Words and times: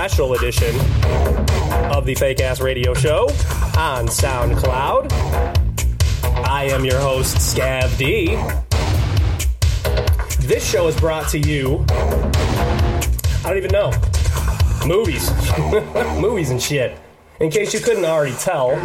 special 0.00 0.32
edition 0.32 0.74
of 1.92 2.06
the 2.06 2.14
Fake 2.14 2.40
Ass 2.40 2.58
Radio 2.62 2.94
Show 2.94 3.24
on 3.76 4.06
SoundCloud. 4.06 5.12
I 6.42 6.70
am 6.72 6.86
your 6.86 6.98
host, 6.98 7.36
Scav 7.36 7.98
D. 7.98 8.34
This 10.46 10.66
show 10.66 10.88
is 10.88 10.98
brought 10.98 11.28
to 11.28 11.38
you, 11.38 11.84
I 11.90 13.42
don't 13.44 13.58
even 13.58 13.72
know, 13.72 13.92
movies. 14.86 15.30
movies 16.18 16.48
and 16.48 16.62
shit. 16.62 16.98
In 17.38 17.50
case 17.50 17.74
you 17.74 17.80
couldn't 17.80 18.06
already 18.06 18.34
tell, 18.36 18.76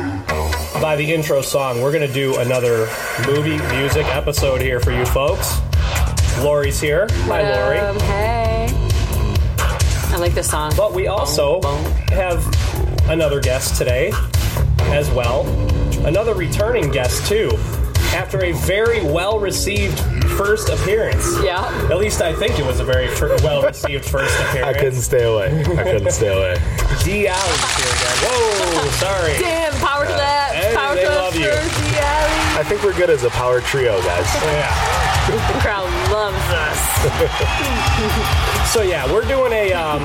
by 0.81 0.97
the 0.97 1.13
intro 1.13 1.41
song, 1.41 1.81
we're 1.81 1.93
going 1.93 2.05
to 2.05 2.13
do 2.13 2.37
another 2.39 2.89
movie 3.25 3.57
music 3.73 4.05
episode 4.07 4.59
here 4.59 4.81
for 4.81 4.91
you 4.91 5.05
folks. 5.05 5.61
Lori's 6.39 6.81
here. 6.81 7.07
Hi, 7.09 7.55
Lori. 7.55 7.79
Um, 7.79 7.99
hey. 8.01 8.24
I 10.25 10.29
like 10.29 10.33
this 10.33 10.49
song. 10.49 10.73
But 10.75 10.91
we 10.95 11.05
also 11.05 11.59
Boom, 11.59 11.83
boom. 11.83 11.91
have 12.09 12.43
another 13.11 13.39
guest 13.39 13.75
today 13.75 14.11
as 14.89 15.07
well. 15.11 15.45
Another 16.03 16.33
returning 16.33 16.89
guest, 16.89 17.27
too, 17.27 17.51
after 18.11 18.43
a 18.43 18.51
very 18.53 19.03
well 19.03 19.37
received 19.37 19.99
first 20.31 20.69
appearance. 20.69 21.39
Yeah. 21.43 21.63
At 21.91 21.99
least 21.99 22.23
I 22.23 22.33
think 22.33 22.57
it 22.57 22.65
was 22.65 22.79
a 22.79 22.83
very 22.83 23.07
fir- 23.07 23.37
well 23.43 23.61
received 23.61 24.03
first 24.03 24.33
appearance. 24.45 24.65
I 24.75 24.77
couldn't 24.79 25.01
stay 25.01 25.31
away. 25.31 25.59
I 25.61 25.83
couldn't 25.83 26.09
stay 26.11 26.35
away. 26.35 26.55
D. 27.03 27.27
Allie's 27.27 27.75
here 27.77 27.93
again. 27.93 28.17
Whoa, 28.25 28.89
sorry. 28.97 29.33
Damn, 29.37 29.73
power 29.73 30.05
to 30.05 30.11
uh, 30.11 30.17
that. 30.17 30.55
Hey, 30.55 30.73
power 30.75 30.95
they 30.95 31.03
to 31.03 31.09
love 31.09 31.35
you. 31.35 31.51
first 31.51 32.01
Alley. 32.01 32.59
I 32.59 32.63
think 32.63 32.81
we're 32.81 32.95
good 32.97 33.11
as 33.11 33.23
a 33.25 33.29
power 33.29 33.61
trio, 33.61 34.01
guys. 34.01 34.25
Yeah. 34.41 34.73
The 35.29 35.37
crowd 35.59 35.91
loves 36.11 36.49
us. 36.49 36.81
So 38.73 38.81
yeah, 38.81 39.09
we're 39.09 39.23
doing 39.25 39.53
a 39.53 39.71
um, 39.71 40.01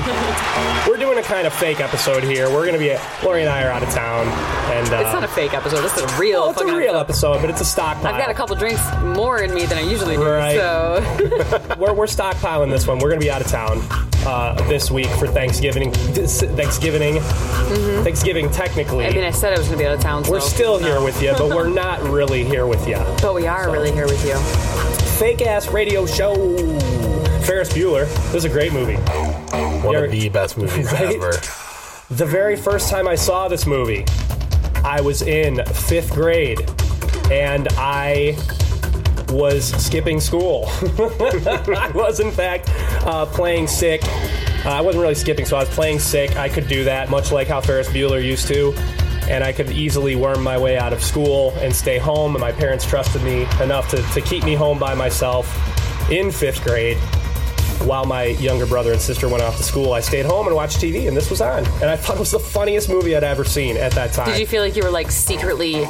we're 0.87 0.95
doing 0.95 1.17
a 1.17 1.21
kind 1.21 1.45
of 1.45 1.51
fake 1.53 1.81
episode 1.81 2.23
here. 2.23 2.49
We're 2.49 2.65
gonna 2.65 2.77
be 2.77 2.95
Lori 3.21 3.41
and 3.41 3.49
I 3.49 3.63
are 3.65 3.69
out 3.69 3.83
of 3.83 3.89
town, 3.89 4.27
and 4.71 4.87
uh, 4.93 4.97
It's 4.97 5.11
not 5.13 5.25
a 5.25 5.27
fake 5.27 5.53
episode. 5.53 5.81
This 5.81 5.97
is 5.97 6.03
a 6.03 6.17
real. 6.17 6.41
well, 6.43 6.51
it's 6.51 6.61
a 6.61 6.65
real 6.77 6.95
episode. 6.95 7.41
but 7.41 7.49
it's 7.49 7.59
a 7.59 7.65
stockpile. 7.65 8.13
I've 8.13 8.19
got 8.21 8.29
a 8.29 8.33
couple 8.33 8.55
drinks 8.55 8.81
more 9.03 9.41
in 9.43 9.53
me 9.53 9.65
than 9.65 9.77
I 9.77 9.81
usually 9.81 10.15
do. 10.15 10.23
Right. 10.25 10.55
So 10.55 11.75
We're, 11.79 11.93
we're 11.93 12.05
stockpiling 12.05 12.69
this 12.69 12.87
one. 12.87 12.99
We're 12.99 13.09
gonna 13.09 13.19
be 13.19 13.29
out 13.31 13.41
of 13.41 13.47
town 13.47 13.81
uh, 14.25 14.53
this 14.69 14.89
week 14.89 15.09
for 15.19 15.27
Thanksgiving. 15.27 15.91
Thanksgiving. 15.91 17.19
Thanksgiving. 18.03 18.49
Technically, 18.51 19.03
Mm-hmm. 19.05 19.11
I 19.11 19.15
mean, 19.15 19.23
I 19.25 19.31
said 19.31 19.51
I 19.53 19.57
was 19.57 19.67
going 19.67 19.79
to 19.79 19.83
be 19.83 19.87
out 19.87 19.95
of 19.95 20.01
town. 20.01 20.23
we're 20.29 20.39
so- 20.39 20.47
still 20.47 20.79
no. 20.79 20.85
here 20.87 21.01
with 21.03 21.21
you, 21.21 21.33
but 21.33 21.49
we're 21.49 21.67
not 21.73 22.01
really 22.03 22.43
here 22.45 22.65
with 22.67 22.87
you. 22.87 22.97
But 23.21 23.33
we 23.35 23.47
are 23.47 23.69
really 23.71 23.91
here 23.91 24.05
with 24.05 24.23
you. 24.25 24.35
Fake 25.17 25.41
ass 25.41 25.67
radio 25.69 26.05
show. 26.05 26.35
Ferris 27.51 27.73
Bueller. 27.73 28.05
This 28.31 28.35
is 28.35 28.45
a 28.45 28.49
great 28.49 28.71
movie. 28.71 28.95
One 28.95 29.93
of 29.97 30.09
the 30.09 30.29
best 30.29 30.57
movies 30.57 30.85
Right? 30.93 31.17
ever. 31.17 31.31
The 32.09 32.25
very 32.25 32.55
first 32.55 32.89
time 32.89 33.09
I 33.09 33.15
saw 33.15 33.49
this 33.49 33.67
movie, 33.67 34.05
I 34.85 35.01
was 35.01 35.21
in 35.21 35.61
fifth 35.65 36.13
grade, 36.13 36.61
and 37.29 37.67
I 37.71 38.37
was 39.27 39.65
skipping 39.85 40.21
school. 40.21 40.63
I 40.69 41.91
was, 41.93 42.21
in 42.21 42.31
fact, 42.31 42.69
uh, 43.05 43.25
playing 43.25 43.67
sick. 43.67 44.01
Uh, 44.65 44.69
I 44.69 44.79
wasn't 44.79 45.01
really 45.01 45.15
skipping, 45.15 45.45
so 45.45 45.57
I 45.57 45.59
was 45.59 45.69
playing 45.71 45.99
sick. 45.99 46.37
I 46.37 46.47
could 46.47 46.69
do 46.69 46.85
that, 46.85 47.09
much 47.09 47.33
like 47.33 47.49
how 47.49 47.59
Ferris 47.59 47.89
Bueller 47.89 48.23
used 48.23 48.47
to. 48.47 48.71
And 49.29 49.43
I 49.43 49.51
could 49.51 49.71
easily 49.71 50.15
worm 50.15 50.41
my 50.41 50.57
way 50.57 50.77
out 50.77 50.93
of 50.93 51.03
school 51.03 51.51
and 51.57 51.75
stay 51.75 51.97
home. 51.97 52.33
And 52.33 52.39
my 52.39 52.53
parents 52.53 52.85
trusted 52.85 53.21
me 53.23 53.41
enough 53.61 53.89
to, 53.89 54.01
to 54.13 54.21
keep 54.21 54.45
me 54.45 54.55
home 54.55 54.79
by 54.79 54.95
myself 54.95 55.49
in 56.09 56.31
fifth 56.31 56.63
grade 56.63 56.97
while 57.85 58.05
my 58.05 58.25
younger 58.25 58.65
brother 58.65 58.91
and 58.91 59.01
sister 59.01 59.27
went 59.27 59.43
off 59.43 59.57
to 59.57 59.63
school, 59.63 59.93
I 59.93 59.99
stayed 59.99 60.25
home 60.25 60.47
and 60.47 60.55
watched 60.55 60.79
TV, 60.79 61.07
and 61.07 61.15
this 61.15 61.29
was 61.29 61.41
on. 61.41 61.65
And 61.65 61.85
I 61.85 61.95
thought 61.95 62.15
it 62.15 62.19
was 62.19 62.31
the 62.31 62.39
funniest 62.39 62.89
movie 62.89 63.15
I'd 63.15 63.23
ever 63.23 63.43
seen 63.43 63.77
at 63.77 63.91
that 63.93 64.13
time. 64.13 64.29
Did 64.29 64.39
you 64.39 64.47
feel 64.47 64.61
like 64.61 64.75
you 64.75 64.83
were 64.83 64.91
like 64.91 65.11
secretly 65.11 65.85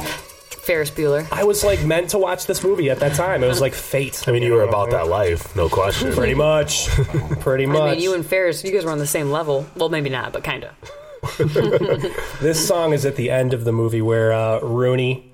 Ferris 0.62 0.90
Bueller? 0.90 1.26
I 1.32 1.44
was 1.44 1.64
like 1.64 1.84
meant 1.84 2.10
to 2.10 2.18
watch 2.18 2.46
this 2.46 2.62
movie 2.62 2.90
at 2.90 3.00
that 3.00 3.14
time. 3.14 3.42
It 3.44 3.48
was 3.48 3.60
like 3.60 3.74
fate. 3.74 4.24
I 4.26 4.32
mean, 4.32 4.42
you 4.42 4.52
were 4.52 4.62
about 4.62 4.90
that 4.90 5.08
life, 5.08 5.54
no 5.56 5.68
question. 5.68 6.12
Pretty 6.12 6.34
much. 6.34 6.88
Pretty 7.40 7.66
much. 7.66 7.80
I 7.80 7.90
mean, 7.92 8.00
you 8.00 8.14
and 8.14 8.24
Ferris, 8.24 8.64
you 8.64 8.72
guys 8.72 8.84
were 8.84 8.92
on 8.92 8.98
the 8.98 9.06
same 9.06 9.30
level. 9.30 9.66
Well, 9.76 9.88
maybe 9.88 10.10
not, 10.10 10.32
but 10.32 10.44
kind 10.44 10.64
of. 10.64 10.72
this 12.40 12.66
song 12.66 12.92
is 12.92 13.04
at 13.06 13.16
the 13.16 13.30
end 13.30 13.54
of 13.54 13.64
the 13.64 13.72
movie 13.72 14.02
where 14.02 14.32
uh, 14.32 14.58
Rooney, 14.60 15.32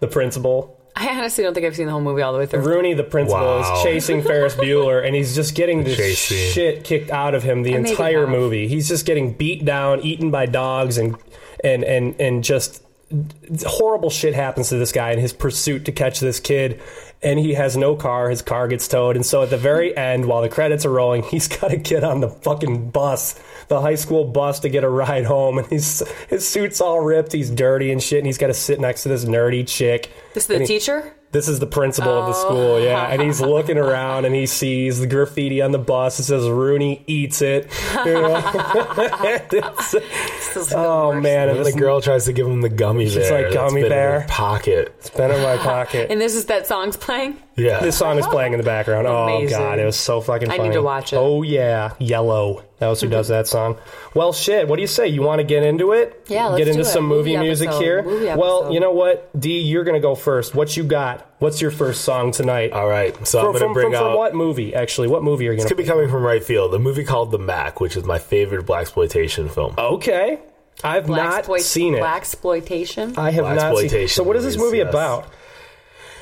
the 0.00 0.06
principal, 0.06 0.75
I 0.98 1.08
honestly 1.10 1.44
don't 1.44 1.52
think 1.52 1.66
I've 1.66 1.76
seen 1.76 1.86
the 1.86 1.92
whole 1.92 2.00
movie 2.00 2.22
all 2.22 2.32
the 2.32 2.38
way 2.38 2.46
through. 2.46 2.62
Rooney, 2.62 2.94
the 2.94 3.04
principal, 3.04 3.42
Wow. 3.44 3.76
is 3.76 3.82
chasing 3.82 4.22
Ferris 4.22 4.54
Bueller, 4.56 5.04
and 5.04 5.14
he's 5.14 5.34
just 5.34 5.54
getting 5.54 5.84
this 5.84 5.96
chase 5.96 6.18
scene. 6.18 6.52
shit 6.52 6.84
kicked 6.84 7.10
out 7.10 7.34
of 7.34 7.42
him 7.42 7.62
the 7.62 7.72
maybe 7.72 7.90
entire 7.90 8.20
have. 8.22 8.30
movie. 8.30 8.66
He's 8.66 8.88
just 8.88 9.04
getting 9.04 9.34
beat 9.34 9.64
down, 9.64 10.00
eaten 10.00 10.30
by 10.30 10.46
dogs, 10.46 10.96
and 10.96 11.16
and 11.62 11.84
and 11.84 12.18
and 12.18 12.42
just 12.42 12.82
horrible 13.66 14.10
shit 14.10 14.34
happens 14.34 14.70
to 14.70 14.76
this 14.78 14.90
guy 14.90 15.12
in 15.12 15.18
his 15.18 15.32
pursuit 15.32 15.84
to 15.84 15.92
catch 15.92 16.18
this 16.20 16.40
kid. 16.40 16.80
And 17.22 17.38
he 17.38 17.54
has 17.54 17.76
no 17.76 17.96
car. 17.96 18.28
His 18.28 18.42
car 18.42 18.68
gets 18.68 18.86
towed. 18.86 19.16
And 19.16 19.24
so 19.24 19.42
at 19.42 19.50
the 19.50 19.56
very 19.56 19.96
end, 19.96 20.26
while 20.26 20.42
the 20.42 20.48
credits 20.48 20.84
are 20.84 20.90
rolling, 20.90 21.22
he's 21.30 21.48
got 21.48 21.68
to 21.68 21.76
get 21.76 22.04
on 22.04 22.20
the 22.20 22.28
fucking 22.28 22.90
bus, 22.90 23.40
the 23.68 23.80
high 23.80 23.94
school 23.94 24.24
bus, 24.24 24.60
to 24.60 24.68
get 24.68 24.84
a 24.84 24.88
ride 24.88 25.24
home. 25.24 25.58
And 25.58 25.66
he's 25.68 26.02
his 26.28 26.46
suit's 26.46 26.80
all 26.80 27.00
ripped. 27.00 27.32
He's 27.32 27.50
dirty 27.50 27.90
and 27.90 28.02
shit. 28.02 28.18
And 28.18 28.26
he's 28.26 28.38
got 28.38 28.48
to 28.48 28.54
sit 28.54 28.80
next 28.80 29.02
to 29.04 29.08
this 29.08 29.24
nerdy 29.24 29.66
chick. 29.66 30.10
This 30.34 30.44
is 30.44 30.48
the 30.48 30.58
he- 30.60 30.66
teacher? 30.66 31.12
This 31.36 31.48
is 31.48 31.58
the 31.60 31.66
principal 31.66 32.10
of 32.12 32.26
the 32.26 32.32
Oh. 32.38 32.44
school, 32.46 32.80
yeah. 32.80 33.06
Oh. 33.06 33.12
And 33.12 33.20
he's 33.20 33.42
looking 33.42 33.76
around 33.76 34.24
and 34.24 34.34
he 34.34 34.46
sees 34.46 34.98
the 35.00 35.06
graffiti 35.06 35.60
on 35.60 35.70
the 35.70 35.78
bus. 35.78 36.18
It 36.18 36.22
says 36.24 36.48
Rooney 36.48 37.02
eats 37.06 37.42
it. 37.42 37.70
You 38.06 38.14
know? 38.14 38.36
It's- 39.52 39.92
This 39.92 40.56
is 40.68 40.72
oh 40.74 41.08
worst. 41.08 41.22
man, 41.22 41.48
and 41.50 41.58
And 41.58 41.66
the 41.66 41.72
girl 41.72 42.00
tries 42.00 42.24
to 42.24 42.32
give 42.32 42.46
him 42.46 42.62
the 42.62 42.68
gummy 42.70 43.04
bear. 43.10 43.20
It's 43.20 43.30
like, 43.30 43.42
that's 43.44 43.54
"Gummy 43.54 43.82
been 43.82 43.92
in 43.92 43.98
bear." 43.98 44.24
pocket. 44.28 44.94
it's 44.98 45.10
been 45.10 45.30
in 45.30 45.42
my 45.42 45.56
pocket. 45.72 46.10
And 46.10 46.18
this 46.20 46.34
is 46.34 46.46
that 46.46 46.66
song's 46.66 46.96
playing? 46.96 47.36
Yeah. 47.56 47.80
This 47.80 47.96
song 47.98 48.18
is 48.18 48.26
playing 48.26 48.52
in 48.54 48.58
the 48.58 48.64
background. 48.64 49.06
Oh 49.06 49.46
god, 49.48 49.78
it 49.78 49.84
was 49.84 49.96
so 49.96 50.20
fucking 50.22 50.46
funny. 50.48 50.54
I 50.54 50.56
funny. 50.58 50.68
need 50.70 50.74
to 50.76 50.82
watch 50.82 51.12
it. 51.12 51.16
Oh 51.16 51.42
yeah, 51.42 51.92
Yellow. 51.98 52.62
That 52.78 52.88
was 52.88 53.00
who 53.00 53.08
does 53.08 53.26
mm-hmm. 53.26 53.32
that 53.32 53.46
song. 53.46 53.78
Well, 54.14 54.34
shit. 54.34 54.68
What 54.68 54.76
do 54.76 54.82
you 54.82 54.86
say? 54.86 55.08
You 55.08 55.22
want 55.22 55.38
to 55.38 55.44
get 55.44 55.62
into 55.62 55.92
it? 55.92 56.26
Yeah, 56.28 56.48
let's 56.48 56.58
get 56.58 56.68
into 56.68 56.82
do 56.82 56.88
it. 56.88 56.92
some 56.92 57.06
movie, 57.06 57.34
Movie 57.34 57.46
music 57.46 57.68
episode. 57.68 57.82
here. 57.82 58.02
Movie 58.02 58.26
well, 58.34 58.70
you 58.70 58.80
know 58.80 58.92
what, 58.92 59.30
D, 59.38 59.60
you're 59.60 59.84
gonna 59.84 60.00
go 60.00 60.14
first. 60.14 60.54
What 60.54 60.76
you 60.76 60.84
got? 60.84 61.26
What's 61.38 61.62
your 61.62 61.70
first 61.70 62.02
song 62.02 62.32
tonight? 62.32 62.72
All 62.72 62.86
right. 62.86 63.14
So 63.26 63.40
from, 63.40 63.46
I'm 63.46 63.52
going 63.52 63.60
from, 63.60 63.68
to 63.68 63.74
bring 63.74 63.92
from, 63.92 64.02
from 64.02 64.14
what 64.14 64.34
movie? 64.34 64.74
Actually, 64.74 65.08
what 65.08 65.22
movie 65.22 65.48
are 65.48 65.52
you 65.52 65.56
This 65.56 65.64
gonna? 65.64 65.68
could 65.70 65.76
be 65.78 65.84
coming 65.84 66.10
from 66.10 66.22
right 66.22 66.44
field. 66.44 66.72
The 66.72 66.78
movie 66.78 67.04
called 67.04 67.30
The 67.30 67.38
Mack, 67.38 67.80
which 67.80 67.96
is 67.96 68.04
my 68.04 68.18
favorite 68.18 68.66
black 68.66 68.82
exploitation 68.82 69.48
film. 69.48 69.74
Okay. 69.78 70.38
I've 70.84 71.08
not 71.08 71.46
seen 71.60 71.94
it. 71.94 72.00
Black 72.00 72.22
exploitation. 72.22 73.16
I 73.16 73.30
have 73.30 73.44
not 73.44 73.78
seen 73.78 73.94
it. 73.94 74.10
So 74.10 74.22
what 74.22 74.36
is 74.36 74.44
this 74.44 74.58
movie 74.58 74.78
yes. 74.78 74.90
about? 74.90 75.32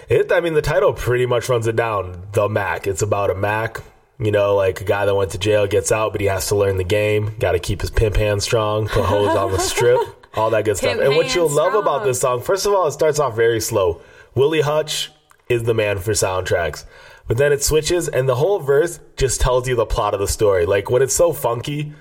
It, 0.09 0.31
I 0.31 0.41
mean, 0.41 0.55
the 0.55 0.63
title 0.63 0.93
pretty 0.93 1.27
much 1.27 1.49
runs 1.49 1.67
it 1.67 1.77
down. 1.77 2.23
The 2.33 2.49
Mack. 2.49 2.87
It's 2.87 3.03
about 3.03 3.31
a 3.31 3.35
Mac. 3.35 3.81
You 4.19 4.31
know, 4.31 4.55
like 4.55 4.81
a 4.81 4.85
guy 4.85 5.07
that 5.07 5.15
went 5.15 5.33
to 5.33 5.39
jail 5.39 5.67
gets 5.67 5.91
out, 5.91 6.13
but 6.13 6.21
he 6.21 6.29
has 6.29 6.47
to 6.49 6.55
learn 6.55 6.77
the 6.77 6.85
game. 6.85 7.35
Got 7.39 7.53
to 7.53 7.59
keep 7.59 7.81
his 7.81 7.91
pimp 7.91 8.17
hand 8.17 8.43
strong. 8.43 8.87
Put 8.87 9.07
hoes 9.07 9.37
on 9.37 9.51
the 9.51 9.59
strip. 9.73 10.01
All 10.35 10.51
that 10.51 10.65
good 10.65 10.77
stuff. 10.77 10.99
And 11.01 11.17
what 11.17 11.35
you'll 11.35 11.49
love 11.49 11.75
about 11.75 12.05
this 12.05 12.21
song, 12.21 12.41
first 12.41 12.67
of 12.67 12.73
all, 12.73 12.87
it 12.87 12.93
starts 12.93 13.19
off 13.19 13.37
very 13.37 13.61
slow. 13.61 14.01
Willie 14.35 14.61
Hutch 14.61 15.13
is 15.49 15.65
the 15.65 15.75
man 15.75 15.99
for 15.99 16.13
soundtracks. 16.13 16.85
But 17.27 17.39
then 17.39 17.53
it 17.53 17.63
switches, 17.63 18.09
and 18.09 18.29
the 18.29 18.35
whole 18.35 18.59
verse 18.61 19.01
just 19.17 19.41
tells 19.41 19.67
you 19.67 19.77
the 19.77 19.87
plot 19.87 20.13
of 20.15 20.21
the 20.21 20.29
story. 20.29 20.67
Like 20.67 20.91
when 20.91 21.03
it's 21.03 21.15
so 21.15 21.33
funky, 21.33 21.95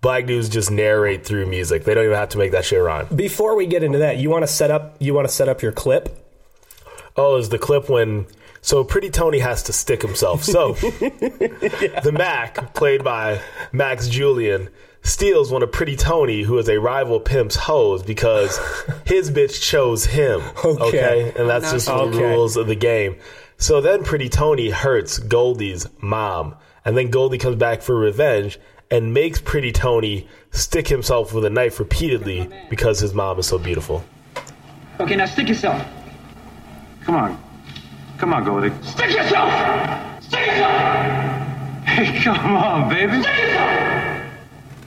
black 0.00 0.26
dudes 0.26 0.48
just 0.48 0.70
narrate 0.70 1.26
through 1.26 1.46
music. 1.46 1.84
They 1.84 1.94
don't 1.94 2.04
even 2.04 2.16
have 2.16 2.30
to 2.30 2.38
make 2.38 2.52
that 2.52 2.64
shit 2.64 2.82
rhyme. 2.82 3.06
Before 3.14 3.56
we 3.56 3.66
get 3.66 3.82
into 3.82 3.98
that, 3.98 4.16
you 4.16 4.30
want 4.30 4.42
to 4.42 4.46
set 4.46 4.70
up 4.70 4.96
you 4.98 5.12
want 5.14 5.28
to 5.28 5.34
set 5.34 5.48
up 5.48 5.62
your 5.62 5.72
clip? 5.72 6.16
Oh, 7.16 7.36
is 7.36 7.48
the 7.50 7.58
clip 7.58 7.90
when 7.90 8.26
so 8.62 8.84
Pretty 8.84 9.10
Tony 9.10 9.38
has 9.38 9.62
to 9.64 9.72
stick 9.72 10.02
himself. 10.02 10.44
So 10.44 10.72
the 10.74 12.10
Mack, 12.12 12.74
played 12.74 13.02
by 13.02 13.40
Max 13.72 14.08
Julien, 14.08 14.68
steals 15.02 15.50
one 15.50 15.62
of 15.62 15.72
Pretty 15.72 15.96
Tony, 15.96 16.42
who 16.42 16.58
is 16.58 16.68
a 16.68 16.78
rival 16.78 17.20
pimp's 17.20 17.56
hose, 17.56 18.02
because 18.02 18.58
his 19.06 19.30
bitch 19.30 19.62
chose 19.62 20.04
him. 20.06 20.42
Okay. 20.64 21.32
and 21.36 21.48
that's 21.48 21.66
no 21.66 21.72
just 21.72 21.88
shit. 21.88 22.12
the 22.12 22.18
rules 22.18 22.56
of 22.56 22.66
the 22.66 22.74
game. 22.74 23.16
So 23.56 23.80
then 23.80 24.04
Pretty 24.04 24.28
Tony 24.28 24.70
hurts 24.70 25.18
Goldie's 25.18 25.86
mom, 26.00 26.54
and 26.84 26.96
then 26.96 27.10
Goldie 27.10 27.38
comes 27.38 27.56
back 27.56 27.82
for 27.82 27.94
revenge 27.94 28.58
and 28.90 29.14
makes 29.14 29.40
Pretty 29.40 29.72
Tony 29.72 30.26
stick 30.50 30.88
himself 30.88 31.32
with 31.32 31.44
a 31.44 31.50
knife 31.50 31.78
repeatedly 31.78 32.48
because 32.68 32.98
his 33.00 33.14
mom 33.14 33.38
is 33.38 33.46
so 33.46 33.58
beautiful. 33.58 34.04
Okay, 34.98 35.16
now 35.16 35.26
stick 35.26 35.48
yourself. 35.48 35.86
Come 37.04 37.14
on. 37.16 37.49
Come 38.20 38.34
on, 38.34 38.44
Goldie. 38.44 38.70
Stick 38.82 39.12
yourself! 39.12 39.50
Stick 40.22 40.46
yourself! 40.46 40.76
Hey, 41.86 42.20
come 42.22 42.54
on, 42.54 42.90
baby. 42.90 43.22
Stick 43.22 43.38
yourself! 43.38 44.22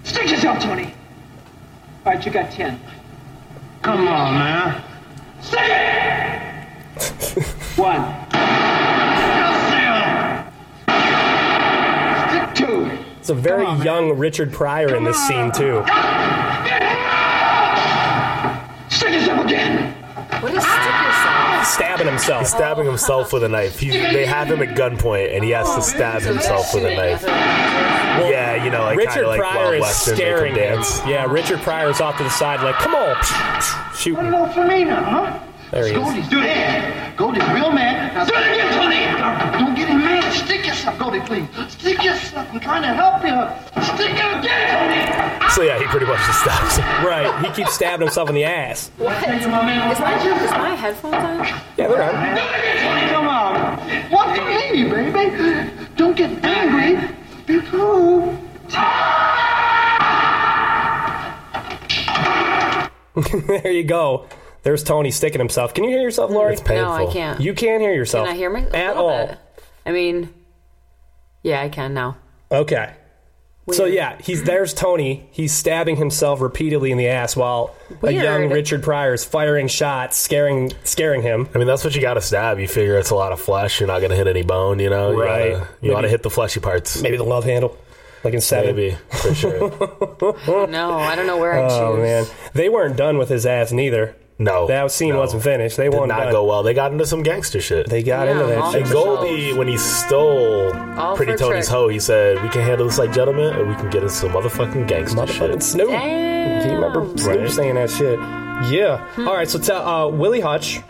Stick 0.04 0.30
yourself, 0.30 0.60
Tony! 0.62 0.94
All 2.06 2.14
right, 2.14 2.24
you 2.24 2.32
got 2.32 2.52
ten. 2.52 2.80
Come 3.82 4.08
on, 4.08 4.36
man. 4.36 4.84
Stick 5.42 5.62
it! 5.64 6.64
One. 7.76 8.04
Stick 12.30 12.54
two. 12.54 12.88
It's 13.18 13.32
a 13.32 13.34
very 13.34 13.66
young 13.84 14.16
Richard 14.16 14.54
Pryor 14.54 14.94
in 14.96 15.04
this 15.04 15.18
scene 15.28 15.52
too. 15.52 15.84
Stick 18.90 19.12
yourself 19.12 19.44
again! 19.44 19.92
What 20.40 20.54
is 20.54 20.62
stick 20.62 20.72
yourself? 20.72 20.73
Stabbing 21.74 22.08
himself. 22.08 22.42
He's 22.42 22.50
stabbing 22.50 22.86
himself 22.86 23.34
with 23.34 23.44
a 23.44 23.50
knife. 23.50 23.80
He, 23.80 23.90
they 23.90 24.26
have 24.26 24.50
him 24.50 24.62
at 24.62 24.78
gunpoint, 24.78 25.36
and 25.36 25.44
he 25.44 25.52
has 25.52 25.74
to 25.76 25.82
stab 25.82 26.22
himself 26.22 26.74
with 26.74 26.86
a 26.86 26.96
knife. 26.96 27.24
Yeah, 27.24 28.64
you 28.64 28.70
know, 28.70 28.84
like 28.84 28.98
Richard 28.98 29.10
kind 29.10 29.22
of 29.22 29.28
like 29.28 29.40
Pryor 29.40 29.64
Wild 29.64 29.74
is 29.76 29.82
Western 29.82 30.16
staring 30.16 30.54
dance. 30.54 31.00
Yeah, 31.08 31.26
Richard 31.26 31.60
Pryor's 31.62 32.00
off 32.00 32.18
to 32.18 32.24
the 32.24 32.30
side, 32.30 32.62
like, 32.62 32.76
come 32.76 32.94
on, 32.94 33.16
shoot. 33.96 34.14
What 34.14 34.22
do 34.22 34.28
you 34.28 34.34
want 34.34 34.54
from 34.54 34.68
me 34.68 34.84
now, 34.86 35.04
huh? 35.04 35.40
There 35.72 35.88
he 35.88 35.94
is. 35.94 35.98
Goldie's 35.98 36.30
do 36.30 36.40
it. 36.40 37.18
Goldie's 37.18 37.50
real 37.50 37.72
man. 37.72 38.14
Now 38.14 38.26
do 38.26 38.36
it 38.36 38.54
again, 38.54 38.74
Tony. 38.78 39.58
Don't 39.58 39.74
get 39.74 39.90
him 39.90 39.98
mad. 40.00 40.32
Stick 40.32 40.68
yourself, 40.68 41.00
Goldie, 41.00 41.22
please. 41.22 41.48
Stick 41.70 42.04
yourself. 42.04 42.48
I'm 42.54 42.60
trying 42.60 42.84
to 42.84 42.94
help 42.94 43.24
you. 43.24 43.34
Stick 43.82 44.12
it 44.14 44.38
again, 44.38 44.70
Tony. 44.70 45.33
So 45.54 45.62
yeah, 45.62 45.78
he 45.78 45.86
pretty 45.86 46.08
much 46.08 46.18
just 46.26 46.42
stabs 46.42 46.78
him. 46.78 46.86
Right, 47.06 47.46
he 47.46 47.52
keeps 47.54 47.76
stabbing 47.76 48.08
himself 48.08 48.28
in 48.28 48.34
the 48.34 48.44
ass. 48.44 48.90
What? 48.98 49.16
Is 49.18 49.46
my, 49.46 49.92
is 49.92 50.00
my 50.00 50.74
headphones 50.74 51.14
on? 51.14 51.46
Yeah, 51.78 51.88
they're 51.90 52.02
on. 52.02 52.36
Do 52.36 52.42
it 52.42 52.60
again, 52.60 52.78
Tony. 52.82 53.12
Come 53.12 53.28
on. 53.28 53.78
One 54.10 54.36
for 54.36 54.46
me, 54.46 54.90
baby. 54.90 55.72
Don't 55.96 56.18
get 56.18 56.44
angry. 56.44 57.08
Be 57.46 57.62
cool. 57.68 58.36
there 63.48 63.72
you 63.72 63.84
go. 63.84 64.28
There's 64.64 64.84
Tony 64.84 65.12
sticking 65.12 65.40
himself. 65.40 65.76
Can 65.76 65.84
you 65.84 65.92
hear 65.92 66.02
yourself, 66.02 66.32
Lori? 66.32 66.54
It's 66.54 66.64
painful. 66.64 66.98
No, 66.98 67.10
I 67.10 67.14
can't. 67.14 67.40
You 67.40 67.54
can't 67.54 67.80
hear 67.80 67.94
yourself. 67.94 68.26
Can 68.26 68.34
I 68.34 68.38
hear 68.38 68.50
me? 68.50 68.64
A 68.64 68.76
at 68.76 68.98
all? 68.98 69.28
bit. 69.28 69.38
I 69.86 69.92
mean, 69.92 70.34
yeah, 71.44 71.62
I 71.62 71.70
can 71.70 71.94
now. 71.94 72.18
Okay. 72.52 72.96
So 73.72 73.86
yeah, 73.86 74.18
he's 74.22 74.44
there's 74.44 74.74
Tony. 74.74 75.28
He's 75.32 75.54
stabbing 75.54 75.96
himself 75.96 76.42
repeatedly 76.42 76.92
in 76.92 76.98
the 76.98 77.08
ass 77.08 77.36
while 77.36 77.74
a 78.02 78.12
young 78.12 78.50
Richard 78.50 78.84
Pryor 78.84 79.14
is 79.14 79.24
firing 79.24 79.70
shots, 79.70 80.18
scaring 80.18 80.74
scaring 80.84 81.22
him. 81.22 81.48
I 81.56 81.58
mean, 81.60 81.68
that's 81.68 81.84
what 81.86 81.96
you 81.96 82.02
got 82.02 82.16
to 82.16 82.22
stab. 82.22 82.60
You 82.60 82.68
figure 82.68 82.98
it's 82.98 83.12
a 83.12 83.16
lot 83.16 83.32
of 83.32 83.40
flesh. 83.40 83.80
You're 83.80 83.88
not 83.88 84.00
going 84.00 84.10
to 84.10 84.18
hit 84.18 84.28
any 84.28 84.44
bone. 84.44 84.80
You 84.80 84.90
know, 84.90 85.12
You 85.12 85.22
Right. 85.22 85.52
gotta- 85.54 85.60
You 85.60 85.68
Maybe- 85.82 85.94
want 85.94 86.04
to 86.04 86.10
hit 86.10 86.24
the 86.24 86.30
fleshy 86.30 86.60
parts. 86.60 87.02
Maybe 87.02 87.16
the 87.16 87.24
love 87.24 87.46
handle, 87.46 87.78
like 88.26 88.34
in 88.34 88.42
Seven. 88.42 88.76
Maybe 88.76 88.98
for 89.12 89.34
sure. 89.34 89.70
No, 90.68 90.92
I 91.00 91.16
don't 91.16 91.28
know 91.28 91.38
where 91.38 91.54
I 91.54 91.62
oh, 91.64 91.70
choose. 91.70 91.78
Oh 91.80 91.98
man, 91.98 92.26
they 92.54 92.68
weren't 92.68 92.98
done 92.98 93.18
with 93.18 93.30
his 93.30 93.46
ass 93.46 93.72
neither. 93.72 94.14
No, 94.40 94.66
That 94.68 94.92
scene 94.92 95.10
no. 95.10 95.20
wasn't 95.20 95.44
finished. 95.44 95.78
They 95.78 95.90
Did 95.90 95.94
weren't 95.94 96.10
done. 96.10 96.32
go 96.32 96.44
well. 96.46 96.64
They 96.64 96.74
got 96.74 96.92
into 96.92 97.06
some 97.06 97.22
gangster 97.24 97.62
shit. 97.62 97.88
They 97.90 98.02
got 98.04 98.26
Yeah, 98.28 98.32
into 98.34 98.46
that 98.48 98.72
shit. 98.72 98.82
and 98.82 98.88
for 98.88 98.94
Goldie, 98.94 99.54
when 99.54 99.68
he 99.68 99.78
stole 99.78 100.74
All 100.98 101.16
Pretty 101.16 101.36
Tony's 101.36 101.68
trick. 101.68 101.78
hoe, 101.78 101.88
he 101.88 102.00
said, 102.00 102.42
"We 102.42 102.50
can 102.50 102.62
handle 102.62 102.88
this 102.88 102.98
like 102.98 103.14
gentlemen, 103.14 103.56
or 103.56 103.66
we 103.66 103.76
can 103.76 103.90
get 103.90 104.02
into 104.04 104.10
some 104.14 104.32
motherfucking 104.32 104.88
gangster 104.88 105.18
Motherfucking 105.22 105.52
shit." 105.54 105.64
Snoop. 105.64 105.90
Damn. 105.90 106.62
Do 106.64 106.68
you 106.70 106.76
remember 106.76 107.18
Snoop 107.18 107.40
Right. 107.40 107.50
saying 107.52 107.76
that 107.76 107.90
shit? 107.90 108.20
Yeah. 108.72 109.06
All 109.20 109.34
right. 109.36 109.48
So 109.50 109.60
tell 109.60 109.88
uh, 109.88 110.08
Willie 110.10 110.42
Hutch, 110.42 110.82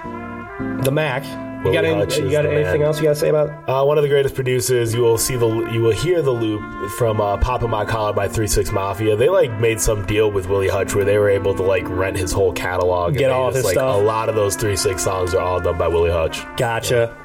the 0.82 0.92
Mack. 0.92 1.24
You 1.66 1.72
got, 1.72 1.86
any, 1.86 1.98
you 1.98 2.32
got 2.32 2.46
anything 2.46 2.82
man. 2.82 2.82
else 2.82 2.98
you 2.98 3.04
got 3.04 3.12
to 3.12 3.16
say 3.16 3.30
about? 3.30 3.70
Uh, 3.70 3.86
one 3.86 3.98
of 3.98 4.04
the 4.04 4.10
greatest 4.10 4.36
producers. 4.36 4.94
You 4.94 5.02
will 5.02 5.18
see 5.18 5.38
the 5.38 5.48
you 5.72 5.82
will 5.82 5.92
hear 5.92 6.22
the 6.22 6.32
loop 6.32 6.92
from 6.92 7.22
uh, 7.22 7.38
"Papa 7.38 7.68
My 7.68 7.86
Collar" 7.86 8.12
by 8.12 8.28
Three 8.28 8.48
Six 8.48 8.72
Mafia. 8.72 9.16
They 9.16 9.30
like 9.30 9.50
made 9.62 9.80
some 9.80 10.06
deal 10.06 10.30
with 10.30 10.50
Willie 10.50 10.68
Hutch 10.68 10.94
where 10.94 11.06
they 11.06 11.18
were 11.18 11.30
able 11.30 11.56
to 11.56 11.64
like 11.64 11.88
rent 11.88 12.18
his 12.18 12.34
whole 12.34 12.52
catalog. 12.52 13.16
Get 13.16 13.32
all 13.32 13.48
just, 13.48 13.58
his 13.58 13.66
like, 13.66 13.74
stuff. 13.76 13.96
A 13.96 14.00
lot 14.04 14.28
of 14.28 14.36
those 14.36 14.58
Three 14.58 14.76
Six 14.76 15.04
songs 15.04 15.34
are 15.34 15.42
all 15.42 15.62
done 15.62 15.78
by 15.78 15.88
Willie 15.88 16.12
Hutch. 16.12 16.46
Gotcha. 16.58 17.18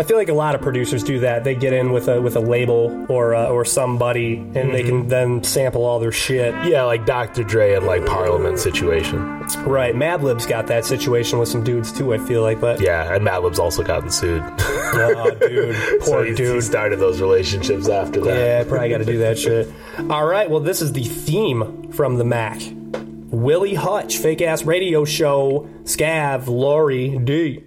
I 0.00 0.02
feel 0.02 0.16
like 0.16 0.30
a 0.30 0.34
lot 0.34 0.54
of 0.54 0.62
producers 0.62 1.04
do 1.04 1.20
that. 1.20 1.44
They 1.44 1.54
get 1.54 1.72
in 1.74 1.92
with 1.92 2.08
a 2.08 2.20
with 2.20 2.34
a 2.36 2.40
label 2.40 3.06
or 3.10 3.34
uh, 3.34 3.48
or 3.48 3.64
somebody, 3.66 4.36
and 4.36 4.72
they 4.74 4.80
Mm-hmm. 4.80 4.88
can 4.88 5.08
then 5.08 5.44
sample 5.44 5.84
all 5.84 6.00
their 6.00 6.10
shit. 6.10 6.54
Yeah, 6.64 6.84
like 6.84 7.04
Dr. 7.04 7.44
Dre 7.44 7.74
and 7.74 7.86
like 7.86 8.06
Parliament 8.06 8.58
situation. 8.58 9.40
Right. 9.66 9.94
Madlib's 9.94 10.46
got 10.46 10.66
that 10.68 10.84
situation 10.86 11.38
with 11.38 11.48
some 11.50 11.62
dudes 11.62 11.92
too. 11.92 12.14
I 12.14 12.18
feel 12.18 12.40
like, 12.42 12.60
but 12.60 12.80
Yeah, 12.80 13.14
and 13.14 13.22
Madlib's 13.24 13.58
also 13.58 13.82
gotten 13.82 14.10
sued. 14.10 14.42
oh, 14.58 15.30
dude, 15.38 15.76
so 16.04 16.10
poor 16.12 16.24
he 16.24 16.34
dude. 16.34 16.62
started 16.64 16.98
those 16.98 17.20
relationships 17.20 17.88
after 17.88 18.20
that. 18.22 18.36
Yeah, 18.36 18.64
probably 18.64 18.88
got 18.88 18.98
to 18.98 19.04
do 19.04 19.18
that 19.18 19.38
shit. 19.38 19.68
All 20.08 20.24
right, 20.26 20.48
well, 20.48 20.60
this 20.60 20.80
is 20.80 20.92
the 20.92 21.04
theme 21.04 21.92
from 21.92 22.16
the 22.16 22.24
Mack. 22.24 22.62
Willie 23.32 23.74
Hutch, 23.74 24.16
fake 24.18 24.40
ass 24.40 24.64
radio 24.64 25.04
show, 25.04 25.68
Scav, 25.84 26.46
Lori 26.48 27.18
D. 27.18 27.64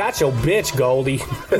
got 0.00 0.18
your 0.18 0.32
bitch, 0.32 0.74
Goldie. 0.78 1.16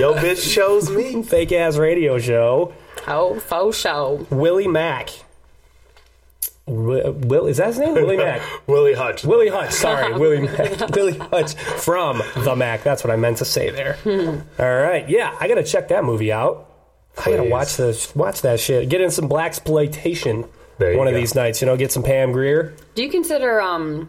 Yo, 0.00 0.14
bitch 0.14 0.52
chose 0.54 0.88
me. 0.88 1.20
Fake 1.24 1.50
ass 1.50 1.76
radio 1.76 2.16
show. 2.20 2.72
Oh, 3.08 3.40
faux 3.40 3.76
show. 3.76 4.24
Willie 4.30 4.68
Mack. 4.68 5.10
Wi- 6.66 7.08
Will 7.08 7.46
is 7.48 7.56
that 7.56 7.68
his 7.68 7.78
name? 7.80 7.94
Willie 7.94 8.16
Mack. 8.18 8.40
Willie 8.68 8.94
Hutch. 8.94 9.24
Willie 9.24 9.48
Hutch. 9.48 9.72
Sorry, 9.72 10.12
Willie 10.18 10.42
Mack. 10.42 10.90
Willie 10.90 11.18
Hutch 11.18 11.54
from 11.56 12.22
the 12.36 12.54
Mack. 12.54 12.84
That's 12.84 13.02
what 13.02 13.10
I 13.12 13.16
meant 13.16 13.38
to 13.38 13.44
say 13.44 13.70
there. 13.70 13.96
All 14.60 14.80
right, 14.80 15.08
yeah, 15.08 15.36
I 15.40 15.48
gotta 15.48 15.64
check 15.64 15.88
that 15.88 16.04
movie 16.04 16.30
out. 16.30 16.66
I 17.18 17.30
gotta 17.30 17.42
Please. 17.42 17.50
watch 17.50 17.76
this. 17.76 18.14
Watch 18.14 18.42
that 18.42 18.60
shit. 18.60 18.88
Get 18.88 19.00
in 19.00 19.10
some 19.10 19.26
black 19.26 19.48
exploitation 19.48 20.44
There 20.78 20.92
you 20.92 20.98
one 20.98 21.08
of 21.08 21.14
go. 21.14 21.18
these 21.18 21.34
nights. 21.34 21.60
You 21.60 21.66
know, 21.66 21.76
get 21.76 21.90
some 21.90 22.04
Pam 22.04 22.30
Grier. 22.30 22.74
Do 22.94 23.02
you 23.02 23.08
consider 23.10 23.60
um, 23.60 24.08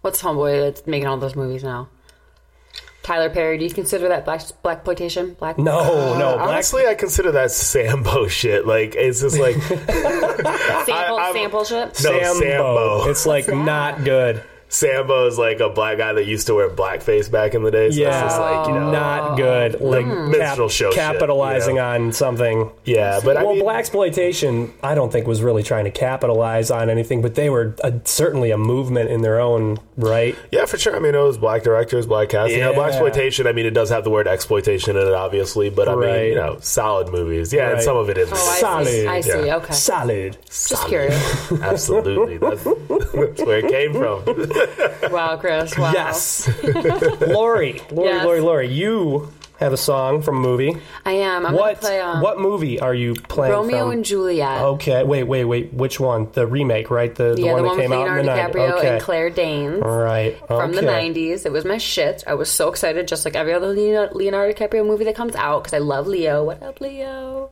what's 0.00 0.20
homeboy 0.20 0.58
that's 0.62 0.84
making 0.84 1.06
all 1.06 1.16
those 1.16 1.36
movies 1.36 1.62
now? 1.62 1.88
Tyler 3.02 3.30
Perry. 3.30 3.56
Do 3.58 3.64
you 3.64 3.70
consider 3.70 4.08
that 4.08 4.24
black 4.24 4.42
black 4.62 4.78
exploitation? 4.78 5.34
Black. 5.34 5.58
No, 5.58 6.18
no, 6.18 6.28
uh, 6.30 6.36
black. 6.36 6.48
Honestly, 6.48 6.86
I 6.86 6.94
consider 6.94 7.32
that 7.32 7.50
Sambo 7.50 8.28
shit. 8.28 8.66
Like, 8.66 8.94
it's 8.94 9.20
just 9.20 9.38
like, 9.38 9.56
Sample, 9.62 11.16
I'm- 11.18 11.32
sample 11.32 11.64
shit. 11.64 11.86
No, 11.86 11.92
Sambo. 11.94 12.40
Sambo. 12.40 13.10
It's 13.10 13.26
like 13.26 13.48
not 13.48 14.04
good. 14.04 14.42
Sambo 14.70 15.26
is 15.26 15.36
like 15.36 15.60
a 15.60 15.68
black 15.68 15.98
guy 15.98 16.12
that 16.12 16.26
used 16.26 16.46
to 16.46 16.54
wear 16.54 16.70
blackface 16.70 17.30
back 17.30 17.54
in 17.54 17.62
the 17.64 17.70
day. 17.70 17.90
So 17.90 18.00
Yeah, 18.00 18.08
it's 18.24 18.34
just 18.34 18.40
like, 18.40 18.68
you 18.68 18.74
know. 18.74 18.90
not 18.92 19.36
good. 19.36 19.80
Like 19.80 20.06
minstrel 20.06 20.68
show 20.68 20.90
shit, 20.90 20.94
capitalizing 20.98 21.74
you 21.76 21.82
know? 21.82 21.88
on 21.88 22.12
something. 22.12 22.70
Yeah, 22.84 23.20
but 23.24 23.36
I 23.36 23.42
well, 23.42 23.54
mean, 23.54 23.64
black 23.64 23.80
exploitation, 23.80 24.72
I 24.82 24.94
don't 24.94 25.10
think 25.10 25.26
was 25.26 25.42
really 25.42 25.62
trying 25.64 25.84
to 25.86 25.90
capitalize 25.90 26.70
on 26.70 26.88
anything, 26.88 27.20
but 27.20 27.34
they 27.34 27.50
were 27.50 27.74
a, 27.82 27.92
certainly 28.04 28.52
a 28.52 28.56
movement 28.58 29.10
in 29.10 29.22
their 29.22 29.40
own 29.40 29.78
right. 29.96 30.36
yeah, 30.52 30.64
for 30.66 30.78
sure. 30.78 30.94
I 30.94 31.00
mean, 31.00 31.14
it 31.14 31.18
was 31.18 31.36
black 31.36 31.62
directors, 31.64 32.06
black 32.06 32.28
casting. 32.28 32.58
You 32.58 32.64
know, 32.64 32.72
black 32.72 32.92
Yeah. 32.92 32.98
exploitation. 32.98 33.46
I 33.48 33.52
mean, 33.52 33.66
it 33.66 33.70
does 33.74 33.90
have 33.90 34.04
the 34.04 34.10
word 34.10 34.28
exploitation 34.28 34.96
in 34.96 35.06
it, 35.06 35.12
obviously, 35.14 35.68
but 35.70 35.88
I 35.88 35.94
Right. 35.94 36.12
mean, 36.20 36.24
you 36.30 36.34
know, 36.36 36.58
solid 36.60 37.08
movies. 37.08 37.52
Yeah, 37.52 37.72
and 37.72 37.82
some 37.82 37.96
of 37.96 38.08
it 38.08 38.16
is 38.18 38.28
Oh, 38.30 38.34
I 38.34 38.60
Solid. 38.60 38.86
see. 38.86 39.06
I 39.06 39.20
see. 39.20 39.46
Yeah. 39.46 39.56
Okay. 39.56 39.72
Solid. 39.74 40.36
Just 40.46 40.86
curious. 40.86 41.52
Absolutely, 41.60 42.38
that's, 42.38 42.62
that's 43.12 43.42
where 43.42 43.58
it 43.58 43.68
came 43.68 43.92
from. 43.94 44.22
Wow, 45.10 45.36
Chris. 45.38 45.76
Wow. 45.76 45.92
Yes. 45.92 46.48
Lori, 47.20 47.80
Lori, 47.90 48.08
Yes. 48.08 48.24
Lori, 48.24 48.40
Lori, 48.40 48.68
you 48.68 49.32
have 49.58 49.72
a 49.72 49.76
song 49.76 50.22
from 50.22 50.36
a 50.36 50.40
movie. 50.40 50.76
I 51.04 51.12
am. 51.12 51.44
I'm 51.44 51.52
what 51.54 51.80
play 51.80 52.00
um, 52.00 52.20
what 52.22 52.38
movie 52.38 52.78
are 52.80 52.94
you 52.94 53.14
playing 53.14 53.52
Romeo 53.52 53.84
from? 53.86 53.90
and 53.90 54.04
Juliet. 54.04 54.62
Okay, 54.62 55.02
wait, 55.02 55.24
wait, 55.24 55.44
wait. 55.44 55.72
Which 55.74 55.98
one? 56.00 56.28
The 56.32 56.46
remake, 56.46 56.90
right? 56.90 57.14
The, 57.14 57.34
the 57.34 57.42
yeah, 57.42 57.52
one 57.52 57.62
the 57.62 57.68
that 57.68 57.68
one 57.68 57.80
came 57.80 57.90
with 57.90 57.98
out 57.98 58.18
in 58.20 58.26
the 58.26 58.32
Leonardo 58.32 58.58
90s. 58.58 58.62
DiCaprio 58.68 58.78
Okay. 58.78 58.88
and 58.94 59.02
Claire 59.02 59.30
Danes. 59.30 59.82
All 59.82 59.98
right. 59.98 60.38
From 60.46 60.72
the 60.72 60.78
okay. 60.78 61.10
90s. 61.12 61.44
It 61.44 61.52
was 61.52 61.64
my 61.64 61.78
shit. 61.78 62.22
I 62.26 62.34
was 62.34 62.50
so 62.50 62.68
excited, 62.68 63.08
just 63.08 63.24
like 63.24 63.34
every 63.36 63.52
other 63.52 63.68
Leo- 63.68 64.08
Leonardo 64.14 64.52
DiCaprio 64.54 64.86
movie 64.86 65.04
that 65.04 65.16
comes 65.16 65.34
out, 65.34 65.64
because 65.64 65.74
I 65.74 65.78
love 65.78 66.06
Leo. 66.06 66.44
What 66.44 66.62
up, 66.62 66.80
Leo? 66.80 67.50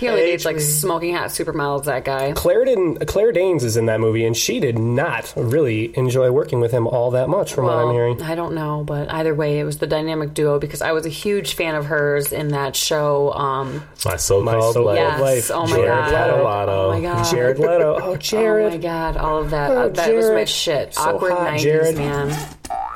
He 0.00 0.08
only 0.08 0.22
dates 0.22 0.44
like 0.44 0.58
smoking 0.60 1.14
hot 1.14 1.28
supermodels, 1.28 1.84
that 1.84 2.04
guy. 2.04 2.32
Claire 2.32 2.64
didn't. 2.64 3.06
Claire 3.06 3.32
Danes 3.32 3.62
is 3.64 3.76
in 3.76 3.86
that 3.86 4.00
movie, 4.00 4.24
and 4.24 4.36
she 4.36 4.58
did 4.58 4.78
not 4.78 5.32
really 5.36 5.96
enjoy 5.96 6.30
working 6.30 6.58
with 6.60 6.72
him 6.72 6.86
all 6.86 7.10
that 7.12 7.28
much, 7.28 7.52
from 7.52 7.66
what 7.66 7.76
I'm 7.76 7.92
hearing. 7.92 8.20
I 8.22 8.34
don't 8.34 8.54
know, 8.54 8.82
but 8.84 9.12
either 9.12 9.34
way, 9.34 9.58
it 9.60 9.64
was 9.64 9.78
the 9.78 9.86
dynamic 9.86 10.32
duo 10.34 10.58
because 10.58 10.80
I 10.82 10.92
was 10.92 11.04
a 11.06 11.10
huge 11.10 11.54
fan 11.54 11.74
of 11.74 11.86
hers 11.86 12.32
in 12.32 12.48
that 12.48 12.74
show. 12.74 13.32
Um, 13.32 13.82
My 14.04 14.16
so-called 14.16 14.44
My 14.46 14.52
so-called 14.60 14.86
life. 14.86 14.96
yes. 14.96 15.20
life. 15.20 15.50
Oh 15.52 15.66
my 15.66 15.76
Jared 15.76 15.88
god. 15.88 16.06
Leto. 16.30 16.46
Oh 16.70 16.92
my 16.92 17.00
god. 17.00 17.30
Jared 17.30 17.58
Leto. 17.58 17.98
Oh, 18.02 18.16
Jared. 18.16 18.66
Oh 18.70 18.70
my 18.70 18.76
god, 18.78 19.16
all 19.18 19.38
of 19.42 19.50
that. 19.50 19.70
Oh, 19.70 19.76
Uh, 19.82 19.88
that 19.88 20.14
was 20.14 20.24
my 20.26 20.30
Jared. 20.32 20.48
shit. 20.48 20.94
So 20.94 21.02
Awkward 21.02 21.32
hot, 21.32 21.48
90s, 21.54 21.60
Jared. 21.62 21.96
man. 21.96 22.28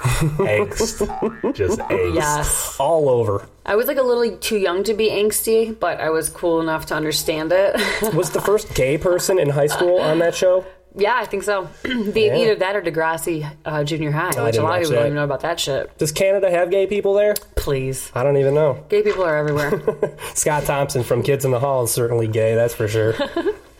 angst, 0.45 1.55
just 1.55 1.79
angst. 1.91 2.15
Yes. 2.15 2.77
all 2.79 3.09
over. 3.09 3.49
I 3.65 3.75
was 3.77 3.87
like 3.87 3.97
a 3.97 4.03
little 4.03 4.37
too 4.37 4.59
young 4.59 4.85
to 4.85 4.93
be 4.93 5.09
angsty, 5.09 5.79
but 5.79 5.99
I 6.01 6.11
was 6.11 6.29
cool 6.29 6.61
enough 6.61 6.87
to 6.87 6.95
understand 6.95 7.53
it. 7.53 7.75
Was 8.15 8.31
the 8.31 8.41
first 8.41 8.75
gay 8.75 8.99
person 8.99 9.39
in 9.39 9.49
high 9.49 9.67
school 9.69 9.99
on 9.99 10.19
that 10.19 10.35
show? 10.35 10.67
yeah, 10.95 11.15
I 11.17 11.25
think 11.25 11.43
so. 11.43 11.69
the, 11.83 12.31
Either 12.37 12.55
that 12.57 12.77
or 12.77 12.83
Degrassi 12.83 13.51
uh, 13.65 13.83
Junior 13.83 14.11
High, 14.11 14.45
which 14.45 14.57
a 14.57 14.63
lot 14.63 14.77
of 14.77 14.83
people 14.83 14.91
that. 14.91 14.97
don't 14.97 15.07
even 15.07 15.15
know 15.15 15.25
about 15.25 15.41
that 15.41 15.59
shit. 15.59 15.97
Does 15.99 16.13
Canada 16.13 16.51
have 16.51 16.71
gay 16.71 16.87
people 16.87 17.15
there? 17.15 17.35
Please. 17.57 18.13
I 18.15 18.23
don't 18.23 18.37
even 18.37 18.55
know. 18.55 18.85
Gay 18.91 19.03
people 19.03 19.25
are 19.25 19.37
everywhere. 19.37 19.83
Scott 20.35 20.65
Thompson 20.65 21.03
from 21.03 21.23
Kids 21.23 21.45
in 21.47 21.51
the 21.51 21.61
Hall 21.61 21.85
is 21.85 21.91
certainly 21.91 22.29
gay, 22.29 22.55
that's 22.55 22.75
for 22.75 22.87
sure. 22.87 23.15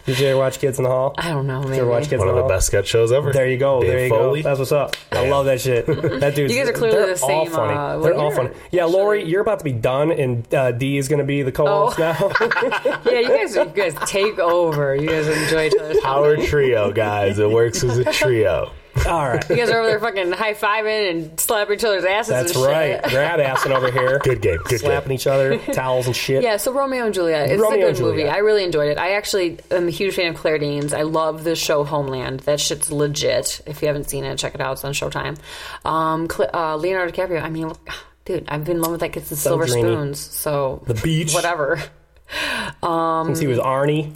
Did 0.07 0.19
you 0.19 0.27
ever 0.29 0.39
watch 0.39 0.59
Kids 0.59 0.79
in 0.79 0.85
the 0.85 0.91
Hall? 0.91 1.15
I 1.17 1.31
don't 1.31 1.47
know, 1.47 1.63
Did 1.63 1.71
you 1.77 1.83
ever 1.83 1.87
watch 1.91 2.01
maybe. 2.03 2.11
Kids 2.11 2.19
One 2.21 2.29
in 2.29 2.35
of 2.35 2.37
the 2.37 2.43
the 2.49 2.55
best 2.55 2.67
sketch 2.67 2.87
shows 2.89 3.11
ever. 3.11 3.33
There 3.33 3.49
you 3.49 3.57
go. 3.57 3.81
Dave 3.81 3.91
there 3.91 4.03
you 4.05 4.09
Foley. 4.11 4.43
go. 4.43 4.49
That's 4.51 4.59
what's 4.59 4.73
up. 4.73 4.97
I 5.13 5.29
love 5.29 5.47
that 5.47 5.61
shit. 5.63 5.87
That 6.21 6.35
dude's. 6.35 6.53
You 6.55 6.61
guys 6.61 6.69
are 6.69 6.73
clearly 6.75 6.97
they're 6.99 7.07
the 7.09 7.17
same, 7.17 7.31
All 7.31 7.47
funny. 7.47 7.73
uh, 7.75 7.99
they're 8.01 8.15
all 8.15 8.25
you're 8.29 8.37
funny. 8.37 8.51
Yeah, 8.71 8.85
Lori, 8.85 9.25
you're 9.25 9.41
about 9.41 9.61
to 9.61 9.65
be 9.65 9.73
done, 9.73 10.13
and 10.13 10.55
uh, 10.55 10.73
D 10.73 10.99
is 10.99 11.09
going 11.09 11.19
to 11.21 11.25
be 11.25 11.43
the 11.43 11.53
co-host 11.53 11.99
Oh. 11.99 12.03
now. 12.03 13.01
yeah, 13.11 13.21
you 13.21 13.29
guys, 13.29 13.57
you 13.57 13.65
guys 13.67 13.95
take 14.07 14.39
over. 14.39 14.95
You 14.95 15.09
guys 15.09 15.27
enjoy 15.27 15.67
each 15.67 15.75
other's 15.81 16.01
Power 16.01 16.37
trio, 16.37 16.93
guys. 16.93 17.39
It 17.39 17.51
works 17.51 17.83
as 17.83 17.97
a 17.99 18.05
trio. 18.13 18.73
All 19.07 19.29
right. 19.29 19.49
You 19.51 19.57
guys 19.57 19.71
are 19.71 19.79
over 19.81 19.89
there 19.89 19.99
fucking 20.01 20.33
high 20.33 20.55
fiving 20.55 21.11
and 21.11 21.41
slapping 21.41 21.75
each 21.75 21.85
other's 21.85 22.05
asses. 22.05 22.29
That's 22.31 22.57
and 22.57 22.65
right. 22.65 23.01
Shit. 23.03 23.11
Grab 23.11 23.41
assing 23.41 23.75
over 23.77 23.91
here. 23.91 24.19
Good 24.21 24.41
game. 24.41 24.59
Good 24.65 24.81
Slapping 24.81 25.09
game. 25.09 25.15
each 25.17 25.27
other, 25.27 25.59
towels 25.73 26.07
and 26.07 26.15
shit. 26.15 26.43
Yeah, 26.43 26.57
so 26.57 26.73
Romeo 26.73 27.05
and 27.05 27.15
Juliet. 27.15 27.51
It's 27.51 27.61
Romeo 27.61 27.87
a 27.87 27.89
and 27.89 27.97
good 27.97 28.03
movie. 28.05 28.29
I 28.29 28.39
really 28.39 28.65
enjoyed 28.65 28.89
it. 28.89 28.99
I 28.99 29.13
actually 29.13 29.59
am 29.71 29.89
a 29.89 29.91
huge 29.91 30.15
fan 30.15 30.29
of 30.33 30.37
Claire 30.37 30.59
Danes. 30.59 30.93
I 30.93 31.03
love 31.03 31.45
the 31.45 31.55
show 31.57 31.85
Homeland. 31.85 32.41
That 32.41 32.61
shit's 32.61 32.91
legit. 32.93 33.61
If 33.67 33.83
you 33.83 33.89
haven't 33.89 34.09
seen 34.09 34.25
it, 34.25 34.39
check 34.39 34.55
it 34.55 34.61
out. 34.61 34.73
It's 34.75 34.85
on 34.85 34.93
Showtime. 34.93 35.39
Um, 35.85 36.29
uh, 36.53 36.77
Leonardo 36.77 37.13
DiCaprio. 37.13 37.43
I 37.43 37.51
mean, 37.51 37.73
dude, 38.25 38.45
I've 38.49 38.65
been 38.65 38.77
in 38.77 38.83
love 38.83 38.93
with 38.93 39.01
that 39.01 39.13
kid 39.13 39.27
since 39.27 39.41
Silver 39.41 39.67
dreamy. 39.67 39.83
Spoons. 39.83 40.21
So 40.21 40.83
The 40.87 40.95
beach. 40.95 41.35
whatever. 41.35 41.83
Since 42.83 43.39
he 43.39 43.47
was 43.47 43.59
Arnie. 43.59 44.15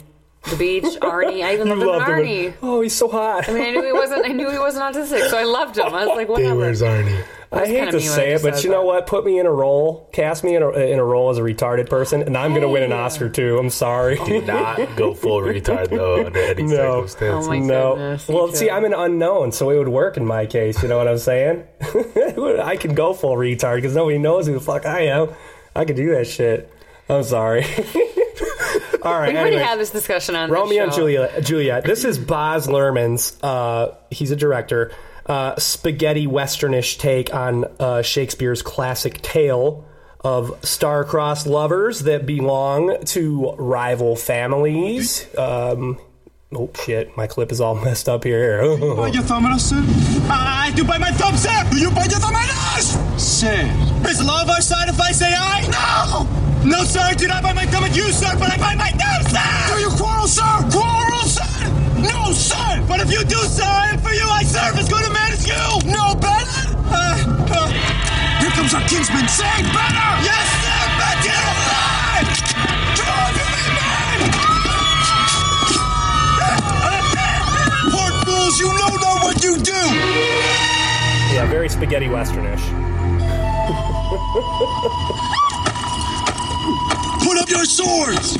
The 0.49 0.55
beach, 0.57 0.83
Arnie. 1.01 1.43
I 1.43 1.53
even 1.53 1.69
loved, 1.69 1.71
him 1.71 1.81
in 1.81 1.87
Loved 1.87 2.09
him. 2.09 2.17
Arnie. 2.17 2.53
Oh, 2.61 2.81
he's 2.81 2.95
so 2.95 3.07
hot. 3.07 3.47
I 3.47 3.53
mean, 3.53 3.63
I 3.63 3.71
knew 3.71 3.83
he 3.85 3.91
wasn't. 3.93 4.25
I 4.25 4.29
knew 4.29 4.49
he 4.49 4.57
wasn't 4.59 4.83
autistic, 4.95 5.29
so 5.29 5.37
I 5.37 5.43
loved 5.43 5.77
him. 5.77 5.93
I 5.93 6.05
was 6.05 6.15
like, 6.17 6.27
whatever. 6.29 6.55
Where's 6.57 6.81
Arnie? 6.81 7.23
I 7.51 7.65
hate 7.65 7.67
to 7.67 7.75
mean 7.77 7.85
what 7.93 7.95
I 7.95 7.99
say 7.99 8.33
it, 8.33 8.43
but 8.43 8.63
you 8.63 8.69
know 8.69 8.81
but- 8.81 8.85
what? 8.85 9.07
Put 9.07 9.25
me 9.25 9.39
in 9.39 9.47
a 9.47 9.51
role, 9.51 10.07
cast 10.13 10.43
me 10.43 10.55
in 10.55 10.61
a, 10.61 10.69
in 10.69 10.99
a 10.99 11.03
role 11.03 11.31
as 11.31 11.39
a 11.39 11.41
retarded 11.41 11.89
person, 11.89 12.21
and 12.21 12.37
I'm 12.37 12.51
going 12.51 12.61
to 12.61 12.69
win 12.69 12.83
an 12.83 12.91
Oscar 12.93 13.27
too. 13.27 13.57
I'm 13.57 13.71
sorry. 13.71 14.17
Do 14.23 14.41
not 14.43 14.77
go 14.95 15.15
full 15.15 15.41
retard 15.41 15.89
though 15.89 16.25
under 16.27 16.39
any 16.39 16.61
No. 16.63 17.07
circumstance. 17.07 17.45
Oh 17.45 17.49
my 17.49 17.57
no. 17.59 17.95
goodness, 17.95 18.29
you 18.29 18.35
Well, 18.35 18.47
see, 18.53 18.65
could. 18.65 18.73
I'm 18.73 18.85
an 18.85 18.93
unknown, 18.93 19.51
so 19.51 19.71
it 19.71 19.77
would 19.79 19.87
work 19.89 20.15
in 20.17 20.25
my 20.25 20.45
case. 20.45 20.81
You 20.83 20.89
know 20.89 20.97
what 20.97 21.07
I'm 21.07 21.17
saying? 21.17 21.65
I 21.81 22.77
can 22.79 22.93
go 22.93 23.13
full 23.13 23.35
retard 23.35 23.77
because 23.77 23.95
nobody 23.95 24.19
knows 24.19 24.45
who 24.45 24.53
the 24.53 24.59
fuck 24.59 24.85
I 24.85 25.01
am. 25.07 25.29
I 25.75 25.85
could 25.85 25.95
do 25.95 26.11
that 26.11 26.27
shit. 26.27 26.71
I'm 27.09 27.23
sorry. 27.23 27.63
All 29.01 29.13
right. 29.13 29.29
We've 29.29 29.37
already 29.37 29.55
anyways. 29.55 29.61
had 29.65 29.79
this 29.79 29.89
discussion 29.91 30.35
on 30.35 30.51
Romeo 30.51 30.67
this 30.67 30.83
and 30.83 30.91
show. 30.93 30.97
Juliet. 30.99 31.43
Juliet. 31.43 31.83
This 31.85 32.05
is 32.05 32.17
Baz 32.19 32.67
Luhrmann's. 32.67 33.41
Uh, 33.41 33.95
he's 34.11 34.31
a 34.31 34.35
director. 34.35 34.91
Uh, 35.25 35.55
spaghetti 35.57 36.27
westernish 36.27 36.97
take 36.99 37.33
on 37.33 37.65
uh, 37.79 38.01
Shakespeare's 38.01 38.61
classic 38.61 39.21
tale 39.21 39.85
of 40.21 40.57
star-crossed 40.65 41.47
lovers 41.47 42.01
that 42.01 42.25
belong 42.25 43.03
to 43.05 43.51
rival 43.57 44.15
families. 44.15 45.27
Um, 45.37 45.97
oh 46.51 46.69
shit! 46.83 47.15
My 47.15 47.27
clip 47.27 47.51
is 47.51 47.61
all 47.61 47.75
messed 47.83 48.09
up 48.09 48.23
here. 48.23 48.61
Bite 48.77 49.13
your 49.13 49.23
thumb 49.23 49.45
at 49.45 49.53
us, 49.53 49.69
sir? 49.69 49.81
I 50.29 50.73
do 50.75 50.83
bite 50.83 50.99
my 50.99 51.11
thumb, 51.11 51.37
sir! 51.37 51.67
Do 51.71 51.77
you 51.79 51.89
bite 51.91 52.11
your 52.11 52.19
thumb 52.19 52.35
at 52.35 52.49
us? 52.77 53.08
Sir. 53.39 53.71
Is 54.03 54.19
love 54.21 54.49
our 54.49 54.59
side 54.59 54.89
if 54.89 54.99
I 54.99 55.13
say 55.13 55.31
I? 55.33 55.63
No! 55.71 56.27
No, 56.67 56.83
sir, 56.83 56.99
I 56.99 57.13
do 57.13 57.25
not 57.25 57.41
bite 57.41 57.55
my 57.55 57.65
thumb 57.65 57.85
at 57.85 57.95
you, 57.95 58.11
sir, 58.11 58.35
but 58.37 58.51
I 58.51 58.57
bite 58.57 58.75
my 58.75 58.91
thumb, 58.91 59.23
sir! 59.31 59.39
Do 59.71 59.79
you 59.79 59.87
quarrel, 59.95 60.27
sir? 60.27 60.43
Quarrel, 60.67 61.23
sir? 61.23 61.47
No, 62.03 62.33
sir! 62.35 62.83
But 62.85 62.99
if 62.99 63.09
you 63.09 63.23
do, 63.23 63.39
sir, 63.47 63.63
and 63.63 64.01
for 64.03 64.11
you 64.11 64.27
I 64.27 64.43
serve 64.43 64.75
as 64.75 64.89
good 64.89 65.07
a 65.07 65.13
man 65.15 65.31
as 65.31 65.47
you! 65.47 65.55
No 65.87 66.19
better? 66.19 66.51
Uh, 66.91 67.15
uh, 67.47 67.71
here 68.43 68.51
comes 68.59 68.75
our 68.75 68.83
kinsman, 68.91 69.23
say 69.31 69.47
better! 69.71 70.09
Yes, 70.19 70.43
sir, 70.59 70.83
better! 70.99 71.39
alive! 71.39 72.27
Come 72.99 73.39
to 73.39 73.45
me, 73.55 73.63
man! 73.79 74.19
Poor 77.87 78.11
fools, 78.27 78.59
you 78.59 78.67
know 78.67 78.99
not 78.99 79.23
what 79.23 79.39
you 79.41 79.55
do! 79.63 79.79
yeah, 81.31 81.47
very 81.47 81.69
spaghetti 81.69 82.07
westernish. 82.07 82.78
Put 84.29 84.41
up 87.39 87.49
your 87.49 87.65
swords! 87.65 88.35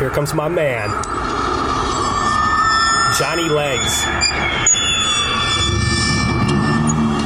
Here 0.00 0.10
comes 0.10 0.34
my 0.34 0.48
man, 0.48 0.88
Johnny 3.16 3.48
Legs. 3.48 4.02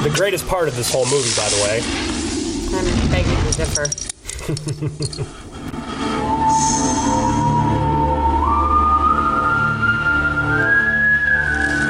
The 0.05 0.11
greatest 0.15 0.47
part 0.47 0.69
of 0.69 0.77
this 0.77 0.93
whole 0.93 1.07
movie, 1.07 1.31
by 1.35 1.49
the 1.49 1.57
way. 1.65 1.81
I'm 2.77 2.85
begging 3.11 3.41
to 3.51 3.57
differ. 3.57 3.87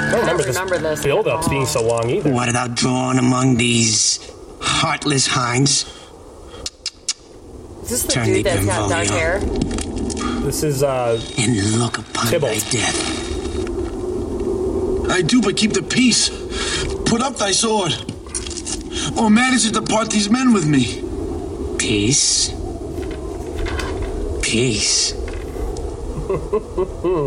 I 0.06 0.10
don't 0.12 0.20
remember 0.20 0.44
remember, 0.44 0.52
don't 0.52 0.70
remember 0.70 0.78
this. 0.78 1.02
build-ups 1.02 1.48
being 1.48 1.66
so 1.66 1.82
long 1.84 2.08
either. 2.08 2.30
What 2.30 2.48
about 2.48 2.76
drawn 2.76 3.18
among 3.18 3.56
these 3.56 4.15
heartless 4.76 5.26
hinds? 5.26 5.84
Is 7.82 7.88
this 7.90 8.02
the 8.02 8.12
Turn 8.12 8.26
dude 8.26 8.36
thee 8.36 8.42
that's 8.42 8.66
got 8.66 8.88
dark 8.90 9.06
hair? 9.08 9.40
This 10.44 10.62
is 10.62 10.82
uh, 10.82 11.20
and 11.38 11.56
look 11.78 11.98
upon 11.98 12.26
Tybalt. 12.26 12.52
thy 12.52 12.58
death. 12.70 13.12
I 15.10 15.22
do 15.22 15.40
but 15.40 15.56
keep 15.56 15.72
the 15.72 15.82
peace. 15.82 16.28
Put 17.06 17.22
up 17.22 17.36
thy 17.36 17.52
sword. 17.52 17.92
Or 19.18 19.30
manage 19.30 19.62
to 19.64 19.70
depart 19.72 20.10
these 20.10 20.28
men 20.28 20.52
with 20.52 20.66
me. 20.66 21.02
Peace. 21.78 22.50
Peace. 24.42 25.12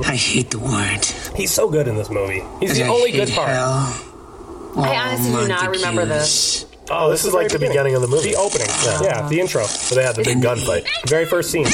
I 0.06 0.16
hate 0.16 0.52
the 0.52 0.60
word. 0.60 1.06
he's 1.38 1.52
so 1.52 1.70
good 1.70 1.88
in 1.88 1.96
this 1.96 2.10
movie. 2.10 2.44
He's 2.60 2.78
the 2.78 2.84
I 2.84 2.88
only 2.90 3.12
good 3.12 3.30
part. 3.30 3.48
hell. 3.50 4.06
I 4.78 4.96
honestly 4.98 5.32
do 5.42 5.48
not 5.48 5.70
remember 5.72 6.06
Montagues. 6.06 6.59
Oh, 6.92 7.10
this 7.10 7.24
is 7.26 7.34
like 7.34 7.50
the 7.50 7.60
beginning 7.60 7.96
of 7.96 8.02
the 8.02 8.08
movie. 8.08 8.32
The 8.32 8.38
opening, 8.38 8.68
yeah, 9.04 9.28
the 9.30 9.40
intro. 9.40 9.64
So 9.64 9.96
they 9.96 10.04
had 10.04 10.16
the 10.16 10.24
big 10.24 10.38
gunfight. 10.40 10.88
Very 11.08 11.26
first 11.26 11.52
scene. 11.52 11.66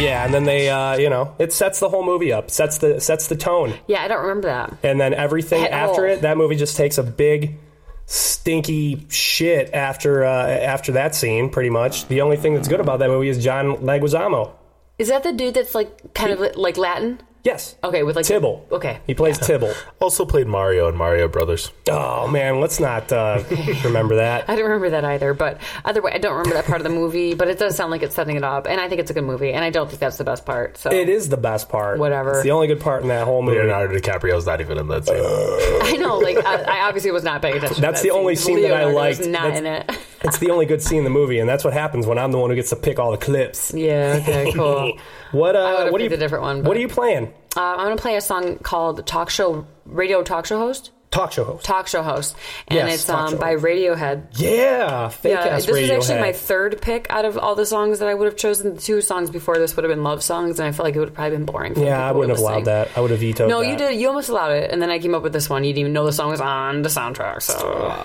Yeah, 0.00 0.24
and 0.24 0.32
then 0.32 0.44
they, 0.44 0.68
uh, 0.70 0.96
you 0.96 1.10
know, 1.10 1.34
it 1.40 1.52
sets 1.52 1.80
the 1.80 1.88
whole 1.88 2.04
movie 2.04 2.32
up, 2.32 2.52
sets 2.52 2.78
the 2.78 3.00
sets 3.00 3.26
the 3.26 3.34
tone, 3.34 3.74
Yeah, 3.88 4.02
I 4.04 4.06
don't 4.08 4.20
remember 4.22 4.46
that. 4.46 4.76
and 4.84 5.00
then 5.00 5.12
everything 5.12 5.64
At 5.64 5.72
after 5.72 6.06
all. 6.06 6.12
it, 6.12 6.22
that 6.22 6.36
movie 6.36 6.54
just 6.54 6.76
takes 6.76 6.98
a 6.98 7.02
big, 7.02 7.58
stinky 8.06 9.04
shit 9.10 9.74
after 9.74 10.24
uh, 10.24 10.46
after 10.46 10.92
that 10.92 11.16
scene. 11.16 11.50
Pretty 11.50 11.70
much, 11.70 12.06
the 12.06 12.20
only 12.20 12.36
thing 12.36 12.54
that's 12.54 12.68
good 12.68 12.78
about 12.78 13.00
that 13.00 13.08
movie 13.08 13.28
is 13.28 13.42
John 13.42 13.78
Leguizamo. 13.78 14.52
Is 15.00 15.08
that 15.08 15.24
the 15.24 15.32
dude 15.32 15.54
that's 15.54 15.74
like 15.74 16.14
kind 16.14 16.30
of 16.32 16.56
like 16.56 16.76
Latin? 16.76 17.20
Yes. 17.48 17.76
Okay, 17.82 18.02
with 18.02 18.14
like 18.14 18.26
Tybalt. 18.26 18.66
Okay. 18.70 18.98
He 19.06 19.14
plays 19.14 19.38
Tibble. 19.38 19.72
Also 20.00 20.26
played 20.26 20.46
Mario 20.46 20.86
and 20.86 20.98
Mario 20.98 21.28
Brothers. 21.28 21.72
Oh 21.88 22.28
man, 22.28 22.60
let's 22.60 22.78
not 22.78 23.10
uh, 23.10 23.42
remember 23.84 24.16
that. 24.16 24.50
I 24.50 24.54
don't 24.54 24.64
remember 24.66 24.90
that 24.90 25.02
either, 25.06 25.32
but 25.32 25.58
either 25.86 26.02
way, 26.02 26.12
I 26.12 26.18
don't 26.18 26.32
remember 26.36 26.52
that 26.56 26.66
part 26.66 26.80
of 26.80 26.84
the 26.84 26.90
movie. 26.90 27.32
But 27.32 27.48
it 27.48 27.58
does 27.58 27.74
sound 27.74 27.90
like 27.90 28.02
it's 28.02 28.14
setting 28.14 28.36
it 28.36 28.44
up, 28.44 28.66
and 28.66 28.78
I 28.78 28.86
think 28.90 29.00
it's 29.00 29.10
a 29.10 29.14
good 29.14 29.24
movie, 29.24 29.54
and 29.54 29.64
I 29.64 29.70
don't 29.70 29.88
think 29.88 29.98
that's 29.98 30.18
the 30.18 30.24
best 30.24 30.44
part. 30.44 30.76
So 30.76 30.92
It 30.92 31.08
is 31.08 31.30
the 31.30 31.38
best 31.38 31.70
part. 31.70 31.98
Whatever. 31.98 32.32
It's 32.34 32.42
the 32.42 32.50
only 32.50 32.66
good 32.66 32.80
part 32.80 33.00
in 33.00 33.08
that 33.08 33.24
whole 33.24 33.40
movie. 33.40 33.56
Leonardo 33.58 33.96
DiCaprio's 33.98 34.44
not 34.44 34.60
even 34.60 34.76
in 34.76 34.88
that 34.88 35.06
scene. 35.06 35.16
I 35.18 35.96
know, 35.98 36.18
like 36.18 36.36
I, 36.44 36.80
I 36.82 36.86
obviously 36.86 37.12
was 37.12 37.24
not 37.24 37.40
paying 37.40 37.56
attention. 37.56 37.76
to 37.76 37.80
That's 37.80 38.02
that 38.02 38.08
the 38.08 38.14
only 38.14 38.34
scene 38.36 38.60
that 38.60 38.72
I 38.74 38.84
Leonardo 38.84 38.94
liked. 38.96 39.18
was 39.20 39.26
Not 39.26 39.54
That's- 39.54 39.58
in 39.60 39.66
it. 39.66 39.98
It's 40.22 40.38
the 40.38 40.50
only 40.50 40.66
good 40.66 40.82
scene 40.82 40.98
in 40.98 41.04
the 41.04 41.10
movie, 41.10 41.38
and 41.38 41.48
that's 41.48 41.64
what 41.64 41.72
happens 41.72 42.06
when 42.06 42.18
I'm 42.18 42.32
the 42.32 42.38
one 42.38 42.50
who 42.50 42.56
gets 42.56 42.70
to 42.70 42.76
pick 42.76 42.98
all 42.98 43.10
the 43.12 43.18
clips. 43.18 43.72
Yeah. 43.74 44.18
Okay. 44.22 44.52
Cool. 44.58 44.98
What 45.32 45.54
uh? 45.56 45.90
What 45.90 46.00
are 46.00 46.04
you? 46.04 46.10
a 46.10 46.16
different 46.16 46.42
one, 46.42 46.64
What 46.64 46.76
are 46.76 46.80
you 46.80 46.88
playing? 46.88 47.32
Uh, 47.56 47.60
I'm 47.60 47.86
gonna 47.86 47.96
play 47.96 48.16
a 48.16 48.20
song 48.20 48.58
called 48.58 49.06
"Talk 49.06 49.30
Show 49.30 49.66
Radio 49.84 50.22
Talk 50.22 50.46
Show 50.46 50.58
Host." 50.58 50.90
Talk 51.10 51.32
show 51.32 51.44
host. 51.44 51.64
Talk 51.64 51.88
show 51.88 52.02
host, 52.02 52.36
and 52.68 52.76
Yes, 52.76 52.94
it's 53.00 53.08
um, 53.08 53.38
by. 53.38 53.54
Radiohead. 53.56 54.26
Yeah, 54.38 55.08
fake 55.08 55.32
Yeah, 55.32 55.38
ass 55.46 55.64
this 55.64 55.74
is 55.76 55.90
actually 55.90 56.20
my 56.20 56.32
third 56.32 56.82
pick 56.82 57.06
out 57.10 57.24
of 57.24 57.38
all 57.38 57.54
the 57.54 57.64
songs 57.64 58.00
that 58.00 58.08
I 58.08 58.14
would 58.14 58.26
have 58.26 58.36
chosen. 58.36 58.74
The 58.74 58.80
two 58.80 59.00
songs 59.00 59.30
before 59.30 59.56
this 59.58 59.74
would 59.74 59.84
have 59.84 59.90
been 59.90 60.04
love 60.04 60.22
songs, 60.22 60.60
and 60.60 60.68
I 60.68 60.72
felt 60.72 60.84
like 60.84 60.96
it 60.96 60.98
would 60.98 61.08
have 61.08 61.14
probably 61.14 61.36
been 61.38 61.46
boring. 61.46 61.72
For 61.74 61.80
me. 61.80 61.86
Yeah, 61.86 62.06
I 62.06 62.12
wouldn't 62.12 62.30
have 62.30 62.38
listening. 62.40 62.54
allowed 62.56 62.64
that. 62.66 62.90
I 62.96 63.00
would 63.00 63.10
have 63.10 63.20
vetoed. 63.20 63.48
No, 63.48 63.60
that. 63.60 63.68
you 63.70 63.76
did. 63.76 63.98
You 64.00 64.08
almost 64.08 64.28
allowed 64.28 64.52
it, 64.52 64.70
and 64.70 64.82
then 64.82 64.90
I 64.90 64.98
came 64.98 65.14
up 65.14 65.22
with 65.22 65.32
this 65.32 65.48
one. 65.48 65.64
You 65.64 65.70
didn't 65.72 65.80
even 65.80 65.92
know 65.94 66.04
the 66.04 66.12
song 66.12 66.28
was 66.30 66.42
on 66.42 66.82
the 66.82 66.90
soundtrack. 66.90 67.40
So 67.42 67.54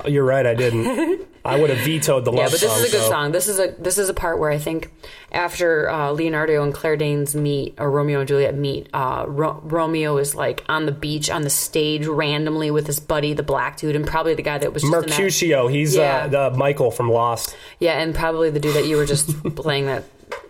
Uh, 0.03 0.07
You're 0.07 0.23
right. 0.25 0.45
I 0.45 0.53
didn't. 0.55 1.27
I 1.45 1.59
would 1.59 1.71
have 1.71 1.79
vetoed 1.79 2.23
the 2.23 2.31
love 2.31 2.39
yeah, 2.39 2.45
but 2.45 2.51
this 2.51 2.61
song, 2.61 2.79
is 2.79 2.87
a 2.87 2.91
good 2.91 3.01
so- 3.03 3.09
song. 3.09 3.31
This 3.33 3.49
is 3.49 3.59
a 3.59 3.75
this 3.77 3.97
is 3.97 4.07
a 4.07 4.13
part 4.13 4.39
where 4.39 4.49
I 4.49 4.57
think 4.57 4.89
after 5.33 5.89
uh, 5.89 6.11
Leonardo 6.11 6.63
and 6.63 6.73
Claire 6.73 6.95
Danes 6.95 7.35
meet, 7.35 7.75
or 7.79 7.91
Romeo 7.91 8.19
and 8.19 8.27
Juliet 8.29 8.55
meet, 8.55 8.87
uh, 8.93 9.25
Ro- 9.27 9.59
Romeo 9.61 10.17
is 10.17 10.35
like 10.35 10.63
on 10.69 10.85
the 10.85 10.93
beach 10.93 11.29
on 11.29 11.41
the 11.41 11.49
stage 11.49 12.07
randomly 12.07 12.71
with 12.71 12.87
his 12.87 12.92
buddy, 12.99 13.33
the 13.33 13.43
black 13.43 13.77
dude, 13.77 13.95
and 13.95 14.05
probably 14.05 14.33
the 14.33 14.41
guy 14.41 14.57
that 14.57 14.73
was 14.73 14.83
just 14.83 14.91
Mercutio. 14.91 15.67
He's 15.67 15.95
Yeah. 15.95 16.25
uh, 16.25 16.27
the 16.51 16.57
Michael 16.57 16.91
from 16.91 17.09
Lost. 17.11 17.55
Yeah, 17.79 17.99
and 17.99 18.13
probably 18.15 18.49
the 18.49 18.59
dude 18.59 18.75
that 18.75 18.85
you 18.85 18.97
were 18.97 19.05
just 19.05 19.31
playing 19.55 19.85
that 19.87 20.03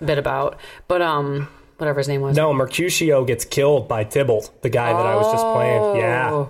bit 0.03 0.17
about. 0.17 0.57
But 0.87 1.01
um, 1.01 1.47
whatever 1.77 1.99
his 1.99 2.07
name 2.07 2.21
was. 2.21 2.35
No, 2.35 2.53
Mercutio 2.53 3.25
gets 3.25 3.45
killed 3.45 3.87
by 3.87 4.03
Tybalt, 4.03 4.51
the 4.61 4.69
guy 4.69 4.93
that 4.93 5.05
I 5.05 5.15
was 5.15 5.31
just 5.31 5.45
playing. 5.45 5.95
Yeah, 5.97 6.29
Oh. 6.31 6.49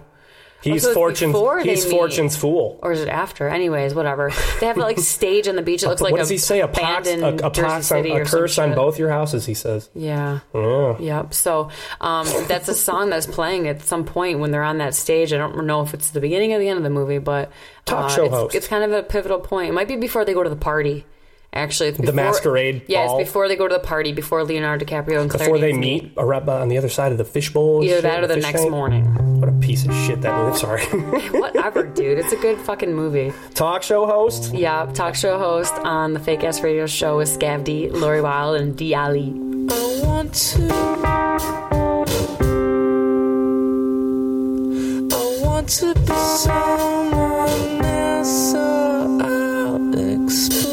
He's 0.64 0.84
so 0.84 0.94
Fortune's. 0.94 1.36
He's. 1.64 1.86
Fortune's 1.86 2.36
fool. 2.36 2.80
Or 2.82 2.92
is 2.92 3.02
it 3.02 3.10
after? 3.10 3.48
Anyways, 3.48 3.94
whatever. 3.94 4.32
They 4.60 4.68
have 4.68 4.78
like 4.78 5.00
stage 5.14 5.48
on 5.48 5.56
the 5.56 5.62
beach. 5.62 5.84
It 5.84 5.88
looks 5.88 6.02
like 6.02 6.12
what 6.12 6.20
a 6.20 6.24
does 6.24 6.30
he 6.30 6.38
say? 6.38 6.62
A 6.62 6.68
pox, 6.68 7.08
a, 7.08 7.20
a, 7.20 7.50
pox 7.50 7.92
on, 7.92 8.06
a 8.06 8.26
curse 8.26 8.58
on 8.58 8.74
both 8.74 8.98
your 9.00 9.10
houses. 9.10 9.46
He 9.46 9.54
says. 9.54 9.90
Yeah. 9.94 10.40
Yeah. 10.54 10.98
Yep. 11.00 11.34
So 11.34 11.70
um, 12.02 12.28
that's 12.48 12.70
a 12.70 12.76
song 12.76 13.10
that's 13.10 13.28
playing 13.28 13.68
at 13.68 13.82
some 13.82 14.06
point 14.06 14.40
when 14.40 14.52
they're 14.52 14.64
on 14.64 14.78
that 14.78 14.96
stage. 14.96 15.34
I 15.34 15.38
don't 15.38 15.66
know 15.66 15.82
if 15.82 15.94
it's 15.94 16.12
the 16.12 16.22
beginning 16.22 16.54
or 16.54 16.60
the 16.60 16.70
end 16.70 16.78
of 16.78 16.84
the 16.84 16.90
movie, 16.90 17.20
but 17.20 17.52
Talk 17.86 18.06
uh, 18.06 18.16
show 18.16 18.26
it's, 18.26 18.34
host. 18.34 18.56
it's 18.56 18.68
kind 18.68 18.84
of 18.84 18.92
a 18.92 19.04
pivotal 19.04 19.40
point. 19.40 19.70
It 19.70 19.74
might 19.74 19.88
be 19.88 19.96
before 19.96 20.26
they 20.26 20.34
go 20.34 20.44
to 20.44 20.50
the 20.50 20.56
party. 20.56 21.06
Actually, 21.56 21.90
it's 21.90 22.00
before, 22.00 22.16
masquerade 22.16 22.82
Yeah, 22.88 23.16
before 23.18 23.48
they 23.48 23.56
go 23.56 23.68
to 23.68 23.74
the 23.76 23.80
party. 23.80 24.12
Before 24.12 24.44
Leonardo 24.44 24.84
DiCaprio 24.86 25.22
and 25.22 25.30
Claire 25.30 25.46
Before 25.46 25.60
they 25.60 25.72
Danes 25.72 25.80
meet 25.80 26.12
around, 26.18 26.50
on 26.50 26.68
the 26.68 26.80
other 26.80 26.90
side 26.90 27.12
of 27.12 27.20
the 27.20 27.24
fishbowl. 27.26 27.78
and 27.82 27.86
Either 27.86 27.96
shit, 27.98 28.04
that 28.04 28.24
or 28.24 28.28
the 28.28 28.34
fish 28.36 28.44
next 28.44 28.60
tank. 28.62 28.72
morning. 28.72 29.40
What 29.40 29.50
a 29.50 29.54
piece 29.54 29.86
of 29.86 29.94
shit 29.94 30.22
that 30.22 30.36
movie. 30.36 30.58
Sorry. 30.58 30.84
Whatever, 31.40 31.84
dude. 31.84 32.18
It's 32.18 32.34
a 32.34 32.38
good 32.38 32.58
fucking 32.60 32.94
movie. 32.94 33.32
Talk 33.54 33.84
show 33.84 34.08
host. 34.08 34.54
Yeah, 34.54 34.90
talk 34.94 35.14
show 35.14 35.38
host 35.38 35.74
on 35.76 36.14
the 36.14 36.20
fake 36.20 36.44
ass 36.44 36.62
radio 36.62 36.88
show 36.88 37.18
with 37.18 37.30
Scav 37.30 37.64
D, 37.64 37.90
Lori 37.90 38.22
Wilde, 38.22 38.60
and 38.60 38.76
D 38.76 38.96
Allie. 38.96 39.34
I 39.70 40.02
want 40.04 40.34
to. 40.34 41.74
To 45.66 45.94
be 45.96 46.14
someone 46.14 47.86
else, 47.86 48.52
so 48.52 49.18
I'll 49.22 50.24
explode. 50.26 50.73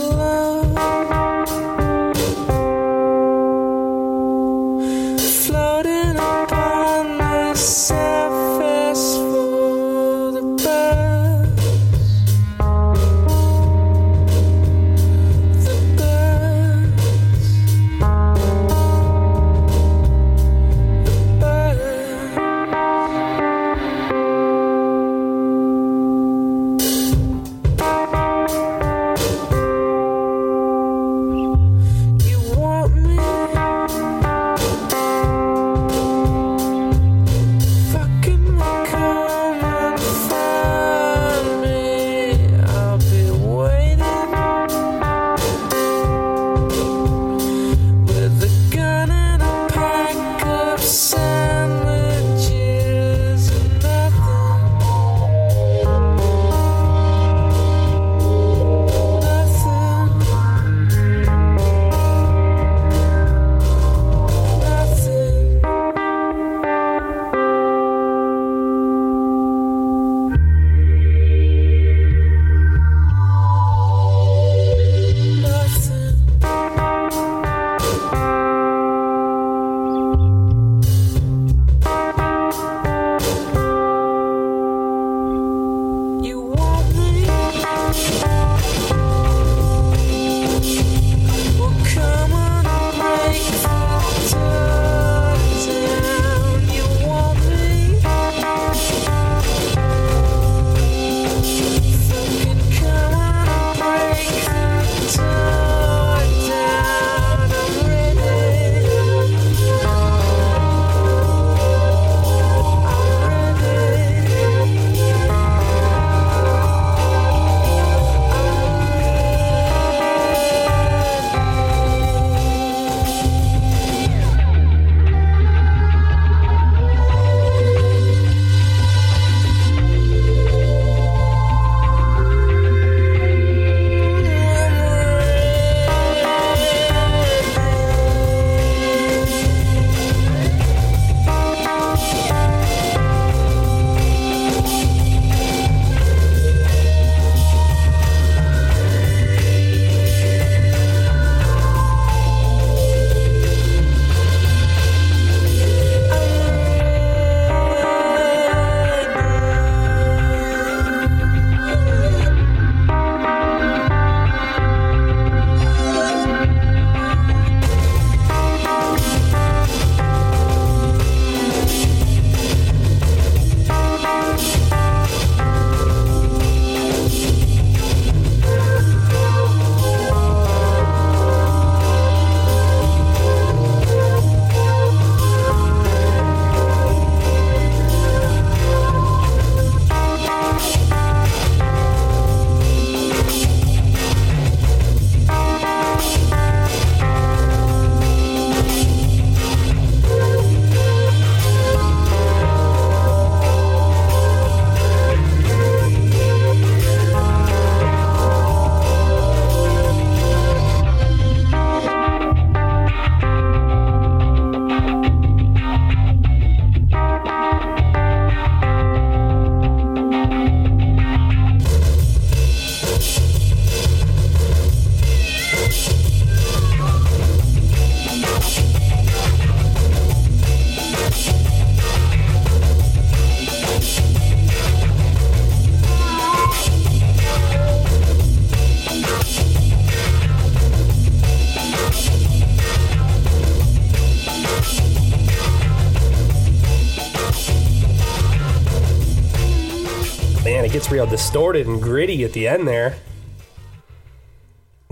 Distorted 251.30 251.68
and 251.68 251.80
gritty 251.80 252.24
at 252.24 252.32
the 252.32 252.48
end 252.48 252.66
there. 252.66 252.96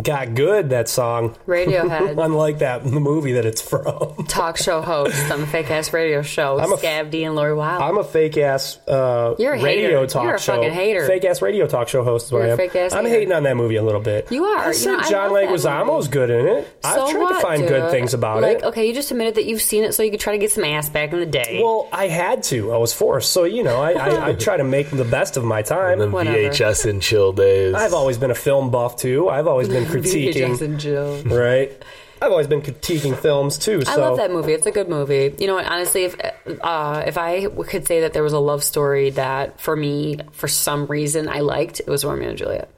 Got 0.01 0.37
good 0.37 0.71
that 0.71 0.89
song. 0.89 1.35
Radiohead. 1.49 2.17
Unlike 2.25 2.61
that 2.61 2.85
the 2.85 3.01
movie 3.01 3.33
that 3.33 3.45
it's 3.45 3.61
from. 3.61 4.18
Talk 4.39 4.57
show 4.57 4.81
host 4.83 5.31
on 5.33 5.41
the 5.41 5.47
fake 5.49 5.69
ass 5.71 5.93
radio 5.93 6.23
show. 6.23 6.61
I'm 6.61 6.73
a- 6.73 6.77
Scav 6.77 7.11
D 7.11 7.25
and 7.25 7.35
Lori 7.35 7.55
Wild. 7.55 7.83
I'm 7.83 7.99
a 7.99 8.05
fake 8.05 8.37
ass 8.39 8.79
uh, 8.87 9.35
You're 9.39 9.55
a 9.55 9.61
radio 9.63 9.99
hater. 10.01 10.07
talk 10.07 10.23
You're 10.23 10.35
a 10.37 10.41
show. 10.41 10.55
fucking 10.55 10.73
hater. 10.73 11.07
Fake 11.07 11.25
ass 11.25 11.43
radio 11.43 11.67
talk 11.67 11.89
show 11.89 12.05
host 12.05 12.27
is 12.27 12.33
what 12.33 12.39
You're 12.39 12.47
I 12.47 12.49
a 12.51 12.53
am. 12.53 12.57
fake-ass 12.59 12.93
I'm 12.93 13.05
hater. 13.05 13.17
hating 13.19 13.33
on 13.33 13.43
that 13.43 13.57
movie 13.57 13.75
a 13.77 13.83
little 13.83 14.01
bit. 14.01 14.31
You 14.31 14.45
are. 14.45 14.59
I 14.59 14.69
You 14.69 14.75
said 14.75 14.93
know, 14.93 14.99
I 15.01 15.11
John 15.11 15.33
love 15.33 15.43
that 15.43 15.49
Leguizamo's 15.51 16.05
movie. 16.07 16.11
good 16.13 16.31
in 16.31 16.47
it. 16.47 16.77
I've 16.85 16.95
So 16.95 17.11
tried 17.11 17.21
what, 17.21 17.33
to 17.35 17.41
find 17.41 17.69
good 17.69 17.81
dude? 17.83 17.91
things 17.91 18.15
about 18.15 18.39
it. 18.39 18.43
like, 18.43 18.59
it. 18.59 18.65
okay, 18.65 18.87
you 18.87 18.95
just 18.95 19.11
admitted 19.11 19.35
that 19.35 19.45
you've 19.47 19.61
seen 19.61 19.83
it 19.83 19.93
so 19.93 20.03
you 20.05 20.11
could 20.13 20.21
try 20.21 20.33
to 20.35 20.39
get 20.39 20.53
some 20.53 20.65
ass 20.65 20.89
back 20.89 21.13
in 21.13 21.19
the 21.19 21.27
day. 21.27 21.61
Well, 21.63 21.89
I 21.93 22.07
had 22.07 22.45
to. 22.45 22.73
I 22.73 22.77
was 22.77 22.93
forced. 22.93 23.33
So 23.33 23.43
you 23.45 23.65
know, 23.65 23.81
I, 23.81 23.93
I, 23.93 24.29
I 24.29 24.33
try 24.35 24.57
to 24.57 24.65
make 24.65 24.91
the 24.91 25.05
best 25.05 25.37
of 25.37 25.43
my 25.45 25.63
time. 25.63 25.99
The 25.99 26.11
Whatever. 26.11 26.37
VHS 26.37 26.89
and 26.89 27.03
chill 27.03 27.33
days. 27.33 27.75
I've 27.75 27.93
always 27.95 28.19
been 28.19 28.31
a 28.31 28.37
film 28.37 28.71
buff 28.71 28.95
too. 28.97 29.29
I've 29.29 29.49
always 29.49 29.69
been 29.69 29.85
VHS 29.87 30.33
critiquing. 30.35 30.61
and 30.63 30.79
Jill. 30.79 31.23
right. 31.25 31.73
I've 32.21 32.31
always 32.31 32.47
been 32.47 32.63
critiquing 32.63 33.17
films 33.17 33.59
too. 33.59 33.83
So 33.85 33.93
I 33.93 33.97
love 33.97 34.17
that 34.17 34.31
movie. 34.31 34.53
It's 34.53 34.67
a 34.67 34.71
good 34.71 34.89
movie. 34.89 35.35
You 35.39 35.47
know 35.47 35.55
what? 35.55 35.67
Honestly, 35.67 36.05
if 36.05 36.17
uh, 36.61 37.03
if 37.07 37.17
I 37.19 37.47
could 37.47 37.87
say 37.87 38.01
that 38.01 38.13
there 38.13 38.23
was 38.23 38.33
a 38.33 38.39
love 38.39 38.65
story 38.65 39.11
that 39.11 39.61
for 39.61 39.77
me, 39.77 40.19
for 40.33 40.49
some 40.49 40.87
reason, 40.87 41.29
I 41.29 41.41
liked, 41.41 41.81
it 41.81 41.87
was 41.89 42.05
Romeo 42.05 42.29
and 42.31 42.39
Juliet. 42.39 42.69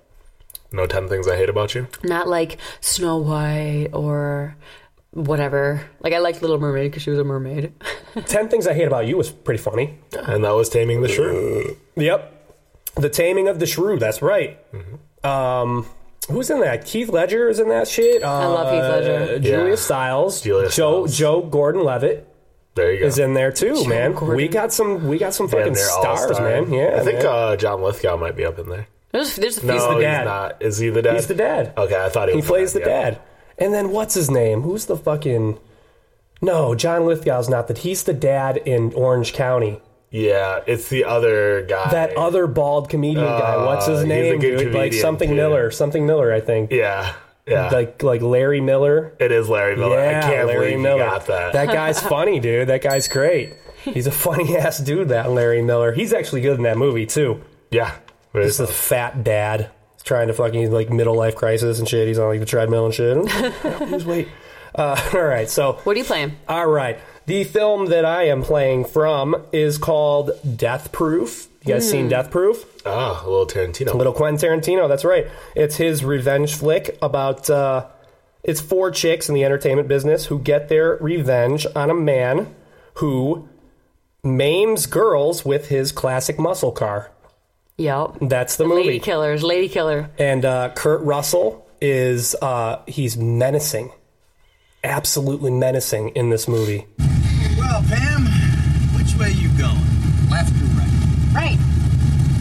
no 0.73 0.87
10 0.87 1.09
things 1.09 1.27
I 1.29 1.37
hate 1.37 1.49
about 1.49 1.75
you. 1.75 1.87
Not 2.03 2.29
like 2.29 2.59
Snow 2.81 3.17
White 3.19 3.89
or 3.93 4.57
whatever. 5.13 5.83
Like 6.01 6.13
I 6.13 6.19
liked 6.19 6.41
Little 6.43 6.59
Mermaid 6.59 6.91
because 6.91 7.03
she 7.03 7.11
was 7.11 7.19
a 7.19 7.25
mermaid. 7.25 7.73
Ten 8.27 8.49
Things 8.49 8.67
I 8.67 8.75
Hate 8.75 8.87
About 8.87 9.07
You 9.07 9.17
was 9.17 9.31
pretty 9.31 9.61
funny. 9.63 9.99
And 10.17 10.45
that 10.45 10.53
was 10.55 10.69
Taming 10.69 11.01
the 11.03 11.09
Shrew. 11.09 11.77
Yep. 11.97 12.37
The 12.95 13.09
Taming 13.09 13.49
of 13.49 13.59
the 13.59 13.67
Shrew. 13.67 13.99
That's 13.99 14.23
right. 14.23 14.59
Um, 15.25 15.87
who's 16.31 16.51
in 16.51 16.61
that? 16.61 16.85
Keith 16.87 17.09
Ledger 17.09 17.49
is 17.49 17.59
in 17.61 17.69
that 17.69 17.89
shit. 17.89 18.23
I 18.23 18.47
love 18.47 18.73
Heath 18.73 18.83
Ledger. 18.83 19.39
Julia 19.41 19.71
Yeah. 19.71 19.75
Stiles. 19.77 20.41
Julia 20.41 20.69
Joe 20.71 21.07
Stiles. 21.07 21.17
Joe 21.19 21.41
Gordon 21.43 21.85
Levitt 21.85 22.27
There 22.75 22.93
you 22.93 23.01
go. 23.01 23.07
is 23.07 23.19
in 23.19 23.35
there 23.35 23.53
too, 23.53 23.87
man. 23.87 24.13
Gordon. 24.13 24.37
We 24.37 24.49
got 24.49 24.73
some. 24.73 25.07
We 25.09 25.19
got 25.19 25.35
some 25.35 25.47
Yeah, 25.47 25.53
fucking 25.53 25.73
they're 25.75 25.91
all 25.91 26.03
stars, 26.03 26.21
stars. 26.37 26.39
man. 26.41 26.73
Yeah, 26.73 26.97
I 27.01 27.05
think 27.05 27.19
man. 27.19 27.27
uh, 27.27 27.57
John 27.57 27.83
Lithgow 27.83 28.17
might 28.17 28.37
be 28.37 28.45
up 28.45 28.59
in 28.59 28.69
there. 28.69 28.87
There's, 29.13 29.35
there's 29.37 29.59
a 29.59 29.61
few. 29.63 29.69
No, 29.71 29.95
the 29.97 30.01
dad. 30.03 30.25
not. 30.25 30.63
Is 30.63 30.79
he 30.79 30.89
the 30.89 31.03
dad? 31.03 31.15
he's 31.17 31.27
the 31.27 31.35
dad. 31.35 31.73
Okay, 31.77 32.03
I 32.05 32.09
thought 32.09 32.29
he 32.29 32.35
He 32.35 32.41
was 32.41 32.47
plays 32.47 32.73
the 32.73 32.81
yeah. 32.81 32.87
dad. 32.87 33.21
And 33.59 33.75
then 33.75 33.91
what's 33.91 34.15
his 34.15 34.31
name? 34.31 34.63
Who's 34.63 34.87
the 34.87 34.97
fucking? 34.97 35.59
No, 36.41 36.75
John 36.75 37.05
Lithgow's 37.07 37.49
not 37.49 37.67
that. 37.69 37.79
He's 37.79 38.05
the 38.05 38.15
dad 38.15 38.57
in 38.59 38.95
Orange 38.95 39.33
County. 39.35 39.83
Yeah, 40.11 40.61
it's 40.67 40.89
the 40.89 41.05
other 41.05 41.63
guy. 41.63 41.91
That 41.91 42.17
other 42.17 42.47
bald 42.47 42.89
comedian 42.89 43.25
guy. 43.25 43.65
What's 43.65 43.87
his 43.87 43.99
Uh, 43.99 44.03
he's 44.03 44.05
a 44.05 44.09
name, 44.09 44.39
good 44.41 44.59
dude? 44.59 44.75
Like 44.75 44.93
something 44.93 45.29
too. 45.31 45.37
Miller. 45.37 45.71
Something 45.71 46.07
Miller, 46.07 46.33
I 46.33 46.41
think. 46.41 46.73
Yeah, 46.73 47.13
yeah. 47.47 47.69
Like 47.71 48.03
like 48.03 48.21
Larry 48.21 48.61
Miller. 48.61 49.15
it 49.21 49.31
is 49.31 49.49
Larry 49.49 49.77
Miller. 49.77 49.97
Yeah, 50.01 50.19
I 50.19 50.23
can't 50.23 50.47
Larry 50.49 50.71
believe 50.71 50.81
Miller. 50.81 51.05
you 51.05 51.11
got 51.11 51.27
that. 51.27 51.67
guy's 51.69 52.01
funny, 52.15 52.41
dude. 52.41 52.69
That 52.69 52.83
guy's 52.83 53.07
great. 53.07 53.55
He's 53.85 54.07
a 54.09 54.13
funny 54.13 54.57
ass 54.59 54.79
dude. 54.79 55.11
That 55.11 55.31
Larry 55.31 55.63
Miller. 55.63 55.93
He's 55.93 56.13
actually 56.13 56.41
good 56.41 56.57
in 56.57 56.65
that 56.65 56.77
movie 56.77 57.07
too. 57.07 57.43
yeah. 57.71 57.95
Very 58.33 58.45
He's 58.47 58.59
the 58.59 58.67
fat 58.69 59.25
dad. 59.25 59.71
He's 59.97 60.03
trying 60.05 60.29
to 60.29 60.35
fucking 60.35 60.71
like 60.73 60.89
middle 60.91 61.15
life 61.17 61.35
crisis 61.37 61.79
and 61.81 61.89
shit. 61.89 62.07
He's 62.09 62.19
on 62.19 62.29
like 62.29 62.39
the 62.41 62.47
treadmill 62.47 62.85
and 62.87 62.95
shit. 62.95 63.17
Lose 63.91 64.05
weight. 64.05 64.29
Uh, 64.73 64.97
all 65.15 65.23
right, 65.23 65.51
so 65.51 65.73
What 65.85 65.97
are 65.97 65.99
you 65.99 66.05
playing? 66.05 66.37
all 66.49 66.67
right. 66.67 66.99
The 67.31 67.45
film 67.45 67.87
that 67.91 68.05
I 68.05 68.25
am 68.25 68.43
playing 68.43 68.87
from 68.87 69.45
is 69.53 69.79
called 69.79 70.33
Death 70.57 70.91
Proof. 70.91 71.47
You 71.65 71.75
guys 71.75 71.89
seen 71.89 72.09
Death 72.09 72.29
Proof? 72.29 72.67
Ah, 72.85 73.23
a 73.25 73.31
little 73.31 73.47
Tarantino. 73.47 73.95
A 73.95 73.97
Little 73.97 74.13
Quentin 74.13 74.51
Tarantino, 74.51 74.89
that's 74.89 75.05
right. 75.05 75.29
It's 75.55 75.77
his 75.77 76.05
revenge 76.05 76.57
flick 76.57 76.99
about 77.01 77.49
uh, 77.49 77.87
it's 78.43 78.61
four 78.61 78.91
chicks 78.91 79.29
in 79.29 79.37
the 79.37 79.45
entertainment 79.45 79.87
business 79.87 80.27
who 80.27 80.41
get 80.41 80.69
their 80.69 80.97
revenge 80.97 81.69
on 81.77 81.89
a 81.89 81.95
man 81.95 82.53
who 82.95 83.49
maims 84.25 84.87
girls 84.87 85.45
with 85.45 85.69
his 85.69 85.93
classic 85.93 86.37
muscle 86.37 86.73
car. 86.73 87.13
Yep. 87.77 88.17
That's 88.23 88.57
the 88.57 88.65
Lady 88.65 88.89
movie. 88.89 88.99
Killers. 88.99 89.45
Lady 89.45 89.69
Killer. 89.69 90.11
And 90.19 90.45
uh, 90.45 90.71
Kurt 90.71 91.01
Russell 91.03 91.65
is 91.81 92.35
uh, 92.43 92.83
he's 92.89 93.17
menacing, 93.17 93.93
absolutely 94.83 95.53
menacing 95.53 96.09
in 96.09 96.31
this 96.31 96.49
movie. 96.49 96.89
Well, 97.61 97.85
Pam, 97.89 98.25
which 98.97 99.15
way 99.21 99.33
you 99.37 99.49
going? 99.61 99.85
Left 100.33 100.51
or 100.57 100.69
right? 100.81 100.97
Right. 101.37 101.59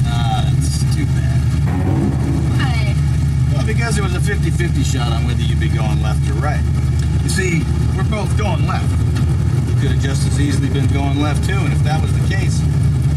Ah, 0.07 0.47
that's 0.47 0.79
too 0.95 1.05
bad. 1.11 1.39
I, 2.63 2.95
Well, 3.53 3.65
because 3.67 3.97
it 3.97 4.01
was 4.01 4.15
a 4.15 4.23
50-50 4.23 4.83
shot 4.85 5.11
on 5.11 5.27
whether 5.27 5.41
you'd 5.41 5.59
be 5.59 5.67
going 5.67 6.01
left 6.01 6.23
or 6.31 6.39
right. 6.39 6.63
You 7.21 7.29
see, 7.29 7.63
we're 7.97 8.07
both 8.09 8.31
going 8.37 8.65
left. 8.65 8.87
You 9.67 9.75
could 9.81 9.91
have 9.91 10.01
just 10.01 10.25
as 10.27 10.39
easily 10.39 10.69
been 10.69 10.87
going 10.87 11.19
left 11.21 11.43
too, 11.43 11.59
and 11.59 11.73
if 11.73 11.83
that 11.83 12.01
was 12.01 12.15
the 12.15 12.25
case, 12.33 12.63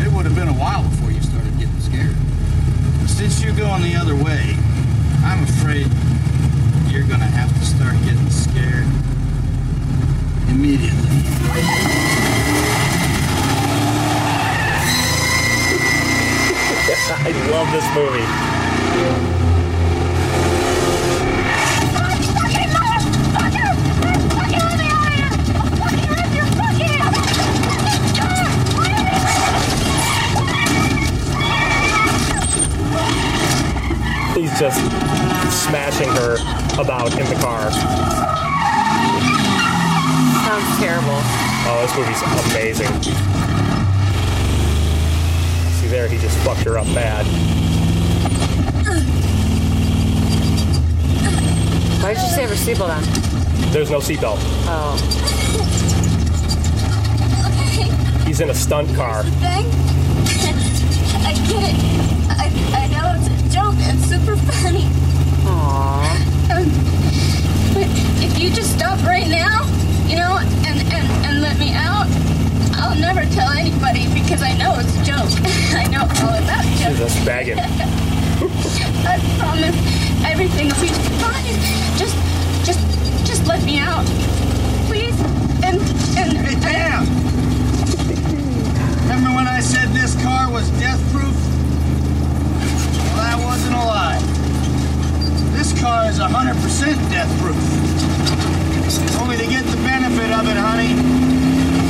it 0.02 0.10
would 0.12 0.26
have 0.26 0.34
been 0.34 0.48
a 0.48 0.58
while 0.58 0.82
before 0.90 1.12
you 1.12 1.22
started 1.22 1.56
getting 1.58 1.80
scared. 1.80 2.16
Since 3.06 3.42
you're 3.42 3.54
going 3.54 3.82
the 3.82 3.94
other 3.94 4.16
way, 4.18 4.58
I'm 5.22 5.44
afraid 5.44 5.86
you're 6.90 7.06
gonna 7.06 7.30
have 7.30 7.48
to 7.54 7.64
start 7.64 7.94
getting 8.02 8.28
scared 8.28 8.90
immediately. 10.52 10.98
I 17.14 17.30
love 17.50 17.70
this 17.72 17.84
movie. 17.94 18.26
He's 34.38 34.58
just 34.58 34.80
smashing 35.64 36.08
her 36.08 36.36
about 36.80 37.12
in 37.18 37.26
the 37.26 37.36
car. 37.40 38.31
Sounds 40.52 40.78
terrible. 40.78 41.18
Oh, 41.64 41.80
this 41.80 41.96
movie's 41.96 42.20
amazing. 42.52 42.92
See 45.80 45.88
there, 45.88 46.06
he 46.08 46.18
just 46.18 46.36
fucked 46.40 46.60
her 46.64 46.76
up 46.76 46.84
bad. 46.88 47.24
Why 52.02 52.12
did 52.12 52.22
you 52.22 52.28
say 52.28 52.44
her 52.44 52.54
seatbelt 52.54 52.90
on? 52.90 53.02
There's 53.72 53.90
no 53.90 54.00
seatbelt. 54.00 54.36
Oh. 54.68 54.98
He's 58.26 58.42
in 58.42 58.50
a 58.50 58.54
stunt 58.54 58.94
car. 58.94 59.22
thing. 59.22 59.64
I 61.24 61.32
get 61.48 61.64
it. 61.64 61.76
I, 62.28 62.50
I 62.76 62.86
know 62.88 63.14
it's 63.16 63.28
a 63.28 63.48
joke 63.48 63.76
and 63.88 63.98
super 63.98 64.36
funny. 64.36 64.84
Aww. 65.48 66.04
Um, 66.50 66.68
but 67.72 67.88
if 68.22 68.38
you 68.38 68.50
just 68.50 68.74
stop 68.76 69.02
right 69.06 69.26
now, 69.26 69.66
you 70.12 70.18
know, 70.18 70.36
and, 70.68 70.76
and, 70.92 71.08
and 71.24 71.40
let 71.40 71.58
me 71.58 71.72
out, 71.72 72.06
I'll 72.76 72.98
never 73.00 73.24
tell 73.32 73.48
anybody 73.48 74.12
because 74.12 74.42
I 74.42 74.52
know 74.58 74.76
it's 74.76 74.92
a 74.92 75.04
joke. 75.08 75.32
I 75.72 75.88
know 75.88 76.02
all 76.04 76.36
about 76.36 76.64
She's 76.64 76.84
jokes. 76.84 76.98
just 77.16 77.24
begging. 77.24 77.58
I 79.08 79.16
promise 79.40 79.72
everything 80.28 80.68
will 80.68 80.82
be 80.84 80.92
fine. 81.16 81.56
Just, 81.96 82.14
just, 82.66 82.80
just 83.26 83.46
let 83.46 83.64
me 83.64 83.78
out, 83.78 84.04
please. 84.84 85.18
And 85.64 85.80
and 86.20 86.36
Hey, 86.44 86.60
Pam! 86.60 87.06
Remember 89.08 89.34
when 89.34 89.48
I 89.48 89.60
said 89.60 89.88
this 89.96 90.14
car 90.22 90.50
was 90.52 90.68
death 90.78 91.00
proof? 91.10 91.34
Well, 93.16 93.24
that 93.24 93.40
wasn't 93.42 93.76
a 93.76 93.78
lie. 93.78 94.20
This 95.56 95.72
car 95.80 96.10
is 96.10 96.18
100% 96.18 97.10
death 97.10 97.40
proof. 97.40 97.91
Only 99.20 99.36
to 99.38 99.46
get 99.46 99.64
the 99.64 99.76
benefit 99.78 100.30
of 100.32 100.46
it, 100.48 100.56
honey, 100.56 100.94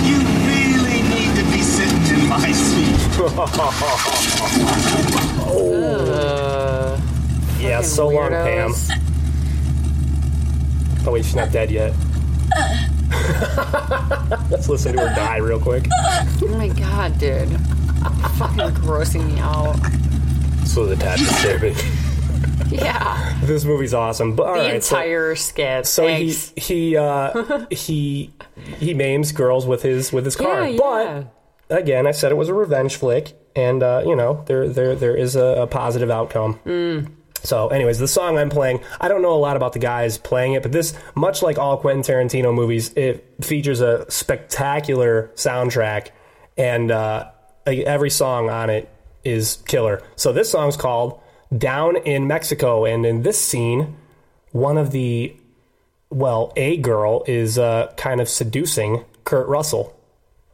you 0.06 0.18
really 0.46 1.02
need 1.02 1.34
to 1.36 1.44
be 1.50 1.62
sitting 1.62 2.18
in 2.20 2.28
my 2.28 2.52
seat. 2.52 2.98
Uh, 5.52 6.98
Yeah, 7.60 7.76
fucking 7.76 7.88
so 7.88 8.08
long, 8.08 8.30
Pam. 8.30 8.72
Oh 11.06 11.12
wait, 11.12 11.24
she's 11.24 11.36
not 11.36 11.52
dead 11.52 11.70
yet. 11.70 11.94
Let's 14.50 14.68
listen 14.68 14.96
to 14.96 15.08
her 15.08 15.14
die 15.14 15.36
real 15.38 15.60
quick. 15.60 15.86
Oh 16.42 16.48
my 16.50 16.68
god, 16.68 17.18
dude. 17.18 17.48
fucking 18.38 18.74
grossing 18.82 19.32
me 19.32 19.38
out. 19.40 19.76
So 20.66 20.86
the 20.86 20.94
a 20.94 20.96
tad 20.96 21.18
disturbing. 21.18 21.76
Yeah. 22.72 23.28
This 23.42 23.64
movie's 23.64 23.92
awesome. 23.92 24.36
But 24.36 24.46
all 24.46 24.54
The 24.54 24.60
right, 24.60 24.84
so- 24.84 24.96
entire 24.96 25.34
skit. 25.34 25.86
So 25.86 26.04
Thanks. 26.06 26.52
he 26.56 26.60
he 26.74 26.96
uh, 26.96 27.66
he 27.70 28.32
he 28.78 28.94
maims 28.94 29.32
girls 29.32 29.66
with 29.66 29.82
his 29.82 30.12
with 30.12 30.24
his 30.24 30.36
car. 30.36 30.62
Yeah, 30.62 30.68
yeah. 30.68 31.24
But 31.68 31.78
again, 31.80 32.06
I 32.06 32.12
said 32.12 32.30
it 32.30 32.36
was 32.36 32.48
a 32.48 32.54
revenge 32.54 32.96
flick. 32.96 33.32
and 33.56 33.82
uh, 33.82 34.02
you 34.06 34.14
know 34.14 34.44
there 34.46 34.68
there 34.68 34.94
there 34.94 35.16
is 35.16 35.34
a, 35.36 35.62
a 35.62 35.66
positive 35.66 36.08
outcome. 36.10 36.60
So, 37.44 37.66
anyways, 37.68 37.98
the 37.98 38.06
song 38.06 38.38
I'm 38.38 38.50
playing, 38.50 38.84
I 39.00 39.08
don't 39.08 39.20
know 39.20 39.32
a 39.34 39.42
lot 39.42 39.56
about 39.56 39.72
the 39.72 39.80
guys 39.80 40.16
playing 40.16 40.52
it, 40.52 40.62
but 40.62 40.70
this, 40.70 40.94
much 41.16 41.42
like 41.42 41.58
all 41.58 41.76
Quentin 41.76 42.04
Tarantino 42.04 42.54
movies, 42.54 42.92
it 42.94 43.34
features 43.40 43.80
a 43.80 44.08
spectacular 44.08 45.32
soundtrack, 45.34 46.10
and 46.56 46.92
uh, 46.92 47.30
every 47.66 48.10
song 48.10 48.48
on 48.48 48.70
it 48.70 48.88
is 49.24 49.56
killer. 49.66 50.02
So, 50.14 50.32
this 50.32 50.50
song's 50.50 50.76
called 50.76 51.20
Down 51.56 51.96
in 51.96 52.26
Mexico, 52.26 52.84
and 52.84 53.04
in 53.04 53.22
this 53.22 53.40
scene, 53.40 53.96
one 54.52 54.78
of 54.78 54.90
the, 54.90 55.36
well, 56.10 56.52
a 56.56 56.78
girl 56.78 57.24
is 57.26 57.58
uh, 57.58 57.92
kind 57.96 58.20
of 58.20 58.28
seducing 58.28 59.04
Kurt 59.24 59.48
Russell 59.48 59.94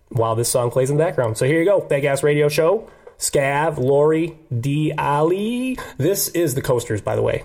while 0.09 0.35
this 0.35 0.49
song 0.49 0.71
plays 0.71 0.91
in 0.91 0.97
the 0.97 1.05
background. 1.05 1.37
So 1.37 1.47
here 1.47 1.59
you 1.59 1.65
go, 1.65 1.81
Big 1.81 2.05
Ass 2.05 2.23
Radio 2.23 2.49
Show. 2.49 2.91
Scav, 3.19 3.79
Lori, 3.79 4.39
D. 4.61 4.93
Allie. 4.93 5.77
This 5.97 6.29
is 6.29 6.55
the 6.55 6.63
coasters, 6.63 7.01
by 7.01 7.17
the 7.17 7.23
way. 7.23 7.45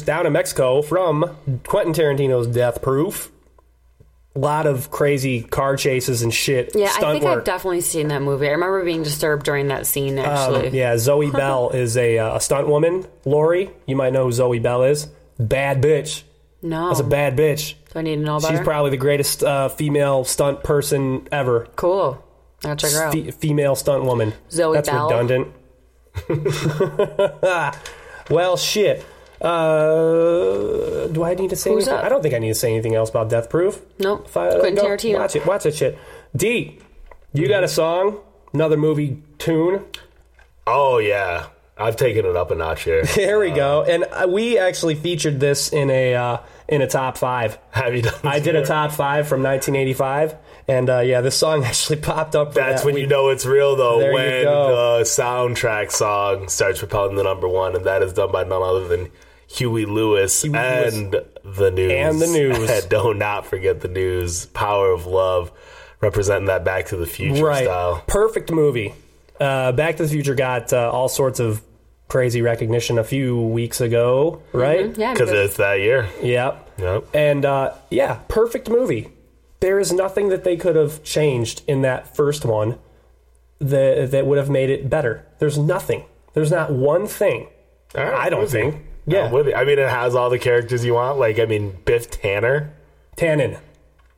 Down 0.00 0.26
in 0.26 0.32
Mexico 0.32 0.80
from 0.82 1.36
Quentin 1.66 1.92
Tarantino's 1.92 2.46
Death 2.46 2.82
Proof. 2.82 3.30
A 4.36 4.38
lot 4.38 4.66
of 4.66 4.92
crazy 4.92 5.42
car 5.42 5.76
chases 5.76 6.22
and 6.22 6.32
shit. 6.32 6.70
Yeah, 6.76 6.92
I 6.96 7.00
think 7.12 7.24
work. 7.24 7.38
I've 7.38 7.44
definitely 7.44 7.80
seen 7.80 8.08
that 8.08 8.22
movie. 8.22 8.46
I 8.46 8.52
remember 8.52 8.84
being 8.84 9.02
disturbed 9.02 9.44
during 9.44 9.68
that 9.68 9.86
scene. 9.86 10.18
Actually, 10.18 10.68
Um, 10.68 10.74
yeah, 10.74 10.96
Zoe 10.98 11.30
Bell 11.32 11.70
is 11.70 11.96
a, 11.96 12.18
uh, 12.18 12.36
a 12.36 12.40
stunt 12.40 12.68
woman. 12.68 13.06
Lori, 13.24 13.70
you 13.86 13.96
might 13.96 14.12
know 14.12 14.26
who 14.26 14.32
Zoe 14.32 14.60
Bell 14.60 14.84
is. 14.84 15.08
Bad 15.40 15.82
bitch. 15.82 16.22
no, 16.62 16.88
That's 16.88 17.00
a 17.00 17.04
bad 17.04 17.36
bitch. 17.36 17.74
Do 17.92 17.98
I 17.98 18.02
need 18.02 18.16
to 18.16 18.22
know 18.22 18.36
about 18.36 18.50
She's 18.50 18.58
her? 18.60 18.64
probably 18.64 18.90
the 18.92 18.96
greatest 18.98 19.42
uh, 19.42 19.68
female 19.68 20.22
stunt 20.24 20.62
person 20.62 21.26
ever. 21.32 21.66
cool. 21.74 22.24
I'll 22.64 22.76
check 22.76 22.92
her 22.92 23.04
out. 23.04 23.12
Fe- 23.14 23.30
female 23.32 23.74
stunt 23.74 24.04
woman. 24.04 24.32
Zoe 24.50 24.64
Bell. 24.64 24.72
That's 24.74 24.88
Bell. 24.90 25.08
redundant. 25.08 25.48
well, 28.30 28.56
shit. 28.56 29.04
Uh, 29.40 31.06
do 31.08 31.24
I 31.24 31.34
need 31.34 31.50
to 31.50 31.56
say 31.56 31.70
Who's 31.72 31.86
anything? 31.88 31.98
up? 31.98 32.04
I 32.04 32.08
don't 32.08 32.22
think 32.22 32.34
I 32.34 32.38
need 32.38 32.48
to 32.48 32.54
say 32.54 32.72
anything 32.72 32.94
else 32.94 33.10
about 33.10 33.28
Death 33.30 33.48
Proof. 33.50 33.80
Nope. 33.98 34.26
If 34.26 34.36
I- 34.36 34.50
Quentin 34.58 34.74
go- 34.76 34.84
Tarantino. 34.88 35.18
Watch 35.18 35.36
it. 35.36 35.46
Watch 35.46 35.62
that 35.64 35.74
shit. 35.74 35.98
D, 36.36 36.78
you 37.32 37.48
got 37.48 37.64
a 37.64 37.68
song? 37.68 38.20
Another 38.52 38.76
movie 38.76 39.22
tune? 39.38 39.84
Oh 40.66 40.98
yeah, 40.98 41.46
I've 41.78 41.96
taken 41.96 42.24
it 42.26 42.36
up 42.36 42.50
a 42.50 42.54
notch 42.54 42.84
here. 42.84 43.04
There 43.16 43.38
we 43.38 43.50
go. 43.50 43.82
And 43.82 44.04
uh, 44.04 44.26
we 44.28 44.58
actually 44.58 44.94
featured 44.94 45.40
this 45.40 45.72
in 45.72 45.90
a 45.90 46.14
uh, 46.14 46.38
in 46.68 46.82
a 46.82 46.86
top 46.86 47.16
five. 47.16 47.58
Have 47.70 47.94
you 47.94 48.02
done? 48.02 48.14
I 48.24 48.38
did 48.40 48.54
a 48.56 48.64
top 48.64 48.92
five 48.92 49.26
from 49.28 49.42
1985, 49.42 50.36
and 50.68 50.88
uh, 50.90 51.00
yeah, 51.00 51.20
this 51.20 51.36
song 51.36 51.64
actually 51.70 51.96
popped 52.00 52.36
up. 52.36 52.52
For 52.54 52.60
That's 52.60 52.82
that 52.82 52.86
when 52.86 52.94
week. 52.96 53.02
you 53.02 53.08
know 53.08 53.28
it's 53.30 53.46
real, 53.46 53.74
though, 53.76 53.98
There 53.98 54.10
you 54.10 54.14
when 54.14 54.44
go. 54.44 54.98
the 54.98 55.04
soundtrack 55.04 55.90
song 55.90 56.48
starts 56.48 56.78
propelling 56.78 57.16
the 57.16 57.24
number 57.24 57.48
one, 57.48 57.74
and 57.74 57.84
that 57.86 58.02
is 58.02 58.12
done 58.12 58.30
by 58.30 58.44
none 58.44 58.62
other 58.62 58.86
than 58.86 59.10
Huey 59.50 59.84
Lewis 59.86 60.42
Huey 60.42 60.52
Lewis. 60.52 60.94
and 60.94 61.12
the 61.44 61.70
news. 61.70 61.92
And 61.92 62.20
the 62.20 62.26
news. 62.26 62.84
Don't 62.88 63.18
not 63.18 63.46
forget 63.46 63.80
the 63.80 63.88
news. 63.88 64.46
Power 64.46 64.92
of 64.92 65.06
Love, 65.06 65.50
representing 66.00 66.46
that 66.46 66.64
Back 66.64 66.86
to 66.86 66.96
the 66.96 67.06
Future 67.06 67.44
right. 67.44 67.64
style. 67.64 68.02
Perfect 68.06 68.50
movie. 68.52 68.94
Uh, 69.40 69.72
Back 69.72 69.96
to 69.96 70.04
the 70.04 70.08
Future 70.08 70.34
got 70.34 70.72
uh, 70.72 70.90
all 70.90 71.08
sorts 71.08 71.40
of 71.40 71.62
crazy 72.08 72.42
recognition 72.42 72.98
a 72.98 73.04
few 73.04 73.40
weeks 73.40 73.80
ago, 73.80 74.42
right? 74.52 74.86
Mm-hmm. 74.92 75.00
Yeah, 75.00 75.12
Because 75.12 75.30
it's 75.30 75.56
that 75.56 75.80
year. 75.80 76.08
Yep. 76.22 76.70
Yep. 76.78 77.04
And 77.14 77.44
uh, 77.44 77.74
yeah, 77.90 78.20
perfect 78.28 78.68
movie. 78.68 79.08
There 79.60 79.78
is 79.78 79.92
nothing 79.92 80.28
that 80.30 80.42
they 80.44 80.56
could 80.56 80.76
have 80.76 81.02
changed 81.04 81.62
in 81.66 81.82
that 81.82 82.14
first 82.16 82.44
one 82.44 82.78
that 83.58 84.10
that 84.12 84.26
would 84.26 84.38
have 84.38 84.48
made 84.50 84.70
it 84.70 84.88
better. 84.88 85.26
There's 85.38 85.58
nothing. 85.58 86.04
There's 86.32 86.50
not 86.50 86.72
one 86.72 87.06
thing. 87.06 87.48
All 87.94 88.04
right, 88.04 88.14
I 88.14 88.30
don't 88.30 88.42
with 88.42 88.54
you. 88.54 88.70
think. 88.72 88.86
Yeah. 89.10 89.24
I'm 89.26 89.32
with 89.32 89.46
you. 89.48 89.54
I 89.54 89.64
mean, 89.64 89.78
it 89.78 89.88
has 89.88 90.14
all 90.14 90.30
the 90.30 90.38
characters 90.38 90.84
you 90.84 90.94
want. 90.94 91.18
Like, 91.18 91.38
I 91.38 91.44
mean, 91.46 91.76
Biff 91.84 92.10
Tanner. 92.10 92.72
Tannen. 93.16 93.58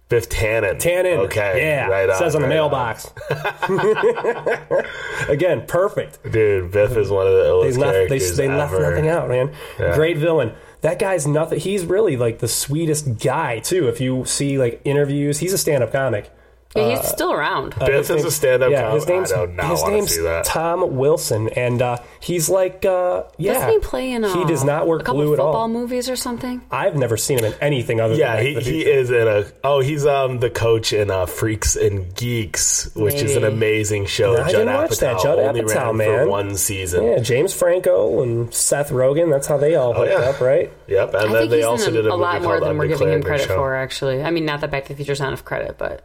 Biff 0.08 0.28
Tannen. 0.28 0.74
Tannen. 0.76 1.16
Okay. 1.26 1.58
Yeah. 1.66 1.88
Right 1.88 2.10
on. 2.10 2.18
Says 2.18 2.34
on 2.34 2.42
the 2.42 2.48
right 2.48 2.54
mailbox. 2.54 3.10
Again, 5.28 5.64
perfect. 5.66 6.22
Dude, 6.30 6.70
Biff 6.70 6.96
is 6.96 7.10
one 7.10 7.26
of 7.26 7.32
the 7.32 7.42
They 7.42 7.48
illest 7.48 7.78
left. 7.78 7.92
They, 7.92 8.06
characters 8.18 8.36
they 8.36 8.48
left 8.48 8.74
ever. 8.74 8.90
nothing 8.90 9.08
out, 9.08 9.28
man. 9.28 9.52
Yeah. 9.78 9.94
Great 9.94 10.18
villain. 10.18 10.52
That 10.82 10.98
guy's 10.98 11.26
nothing. 11.26 11.60
He's 11.60 11.84
really 11.86 12.16
like 12.16 12.40
the 12.40 12.48
sweetest 12.48 13.18
guy 13.22 13.60
too. 13.60 13.88
If 13.88 14.00
you 14.00 14.24
see 14.24 14.58
like 14.58 14.80
interviews, 14.84 15.38
he's 15.38 15.52
a 15.52 15.58
stand-up 15.58 15.92
comic. 15.92 16.30
Yeah, 16.74 16.96
he's 16.96 17.06
still 17.08 17.32
around. 17.32 17.74
Biff 17.78 17.88
his 17.88 18.10
is 18.10 18.16
name- 18.16 18.26
a 18.26 18.30
stand-up 18.30 18.70
Yeah, 18.70 18.82
comic. 18.82 18.94
his 19.00 19.08
name's 19.08 19.32
I 19.32 19.46
do 19.46 19.52
not 19.52 19.70
his 19.72 19.84
name's 19.84 20.14
see 20.14 20.22
that. 20.22 20.44
Tom 20.46 20.96
Wilson, 20.96 21.48
and 21.50 21.82
uh, 21.82 21.98
he's 22.20 22.48
like, 22.48 22.84
uh, 22.86 23.24
yeah, 23.36 23.54
Doesn't 23.54 23.70
he 23.70 23.78
play 23.80 24.10
in? 24.12 24.24
Uh, 24.24 24.34
he 24.34 24.44
does 24.46 24.64
not 24.64 24.86
work 24.86 25.02
a 25.02 25.04
couple 25.04 25.20
glue 25.20 25.32
at 25.34 25.36
football 25.36 25.54
all. 25.54 25.68
movies 25.68 26.08
or 26.08 26.16
something? 26.16 26.62
I've 26.70 26.96
never 26.96 27.16
seen 27.18 27.38
him 27.38 27.44
in 27.44 27.54
anything 27.60 28.00
other 28.00 28.14
Yeah, 28.14 28.36
than 28.36 28.46
he, 28.46 28.54
Back 28.54 28.64
to 28.64 28.70
he 28.70 28.86
is 28.86 29.10
in 29.10 29.28
a. 29.28 29.44
Oh, 29.62 29.80
he's 29.80 30.06
um 30.06 30.38
the 30.38 30.48
coach 30.48 30.92
in 30.94 31.10
uh, 31.10 31.26
Freaks 31.26 31.76
and 31.76 32.14
Geeks, 32.14 32.94
which 32.94 33.16
is 33.16 33.36
an 33.36 33.44
amazing 33.44 34.06
show. 34.06 34.40
I 34.42 34.50
didn't 34.50 34.72
watch 34.72 34.96
that. 34.98 35.20
Judd 35.22 35.38
only 35.38 35.60
Apatow, 35.62 35.74
ran 35.88 35.96
man. 35.98 36.24
for 36.24 36.28
one 36.30 36.56
season. 36.56 37.04
Yeah, 37.04 37.18
James 37.18 37.52
Franco 37.52 38.22
and 38.22 38.52
Seth 38.54 38.90
Rogen. 38.90 39.30
That's 39.30 39.46
how 39.46 39.58
they 39.58 39.74
all 39.74 39.92
hooked 39.92 40.10
Oh, 40.12 40.20
yeah. 40.20 40.28
up, 40.30 40.40
right? 40.40 40.70
Yep, 40.86 41.08
and 41.08 41.16
I 41.16 41.22
then 41.24 41.32
think 41.32 41.50
they 41.50 41.56
he's 41.58 41.66
also 41.66 41.88
in 41.88 41.94
did 41.94 42.06
a, 42.06 42.12
a, 42.12 42.14
a 42.14 42.16
lot 42.16 42.34
movie 42.36 42.46
more 42.46 42.60
than 42.60 42.78
we're 42.78 42.86
giving 42.88 43.08
him 43.12 43.22
credit 43.22 43.46
Show. 43.48 43.56
for. 43.56 43.74
Actually, 43.74 44.22
I 44.22 44.30
mean, 44.30 44.46
not 44.46 44.62
that 44.62 44.70
Back 44.70 44.84
to 44.84 44.88
the 44.88 44.96
Future's 44.96 45.20
not 45.20 45.28
enough 45.28 45.44
credit, 45.44 45.76
but 45.76 46.02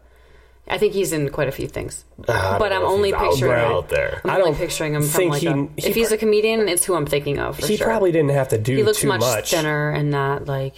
I 0.70 0.78
think 0.78 0.94
he's 0.94 1.14
in 1.14 1.30
quite 1.30 1.48
a 1.48 1.52
few 1.52 1.68
things. 1.68 2.04
But 2.18 2.72
I'm 2.74 2.84
only 2.84 3.12
picturing 3.14 3.52
him. 3.52 3.72
out 3.72 3.90
there. 3.90 4.22
I'm 4.24 4.30
I 4.32 4.34
only 4.36 4.52
don't 4.52 4.58
picturing 4.58 4.94
him 4.96 5.02
from 5.02 5.10
think 5.10 5.32
like 5.32 5.42
he- 5.42 5.48
a, 5.48 5.56
he 5.78 5.88
if 5.88 5.96
he's 5.96 6.12
a 6.12 6.18
comedian, 6.18 6.68
it's 6.68 6.84
who 6.86 6.96
I'm 6.96 7.06
thinking 7.06 7.40
of. 7.40 7.60
For 7.60 7.66
he 7.68 7.78
sure. 7.78 7.88
probably 7.88 8.12
didn't 8.12 8.32
have 8.32 8.50
to 8.50 8.58
do 8.58 8.76
he 8.76 8.84
looks 8.84 9.00
too 9.00 9.08
much, 9.08 9.22
much. 9.22 9.52
thinner 9.52 9.90
and 9.92 10.10
not 10.12 10.46
like 10.46 10.76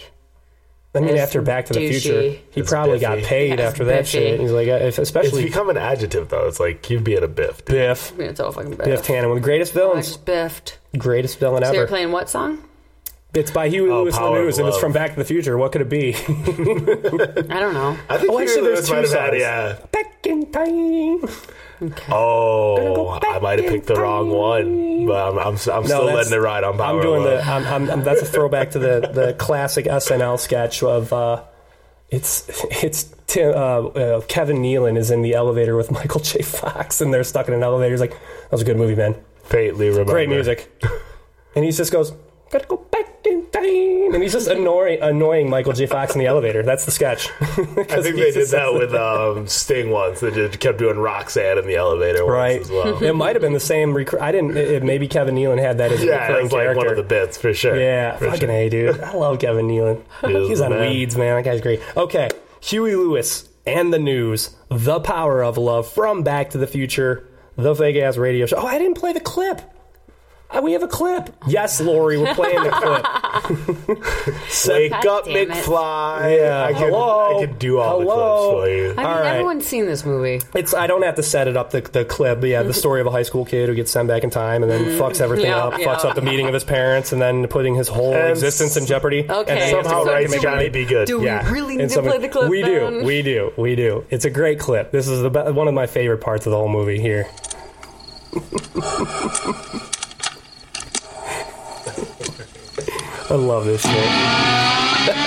I 0.94 0.98
mean, 1.00 1.10
as 1.14 1.20
after 1.20 1.40
Back 1.40 1.66
to 1.66 1.72
the 1.74 1.80
douchey. 1.80 2.00
Future, 2.02 2.20
he 2.50 2.60
It's 2.60 2.68
probably 2.70 2.98
got 2.98 3.16
biffy. 3.16 3.26
paid 3.28 3.58
Yeah, 3.60 3.66
after 3.66 3.84
that 3.84 4.00
biffy. 4.00 4.10
shit. 4.18 4.40
He's 4.40 4.50
like, 4.50 4.66
uh, 4.68 4.72
if, 4.72 4.98
It's 4.98 4.98
especially 4.98 5.44
become 5.44 5.70
an 5.70 5.76
adjective 5.76 6.28
though. 6.28 6.48
It's 6.48 6.58
like 6.58 6.88
you 6.90 6.98
being 7.00 7.22
a 7.22 7.28
biff. 7.28 7.58
dude. 7.64 7.76
Biff, 7.76 8.12
I 8.12 8.16
mean, 8.16 8.28
it's 8.30 8.40
all 8.40 8.50
fucking 8.50 8.72
biff. 8.74 8.84
Biff 8.86 9.02
Tannen, 9.04 9.22
one 9.28 9.36
of 9.36 9.36
the 9.36 9.40
greatest 9.48 9.72
I 9.72 9.78
villains, 9.80 10.06
just 10.08 10.24
biffed. 10.24 10.78
greatest 10.98 11.38
villain 11.38 11.62
ever? 11.62 11.70
So 11.70 11.74
you're 11.74 11.82
ever. 11.84 11.88
playing 11.88 12.10
what 12.10 12.28
song? 12.28 12.64
It's 13.32 13.50
by 13.52 13.68
Huey 13.68 13.90
Oh, 13.90 14.02
Lewis 14.02 14.16
in 14.16 14.22
the 14.22 14.28
Power 14.28 14.42
News, 14.42 14.58
and 14.58 14.66
it's 14.68 14.78
from 14.78 14.92
Back 14.92 15.10
to 15.12 15.16
the 15.16 15.24
Future. 15.24 15.56
What 15.56 15.70
could 15.72 15.82
it 15.82 15.88
be? 15.88 16.14
I 16.16 17.60
don't 17.60 17.74
know. 17.74 17.96
I 18.08 18.18
think 18.18 18.30
Oh, 18.32 18.38
Huey 18.38 18.42
actually, 18.44 18.62
Lewis 18.62 18.88
there's 18.88 18.88
two 18.88 18.94
might 18.94 19.04
have 19.04 19.12
had- 19.12 19.30
songs. 19.30 19.40
yeah. 19.40 19.86
Back 19.92 20.26
in 20.26 20.50
time. 20.52 21.24
Okay. 21.82 22.12
Oh, 22.12 23.18
go 23.20 23.28
I 23.30 23.38
might 23.38 23.58
have 23.58 23.70
picked 23.72 23.86
the 23.86 23.94
wrong 23.94 24.28
one, 24.30 25.06
but 25.06 25.28
I'm, 25.32 25.38
I'm, 25.38 25.46
I'm 25.54 25.56
still 25.86 26.04
letting 26.04 26.32
it 26.32 26.36
ride 26.36 26.62
on 26.64 26.76
Power 26.76 26.96
I'm 26.96 27.02
doing 27.02 27.22
of 27.24 27.30
the. 27.30 27.40
I'm, 27.42 27.66
I'm, 27.66 27.88
I'm- 27.90 28.02
that's 28.04 28.20
a 28.20 28.26
throwback 28.26 28.72
to 28.72 28.78
the 28.78 29.00
the 29.12 29.32
classic 29.38 29.86
SNL 29.86 30.38
sketch 30.38 30.82
of. 30.82 31.12
Uh, 31.12 31.44
it's 32.10 32.44
it's 32.82 33.04
Tim, 33.28 33.50
uh, 33.54 33.54
uh, 33.54 34.20
Kevin 34.22 34.58
Nealon 34.58 34.98
is 34.98 35.10
in 35.10 35.22
the 35.22 35.32
elevator 35.34 35.74
with 35.76 35.90
Michael 35.92 36.20
J. 36.20 36.42
Fox, 36.42 37.00
and 37.00 37.14
they're 37.14 37.24
stuck 37.24 37.48
in 37.48 37.54
an 37.54 37.62
elevator. 37.62 37.92
He's 37.92 38.00
like, 38.00 38.10
"That 38.10 38.52
was 38.52 38.60
a 38.62 38.64
good 38.66 38.76
movie, 38.76 38.96
man. 38.96 39.14
Faintly 39.44 39.88
remember. 39.88 40.12
Great 40.12 40.28
music." 40.28 40.70
and 41.56 41.64
he 41.64 41.70
just 41.72 41.92
goes, 41.92 42.12
"Gotta 42.50 42.66
go 42.66 42.76
back 42.76 43.06
in 43.26 43.46
time," 43.50 44.14
and 44.14 44.22
he's 44.22 44.32
just 44.32 44.48
annoying 44.48 44.98
annoying 45.02 45.48
Michael 45.48 45.72
J. 45.72 45.86
Fox 45.86 46.14
in 46.14 46.18
the 46.18 46.26
elevator. 46.26 46.62
That's 46.62 46.84
the 46.84 46.90
sketch. 46.90 47.30
I 47.40 47.44
think 47.54 48.16
they 48.16 48.32
did 48.32 48.48
that 48.48 48.72
with 48.74 48.92
um, 48.94 49.46
Sting 49.46 49.90
once. 49.90 50.20
They 50.20 50.30
just 50.30 50.58
kept 50.60 50.78
doing 50.78 50.98
Roxanne 50.98 51.58
in 51.58 51.66
the 51.66 51.76
elevator 51.76 52.24
once 52.24 52.34
Right. 52.34 52.60
as 52.60 52.70
well. 52.70 53.02
it 53.02 53.12
might 53.14 53.36
have 53.36 53.42
been 53.42 53.52
the 53.52 53.60
same. 53.60 53.92
Recur- 53.94 54.20
I 54.20 54.32
didn't. 54.32 54.56
It, 54.56 54.82
maybe 54.82 55.06
Kevin 55.08 55.34
Nealon 55.34 55.58
had 55.60 55.78
that 55.78 55.92
as 55.92 56.02
a 56.02 56.06
yeah, 56.06 56.26
recurring 56.26 56.44
it's 56.46 56.52
like 56.52 56.62
character. 56.64 56.78
one 56.78 56.88
of 56.88 56.96
the 56.96 57.02
bits 57.02 57.38
for 57.38 57.54
sure. 57.54 57.78
Yeah, 57.80 58.16
For 58.16 58.26
fucking 58.26 58.40
sure. 58.40 58.50
A, 58.50 58.68
dude. 58.68 59.00
I 59.00 59.12
love 59.14 59.38
Kevin 59.38 59.68
Nealon. 59.68 60.02
is 60.24 60.48
He's 60.48 60.60
on 60.60 60.70
man. 60.70 60.88
Weeds, 60.88 61.16
man. 61.16 61.36
That 61.36 61.44
guy's 61.44 61.60
great. 61.60 61.80
Okay, 61.96 62.28
Huey 62.60 62.94
Lewis 62.96 63.48
and 63.66 63.92
the 63.92 63.98
News, 63.98 64.56
The 64.70 65.00
Power 65.00 65.42
of 65.44 65.56
Love 65.58 65.86
from 65.86 66.22
Back 66.22 66.50
to 66.50 66.58
the 66.58 66.66
Future, 66.66 67.28
the 67.56 67.74
fake 67.74 67.96
ass 67.96 68.16
radio 68.16 68.46
show. 68.46 68.56
Oh, 68.56 68.66
I 68.66 68.78
didn't 68.78 68.96
play 68.96 69.12
the 69.12 69.20
clip. 69.20 69.60
Uh, 70.52 70.60
we 70.62 70.72
have 70.72 70.82
a 70.82 70.88
clip. 70.88 71.30
Yes, 71.46 71.80
Lori, 71.80 72.18
we're 72.18 72.34
playing 72.34 72.60
the 72.64 72.70
clip. 72.70 73.06
Wake 74.68 74.90
God 74.90 75.06
up, 75.06 75.24
damn 75.24 75.36
it. 75.36 75.48
McFly. 75.48 76.38
Yeah, 76.38 76.64
I 76.64 76.72
could, 76.72 76.82
hello. 76.90 77.36
I 77.36 77.40
could 77.46 77.58
do 77.60 77.78
all 77.78 78.00
Hello. 78.00 78.06
the 78.08 78.16
clips 78.16 78.50
for 78.50 78.68
you. 78.68 78.84
I 78.86 78.88
mean, 78.88 78.98
All 78.98 79.20
right. 79.20 79.26
everyone's 79.34 79.66
seen 79.66 79.86
this 79.86 80.04
movie. 80.04 80.40
It's 80.54 80.74
I 80.74 80.88
don't 80.88 81.02
have 81.02 81.14
to 81.16 81.22
set 81.22 81.46
it 81.46 81.56
up 81.56 81.70
the, 81.70 81.82
the 81.82 82.04
clip, 82.04 82.40
but 82.40 82.48
yeah, 82.48 82.64
the 82.64 82.74
story 82.82 83.00
of 83.00 83.06
a 83.06 83.10
high 83.12 83.22
school 83.22 83.44
kid 83.44 83.68
who 83.68 83.76
gets 83.76 83.92
sent 83.92 84.08
back 84.08 84.24
in 84.24 84.30
time 84.30 84.62
and 84.64 84.70
then 84.70 84.84
fucks 84.98 85.20
everything 85.20 85.46
Yeah, 85.46 85.64
up, 85.66 85.78
yeah. 85.78 85.86
fucks 85.86 86.04
up 86.04 86.16
the 86.16 86.22
meeting 86.22 86.48
of 86.48 86.54
his 86.54 86.64
parents, 86.64 87.12
and 87.12 87.22
then 87.22 87.46
putting 87.46 87.76
his 87.76 87.86
whole 87.86 88.12
And 88.14 88.30
existence 88.30 88.76
in 88.76 88.86
jeopardy. 88.86 89.20
Okay. 89.30 89.36
and 89.38 89.46
then 89.46 89.56
he 89.56 89.62
has 89.62 89.70
to 89.70 89.76
Somehow 89.84 89.98
fucking 90.04 90.12
writes 90.12 90.30
make 90.32 90.40
it 90.40 90.42
Johnny 90.42 90.62
right. 90.64 90.72
Be 90.72 90.84
Good. 90.84 91.06
Do 91.06 91.22
Yeah, 91.22 91.44
we 91.46 91.52
really 91.52 91.72
And 91.74 91.78
need 91.82 91.88
to 91.90 91.94
somebody- 91.94 92.18
play 92.18 92.26
the 92.26 92.32
clip? 92.32 92.50
We 92.50 92.62
then? 92.62 92.92
do, 93.00 93.04
we 93.04 93.22
do, 93.22 93.52
we 93.56 93.76
do. 93.76 94.04
It's 94.10 94.24
a 94.24 94.30
great 94.30 94.58
clip. 94.58 94.90
This 94.90 95.06
is 95.06 95.22
the 95.22 95.30
be- 95.30 95.52
one 95.52 95.68
of 95.68 95.74
my 95.74 95.86
favorite 95.86 96.18
parts 96.20 96.44
of 96.46 96.50
the 96.50 96.56
whole 96.56 96.68
movie. 96.68 97.00
Here, 97.00 97.28
I 103.30 103.34
love 103.34 103.64
this 103.64 103.82
shit. 103.82 105.20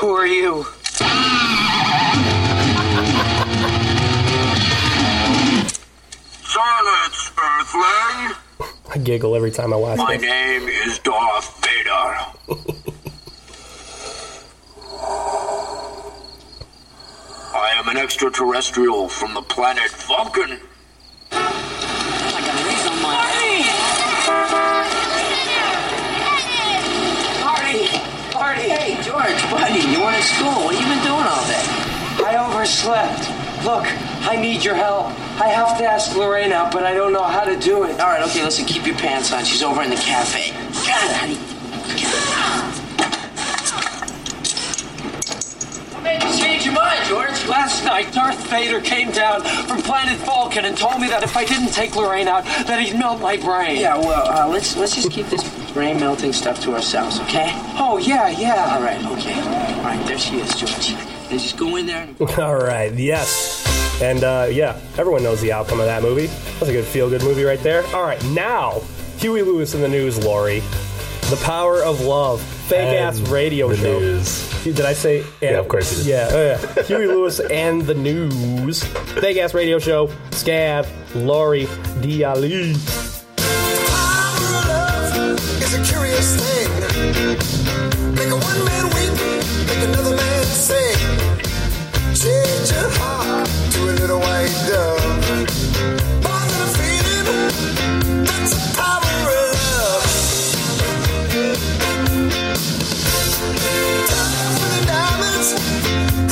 Who 0.00 0.10
are 0.14 0.26
you? 0.26 0.64
Silence, 6.44 7.32
Earthling! 7.36 8.36
I 8.90 8.98
giggle 9.02 9.34
every 9.34 9.50
time 9.50 9.72
I 9.72 9.76
watch 9.76 9.98
My 9.98 10.16
this. 10.16 10.22
name 10.22 10.68
is 10.68 10.98
Darth 11.00 11.64
Vader. 11.64 11.90
I 17.54 17.72
am 17.76 17.88
an 17.88 17.96
extraterrestrial 17.96 19.08
from 19.08 19.34
the 19.34 19.42
planet 19.42 19.90
Vulcan. 19.90 20.60
I 21.32 22.40
got 22.46 22.60
a 22.60 22.68
reason 22.68 22.88
on 22.92 23.02
my. 23.02 23.08
Marty! 27.44 27.82
Marty! 28.34 28.68
Hey, 28.68 29.02
George, 29.02 29.42
buddy, 30.18 30.28
you 30.28 30.34
school. 30.34 30.64
What 30.64 30.74
have 30.74 30.82
you 30.82 30.94
been 30.94 31.04
doing 31.04 31.26
all 31.26 31.46
day? 31.46 31.64
I 32.24 32.36
overslept. 32.46 33.64
Look, 33.64 33.86
I 34.28 34.36
need 34.36 34.64
your 34.64 34.74
help. 34.74 35.06
I 35.40 35.48
have 35.48 35.78
to 35.78 35.84
ask 35.84 36.16
Lorraine 36.16 36.52
out, 36.52 36.72
but 36.72 36.84
I 36.84 36.94
don't 36.94 37.12
know 37.12 37.24
how 37.24 37.44
to 37.44 37.58
do 37.58 37.84
it. 37.84 38.00
All 38.00 38.08
right, 38.08 38.22
okay, 38.28 38.44
listen, 38.44 38.64
keep 38.64 38.86
your 38.86 38.96
pants 38.96 39.32
on. 39.32 39.44
She's 39.44 39.62
over 39.62 39.82
in 39.82 39.90
the 39.90 39.96
cafe. 39.96 40.50
God, 40.86 41.12
honey. 41.16 41.36
What 45.94 46.02
made 46.02 46.22
you 46.22 46.38
change 46.38 46.64
your 46.64 46.74
mind, 46.74 47.04
George? 47.06 47.46
Last 47.46 47.84
night, 47.84 48.12
Darth 48.12 48.38
Vader 48.48 48.80
came 48.80 49.10
down 49.10 49.42
from 49.42 49.82
planet 49.82 50.18
Vulcan 50.18 50.64
and 50.64 50.76
told 50.76 51.00
me 51.00 51.08
that 51.08 51.22
if 51.22 51.36
I 51.36 51.44
didn't 51.44 51.72
take 51.72 51.96
Lorraine 51.96 52.28
out, 52.28 52.44
that 52.44 52.80
he'd 52.80 52.98
melt 52.98 53.20
my 53.20 53.36
brain. 53.36 53.80
Yeah, 53.80 53.96
well, 53.96 54.28
uh, 54.28 54.48
let's 54.48 54.76
let's 54.76 54.94
just 54.94 55.10
keep 55.10 55.26
this 55.26 55.42
brain 55.72 55.98
melting 56.00 56.32
stuff 56.32 56.60
to 56.62 56.72
ourselves, 56.74 57.20
okay? 57.20 57.50
Oh 57.78 57.98
yeah, 57.98 58.28
yeah. 58.28 58.74
All 58.74 58.82
right, 58.82 59.04
okay. 59.18 59.40
All 59.40 59.82
right, 59.84 60.06
there 60.06 60.18
she 60.18 60.36
is, 60.40 60.54
George. 60.54 60.92
Let's 61.30 61.42
just 61.44 61.56
go 61.56 61.76
in 61.76 61.86
there. 61.86 62.02
And- 62.04 62.20
All 62.38 62.56
right, 62.56 62.92
yes. 62.94 63.64
And 64.02 64.22
uh, 64.24 64.48
yeah, 64.50 64.80
everyone 64.96 65.22
knows 65.22 65.40
the 65.40 65.52
outcome 65.52 65.80
of 65.80 65.86
that 65.86 66.02
movie. 66.02 66.26
That's 66.26 66.68
a 66.68 66.72
good 66.72 66.84
feel 66.84 67.08
good 67.10 67.22
movie 67.22 67.44
right 67.44 67.60
there. 67.60 67.84
All 67.88 68.02
right, 68.02 68.22
now, 68.26 68.80
Huey 69.18 69.42
Lewis 69.42 69.74
in 69.74 69.80
the 69.80 69.88
news, 69.88 70.22
Lori. 70.24 70.60
The 71.30 71.38
Power 71.44 71.82
of 71.82 72.00
Love. 72.00 72.40
Fake 72.68 72.98
ass 73.00 73.18
And 73.18 73.28
radio 73.28 73.68
the 73.68 73.76
show. 73.76 73.98
news. 73.98 74.64
Did 74.64 74.80
I 74.82 74.92
say? 74.92 75.24
Yeah, 75.40 75.58
of 75.58 75.68
course 75.68 75.90
you 75.90 76.04
did. 76.04 76.06
Yeah, 76.10 76.28
oh 76.30 76.46
yeah. 76.76 76.82
Huey 76.86 77.06
Lewis 77.06 77.40
and 77.40 77.82
the 77.82 77.94
news. 77.94 78.82
Fake 78.84 79.36
ass 79.38 79.52
radio 79.54 79.78
show. 79.78 80.08
Scav, 80.30 80.86
Lori, 81.14 81.66
D. 82.02 82.24
Allie 82.24 82.74
is 85.68 85.74
a 85.74 85.82
curious 85.92 86.36
thing. 86.36 86.68
Make 88.14 88.30
a 88.30 88.36
one 88.36 88.64
man 88.64 88.84
weep, 88.94 89.12
make 89.66 89.82
another 89.88 90.16
man 90.16 90.44
sing. 90.44 90.98
Change 92.14 92.70
your 92.72 92.90
heart 92.98 93.48
to 93.72 93.80
a 93.90 93.92
little 94.00 94.20
white 94.20 94.54
dove. 94.68 95.02
More 96.24 96.46
than 96.52 96.66
feeling, 96.78 97.26
that's 98.24 98.52
a 98.56 98.60
power 98.76 99.12
of 99.40 99.48
love. 99.60 100.04
Diamonds, 104.86 105.48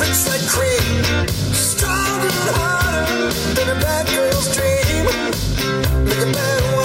rich 0.01 0.21
like 0.31 0.47
cream. 0.49 1.05
Stronger 1.53 2.31
and 2.41 2.51
harder 2.57 3.33
than 3.55 3.69
a 3.77 3.81
bad 3.81 4.07
girl's 4.07 4.49
dream. 4.55 5.05
Make 6.05 6.23
a 6.23 6.27
man 6.27 6.76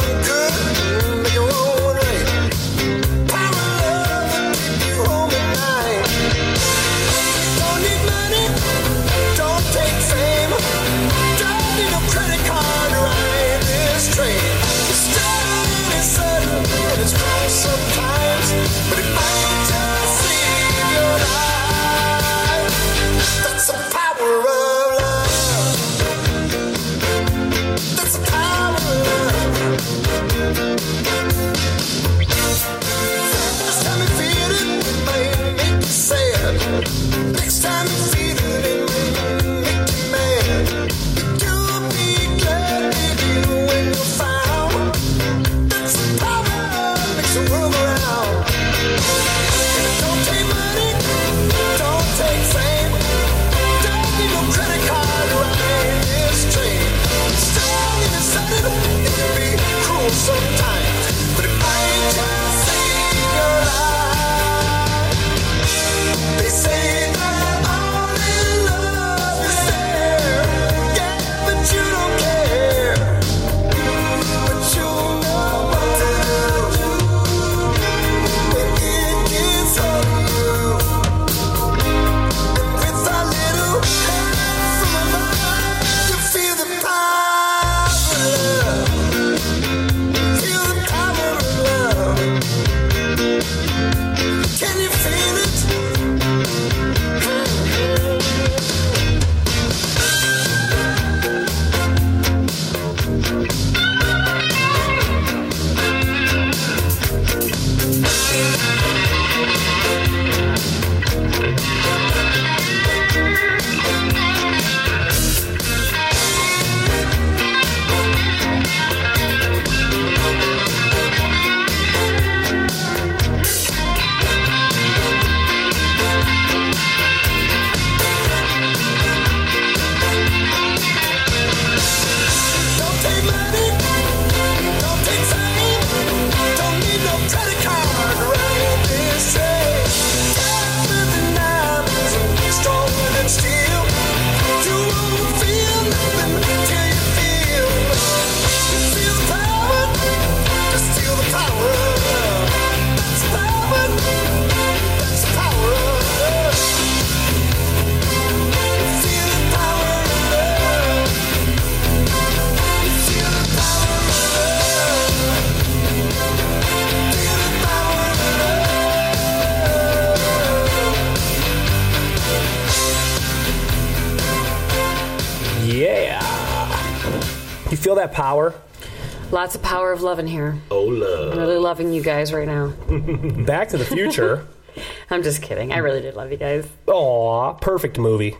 Lots 179.31 179.55
of 179.55 179.61
power 179.61 179.91
of 179.91 180.01
love 180.01 180.19
in 180.19 180.27
here. 180.27 180.57
Oh, 180.69 180.89
I'm 180.91 180.99
love. 180.99 181.37
really 181.37 181.57
loving 181.57 181.93
you 181.93 182.01
guys 182.03 182.33
right 182.33 182.47
now. 182.47 182.67
Back 183.45 183.69
to 183.69 183.77
the 183.77 183.85
Future. 183.85 184.45
I'm 185.09 185.23
just 185.23 185.41
kidding. 185.41 185.71
I 185.73 185.77
really 185.77 186.01
did 186.01 186.15
love 186.15 186.31
you 186.31 186.37
guys. 186.37 186.67
Aw, 186.87 187.53
perfect 187.53 187.97
movie. 187.97 188.35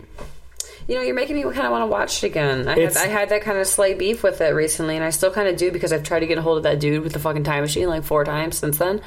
You 0.87 0.95
know, 0.95 1.01
you're 1.01 1.15
making 1.15 1.35
me 1.35 1.43
kind 1.43 1.59
of 1.59 1.71
want 1.71 1.83
to 1.83 1.87
watch 1.87 2.23
it 2.23 2.27
again. 2.27 2.67
I 2.67 2.71
had, 2.71 2.79
It's- 2.79 2.97
I 2.97 3.07
had 3.07 3.29
that 3.29 3.41
kind 3.43 3.57
of 3.57 3.67
slight 3.67 3.97
beef 3.99 4.23
with 4.23 4.41
it 4.41 4.49
recently, 4.53 4.95
and 4.95 5.05
I 5.05 5.11
still 5.11 5.31
kind 5.31 5.47
of 5.47 5.55
do 5.55 5.71
because 5.71 5.93
I've 5.93 6.03
tried 6.03 6.21
to 6.21 6.27
get 6.27 6.37
a 6.37 6.41
hold 6.41 6.57
of 6.57 6.63
that 6.63 6.79
dude 6.79 7.03
with 7.03 7.13
the 7.13 7.19
fucking 7.19 7.43
time 7.43 7.61
machine 7.61 7.87
like 7.87 8.03
four 8.03 8.25
times 8.25 8.57
since 8.57 8.77
then, 8.77 9.01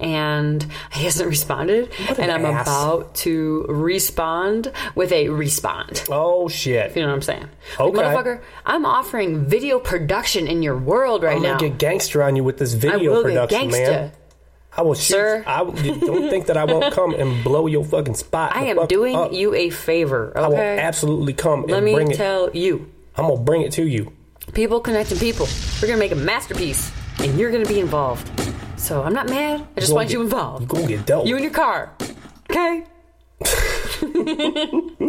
and 0.00 0.64
he 0.92 1.04
hasn't 1.04 1.28
responded. 1.28 1.90
An 2.10 2.20
And 2.20 2.30
I'm 2.32 2.44
ass. 2.44 2.66
about 2.66 3.14
to 3.16 3.64
respond 3.68 4.72
with 4.94 5.12
a 5.12 5.28
respond. 5.28 6.04
Oh 6.08 6.48
shit! 6.48 6.94
You 6.96 7.02
know 7.02 7.08
what 7.08 7.14
I'm 7.14 7.22
saying? 7.22 7.48
Okay. 7.78 7.98
motherfucker, 7.98 8.40
I'm 8.64 8.86
offering 8.86 9.44
video 9.44 9.78
production 9.80 10.46
in 10.46 10.62
your 10.62 10.76
world 10.76 11.22
right 11.22 11.32
now. 11.32 11.36
I'm 11.36 11.42
now. 11.42 11.58
gonna 11.58 11.70
get 11.70 11.78
gangster 11.78 12.22
on 12.22 12.36
you 12.36 12.44
with 12.44 12.58
this 12.58 12.74
video 12.74 13.12
I 13.12 13.16
will 13.16 13.22
production, 13.22 13.70
man. 13.70 14.12
I 14.76 14.82
will 14.82 14.94
shoot. 14.94 15.14
Sir. 15.14 15.44
I 15.46 15.64
don't 15.64 16.30
think 16.30 16.46
that 16.46 16.56
I 16.56 16.64
won't 16.64 16.94
come 17.00 17.12
and 17.14 17.42
blow 17.42 17.66
your 17.66 17.84
fucking 17.84 18.14
spot. 18.14 18.54
I 18.54 18.66
am 18.66 18.76
fuck 18.76 18.88
doing 18.88 19.16
up. 19.16 19.32
you 19.32 19.52
a 19.54 19.70
favor. 19.70 20.32
I 20.36 20.46
will 20.46 20.56
absolutely 20.56 21.32
come 21.32 21.62
Let 21.66 21.78
and 21.78 21.84
me 21.84 21.94
bring 21.94 22.10
it. 22.12 22.16
tell 22.16 22.50
you, 22.54 22.88
I'm 23.16 23.26
gonna 23.26 23.40
bring 23.40 23.62
it 23.62 23.72
to 23.72 23.84
you. 23.84 24.12
people 24.54 24.78
connecting 24.78 25.18
people. 25.18 25.48
We're 25.82 25.88
gonna 25.88 25.98
make 25.98 26.12
a 26.12 26.16
masterpiece, 26.16 26.92
and 27.18 27.36
you're 27.36 27.50
gonna 27.50 27.66
be 27.66 27.80
involved. 27.80 28.30
So 28.78 29.02
I'm 29.02 29.12
not 29.12 29.28
mad. 29.28 29.66
I 29.76 29.80
just 29.80 29.92
want 29.92 30.10
you 30.10 30.18
get- 30.18 30.24
involved. 30.24 30.62
You 30.62 30.68
gonna 30.68 30.86
get 30.86 31.06
dealt. 31.06 31.26
You 31.26 31.34
and 31.36 31.44
your 31.44 31.52
car. 31.52 31.92
Okay. 32.50 32.84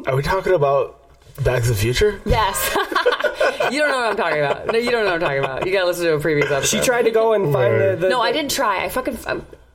Are 0.07 0.15
we 0.15 0.21
talking 0.23 0.53
about 0.53 0.99
Back 1.43 1.63
to 1.63 1.69
the 1.69 1.75
Future? 1.75 2.21
Yes. 2.25 2.75
you 3.71 3.79
don't 3.79 3.89
know 3.89 3.97
what 3.97 4.09
I'm 4.11 4.17
talking 4.17 4.39
about. 4.39 4.67
No, 4.67 4.77
you 4.77 4.91
don't 4.91 5.05
know 5.05 5.11
what 5.11 5.15
I'm 5.15 5.19
talking 5.21 5.39
about. 5.43 5.65
You 5.65 5.71
gotta 5.71 5.85
listen 5.87 6.05
to 6.05 6.13
a 6.13 6.19
previous 6.19 6.51
episode. 6.51 6.77
She 6.77 6.83
tried 6.83 7.03
to 7.03 7.11
go 7.11 7.33
and 7.33 7.51
find 7.53 7.73
the. 7.79 7.97
the 7.99 8.09
No, 8.09 8.21
I 8.21 8.31
didn't 8.31 8.51
try. 8.51 8.83
I 8.83 8.89
fucking. 8.89 9.17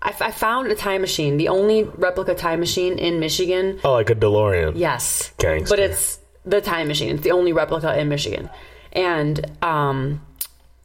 I, 0.03 0.15
I 0.21 0.31
found 0.33 0.71
a 0.71 0.75
time 0.75 1.01
machine. 1.01 1.39
The 1.39 1.49
only 1.49 1.85
replica 1.85 2.35
time 2.35 2.61
machine 2.61 2.99
in 2.99 3.21
Michigan. 3.21 3.81
Oh, 3.85 3.93
like 3.95 4.11
a 4.11 4.15
DeLorean. 4.15 4.73
Yes. 4.77 5.33
Gangster. 5.39 5.73
But 5.73 5.79
it's 5.79 6.19
the 6.45 6.61
time 6.61 6.89
machine. 6.89 7.15
It's 7.15 7.23
the 7.25 7.31
only 7.31 7.53
replica 7.55 7.99
in 7.99 8.09
Michigan. 8.11 8.51
And 8.93 9.51
um, 9.63 10.21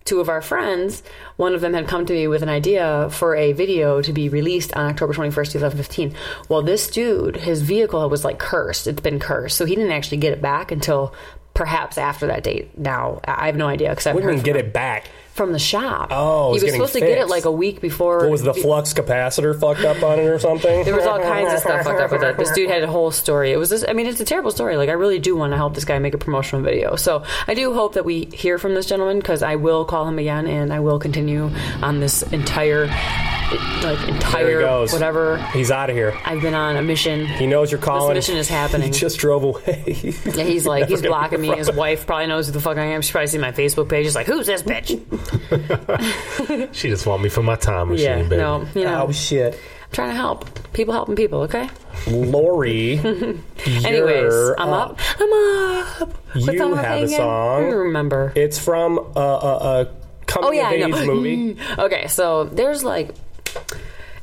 two 0.10 0.20
of 0.20 0.28
our 0.28 0.41
friends, 0.41 1.03
one 1.38 1.53
of 1.53 1.62
them 1.62 1.74
had 1.74 1.88
come 1.88 2.03
to 2.03 2.14
me 2.14 2.28
with 2.28 2.41
an 2.41 2.49
idea 2.49 3.10
for 3.12 3.36
a 3.36 3.53
video 3.53 4.01
to 4.01 4.12
be 4.12 4.28
released 4.28 4.74
on 4.76 4.88
October 4.88 5.14
21st, 5.14 5.51
2015. 5.51 6.16
Well, 6.49 6.64
this 6.64 6.89
dude, 6.89 7.36
his 7.36 7.62
vehicle 7.62 8.10
was 8.10 8.26
like 8.26 8.39
cursed. 8.39 8.88
It's 8.88 9.01
been 9.01 9.20
cursed. 9.20 9.55
So 9.55 9.66
he 9.66 9.76
didn't 9.76 9.91
actually 9.91 10.18
get 10.18 10.34
it 10.34 10.41
back 10.41 10.72
until 10.72 11.14
perhaps 11.53 11.99
after 11.99 12.26
that 12.28 12.43
date. 12.43 12.76
Now, 12.78 13.22
I 13.24 13.45
have 13.45 13.55
no 13.55 13.68
idea 13.68 13.89
because 13.89 14.07
I 14.07 14.14
didn't 14.14 14.43
get 14.43 14.57
from 14.57 14.66
it 14.66 14.74
back. 14.74 15.10
From 15.40 15.54
the 15.54 15.60
shop. 15.60 16.10
Oh, 16.12 16.54
he 16.54 16.62
was 16.62 16.74
supposed 16.74 16.92
to 16.92 17.00
get 17.00 17.18
it 17.18 17.30
like 17.30 17.46
a 17.46 17.52
week 17.52 17.80
before. 17.80 18.18
What 18.20 18.30
was 18.30 18.44
the 18.44 18.54
flux 18.54 18.94
capacitor 18.94 19.58
fucked 19.58 19.86
up 19.86 20.04
on 20.04 20.20
it 20.20 20.26
or 20.26 20.38
something? 20.38 20.84
There 20.84 20.94
was 20.94 21.06
all 21.06 21.18
kinds 21.18 21.54
of 21.54 21.60
stuff 21.60 21.86
fucked 21.86 22.02
up 22.02 22.12
with 22.12 22.24
it. 22.24 22.36
This 22.38 22.52
dude 22.52 22.70
had 22.70 22.84
a 22.84 22.88
whole 22.88 23.10
story. 23.10 23.54
It 23.54 23.58
was 23.58 23.70
this. 23.70 23.86
I 23.88 23.94
mean, 23.94 24.06
it's 24.06 24.20
a 24.20 24.26
terrible 24.26 24.52
story. 24.52 24.76
Like, 24.76 24.90
I 24.90 24.94
really 24.94 25.18
do 25.18 25.38
want 25.38 25.54
to 25.54 25.58
help 25.58 25.76
this 25.76 25.86
guy 25.86 25.98
make 25.98 26.14
a 26.14 26.18
promotional 26.18 26.62
video. 26.62 26.98
So 26.98 27.24
I 27.48 27.54
do 27.54 27.74
hope 27.74 27.94
that 27.94 28.04
we 28.04 28.26
hear 28.26 28.58
from 28.58 28.76
this 28.76 28.86
gentleman 28.86 29.20
because 29.20 29.42
I 29.42 29.56
will 29.56 29.86
call 29.86 30.06
him 30.10 30.20
again 30.20 30.46
and 30.46 30.74
I 30.74 30.82
will 30.82 31.00
continue 31.00 31.50
on 31.82 32.02
this 32.02 32.22
entire, 32.34 32.88
like 32.88 33.98
he 34.00 34.12
entire 34.12 34.60
goes. 34.60 34.92
whatever. 34.92 35.38
He's 35.54 35.72
out 35.72 35.90
of 35.90 35.96
here. 35.96 36.20
I've 36.26 36.42
been 36.42 36.54
on 36.54 36.76
a 36.76 36.82
mission. 36.82 37.26
He 37.28 37.48
knows 37.48 37.72
you're 37.72 37.80
calling. 37.80 38.14
mission 38.14 38.36
is 38.36 38.50
happening. 38.60 38.92
He 38.92 39.00
just 39.00 39.20
drove 39.20 39.44
away. 39.44 40.14
Yeah, 40.36 40.44
he's 40.44 40.66
like 40.74 40.90
he's 40.90 41.02
blocking 41.02 41.40
me. 41.40 41.56
His 41.56 41.72
wife 41.84 42.06
probably 42.06 42.28
knows 42.28 42.48
who 42.48 42.52
the 42.52 42.60
fuck 42.60 42.78
I 42.78 42.84
am. 42.88 43.02
She 43.02 43.14
probably 43.14 43.28
seen 43.28 43.40
my 43.42 43.54
Facebook 43.54 43.88
page. 43.90 44.06
She's 44.06 44.16
like, 44.16 44.28
"Who's 44.28 44.46
this 44.48 44.64
bitch?" 44.64 45.00
She 46.74 46.90
just 46.90 47.06
want 47.06 47.22
me 47.24 47.30
for 47.30 47.44
my 47.44 47.56
time 47.56 47.90
machine, 47.90 48.06
yeah, 48.06 48.24
baby. 48.24 48.38
no, 48.38 48.66
you 48.76 48.84
know, 48.84 49.06
Oh 49.08 49.12
shit, 49.12 49.54
I'm 49.54 49.92
trying 49.92 50.10
to 50.10 50.16
help 50.16 50.74
people, 50.74 50.94
helping 50.94 51.16
people. 51.16 51.42
Okay. 51.42 51.70
Lori. 52.08 52.98
Anyways, 53.66 53.86
you're 53.86 54.60
I'm 54.60 54.70
up. 54.70 55.00
I'm 55.20 55.34
up. 55.34 56.14
What's 56.34 56.48
You 56.48 56.64
on 56.64 56.72
my 56.72 56.82
have 56.82 56.96
thing 56.96 57.14
a 57.14 57.18
song. 57.18 57.64
I 57.64 57.68
remember. 57.68 58.32
It's 58.36 58.58
from 58.60 58.98
a, 59.16 59.20
a, 59.20 59.82
a 59.82 59.92
coming 60.28 60.50
Oh 60.50 60.52
yeah, 60.52 60.70
of 60.72 60.96
age 60.96 61.08
movie. 61.08 61.58
okay, 61.80 62.08
so 62.08 62.46
there's 62.46 62.84
like 62.84 63.14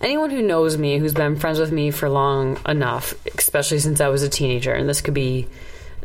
anyone 0.00 0.30
who 0.30 0.42
knows 0.42 0.78
me, 0.78 0.98
who's 0.98 1.14
been 1.14 1.36
friends 1.36 1.58
with 1.58 1.72
me 1.72 1.90
for 1.90 2.08
long 2.08 2.58
enough, 2.66 3.14
especially 3.38 3.78
since 3.80 4.00
I 4.00 4.08
was 4.08 4.22
a 4.22 4.28
teenager, 4.28 4.72
and 4.72 4.88
this 4.88 5.00
could 5.00 5.14
be. 5.14 5.46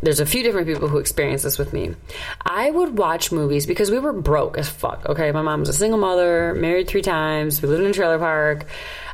There's 0.02 0.20
a 0.20 0.26
few 0.26 0.42
different 0.44 0.68
people 0.68 0.88
who 0.88 0.98
experience 0.98 1.44
this 1.44 1.58
with 1.60 1.74
me. 1.74 1.96
I 2.44 2.72
would 2.72 2.98
watch 2.98 3.32
movies 3.32 3.66
because 3.68 3.92
we 3.92 4.00
were 4.00 4.14
broke 4.14 4.58
as 4.58 4.68
fuck. 4.68 5.06
Okay, 5.08 5.32
my 5.32 5.42
mom 5.44 5.60
was 5.60 5.70
a 5.70 5.74
single 5.74 6.00
mother, 6.00 6.56
married 6.56 6.88
three 6.88 7.04
times. 7.04 7.62
We 7.62 7.70
lived 7.70 7.84
in 7.84 7.90
a 7.92 7.94
trailer 7.94 8.18
park. 8.18 8.66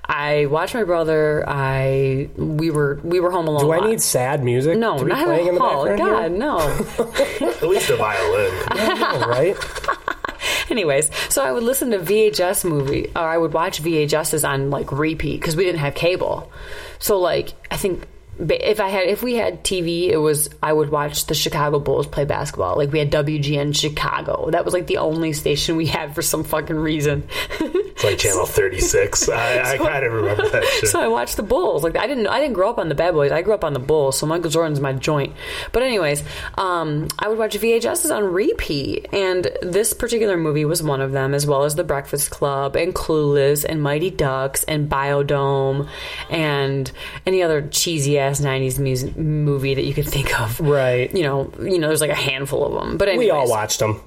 I 0.09 0.45
watched 0.45 0.73
my 0.73 0.85
brother. 0.85 1.43
I 1.45 2.29
we 2.37 2.71
were 2.71 3.01
we 3.03 3.19
were 3.19 3.29
home 3.31 3.47
alone. 3.49 3.61
Do 3.65 3.71
a 3.73 3.75
I 3.75 3.79
lot. 3.79 3.89
need 3.89 4.01
sad 4.01 4.41
music? 4.41 4.77
No, 4.77 4.97
to 4.97 5.03
be 5.03 5.09
not 5.11 5.25
playing 5.25 5.47
at 5.47 5.49
in 5.49 5.55
the 5.55 5.61
all. 5.61 5.85
background 5.85 6.39
God, 6.39 6.57
here? 7.01 7.09
no. 7.41 7.49
At 7.57 7.63
least 7.67 7.89
a 7.89 7.97
violin. 7.97 8.51
All 9.03 9.29
right. 9.29 9.57
Anyways, 10.69 11.11
so 11.29 11.43
I 11.43 11.51
would 11.51 11.63
listen 11.63 11.91
to 11.91 11.99
VHS 11.99 12.63
movie, 12.69 13.09
or 13.15 13.21
I 13.23 13.37
would 13.37 13.51
watch 13.53 13.81
VHSs 13.81 14.47
on 14.47 14.69
like 14.69 14.91
repeat 14.93 15.41
because 15.41 15.55
we 15.57 15.65
didn't 15.65 15.79
have 15.79 15.93
cable. 15.95 16.51
So 16.99 17.19
like, 17.19 17.53
I 17.71 17.75
think 17.77 18.01
ba- 18.01 18.07
if 18.39 18.79
I 18.79 18.89
had, 18.89 19.07
if 19.07 19.23
we 19.23 19.35
had 19.35 19.63
TV, 19.63 20.09
it 20.09 20.17
was 20.17 20.49
I 20.61 20.71
would 20.71 20.89
watch 20.89 21.25
the 21.25 21.33
Chicago 21.33 21.79
Bulls 21.79 22.07
play 22.07 22.25
basketball. 22.25 22.77
Like 22.77 22.91
we 22.91 22.99
had 22.99 23.11
WGN 23.11 23.75
Chicago. 23.75 24.49
That 24.51 24.65
was 24.65 24.73
like 24.73 24.87
the 24.87 24.97
only 24.97 25.33
station 25.33 25.75
we 25.75 25.87
had 25.87 26.13
for 26.13 26.21
some 26.21 26.43
fucking 26.43 26.75
reason. 26.75 27.27
It's 27.59 28.03
like 28.03 28.19
Channel 28.19 28.45
36. 28.47 29.29
I, 29.29 29.73
I 29.73 29.77
kind 29.77 30.05
of 30.05 30.13
remember 30.13 30.49
that 30.49 30.63
shit. 30.79 30.89
So 30.89 31.01
I 31.01 31.07
watched 31.07 31.37
the 31.37 31.43
Bulls. 31.43 31.83
Like 31.83 31.97
I 31.97 32.05
didn't, 32.05 32.27
I 32.27 32.39
didn't 32.39 32.53
grow 32.53 32.69
up 32.69 32.77
on 32.77 32.89
the 32.89 32.95
Bad 32.95 33.13
Boys. 33.13 33.31
I 33.31 33.41
grew 33.41 33.53
up 33.53 33.63
on 33.63 33.73
the 33.73 33.79
Bulls. 33.79 34.19
So 34.19 34.27
Michael 34.27 34.51
Jordan's 34.51 34.79
my 34.79 34.93
joint. 34.93 35.33
But 35.71 35.83
anyways, 35.83 36.23
um, 36.57 37.07
I 37.17 37.27
would 37.27 37.39
watch 37.39 37.57
VHSs 37.57 38.15
on 38.15 38.23
repeat, 38.23 39.07
and 39.11 39.49
this 39.61 39.93
particular 39.93 40.37
movie 40.37 40.65
was 40.65 40.83
one 40.83 41.01
of 41.01 41.11
them, 41.11 41.33
as 41.33 41.47
well 41.47 41.63
as 41.63 41.75
The 41.75 41.83
Breakfast 41.83 42.29
Club 42.29 42.75
and 42.75 42.93
Clueless 42.93 43.65
and 43.67 43.81
Mighty 43.81 44.11
Ducks 44.11 44.63
and 44.65 44.87
Bio-Dome 44.87 45.89
and 46.29 46.91
any 47.25 47.41
other 47.41 47.67
cheesy 47.67 48.19
ass 48.19 48.26
'90s 48.35 48.79
music 48.79 49.17
movie 49.17 49.73
that 49.73 49.83
you 49.83 49.93
could 49.93 50.07
think 50.07 50.39
of. 50.39 50.59
Right. 50.59 51.13
You 51.13 51.23
know, 51.23 51.51
you 51.61 51.79
know, 51.79 51.87
there's 51.87 52.01
like 52.01 52.09
a 52.09 52.15
handful 52.15 52.65
of 52.65 52.73
them. 52.73 52.97
But 52.97 53.09
anyways, 53.09 53.25
We 53.27 53.31
all 53.31 53.49
watched 53.49 53.79
them. 53.79 54.01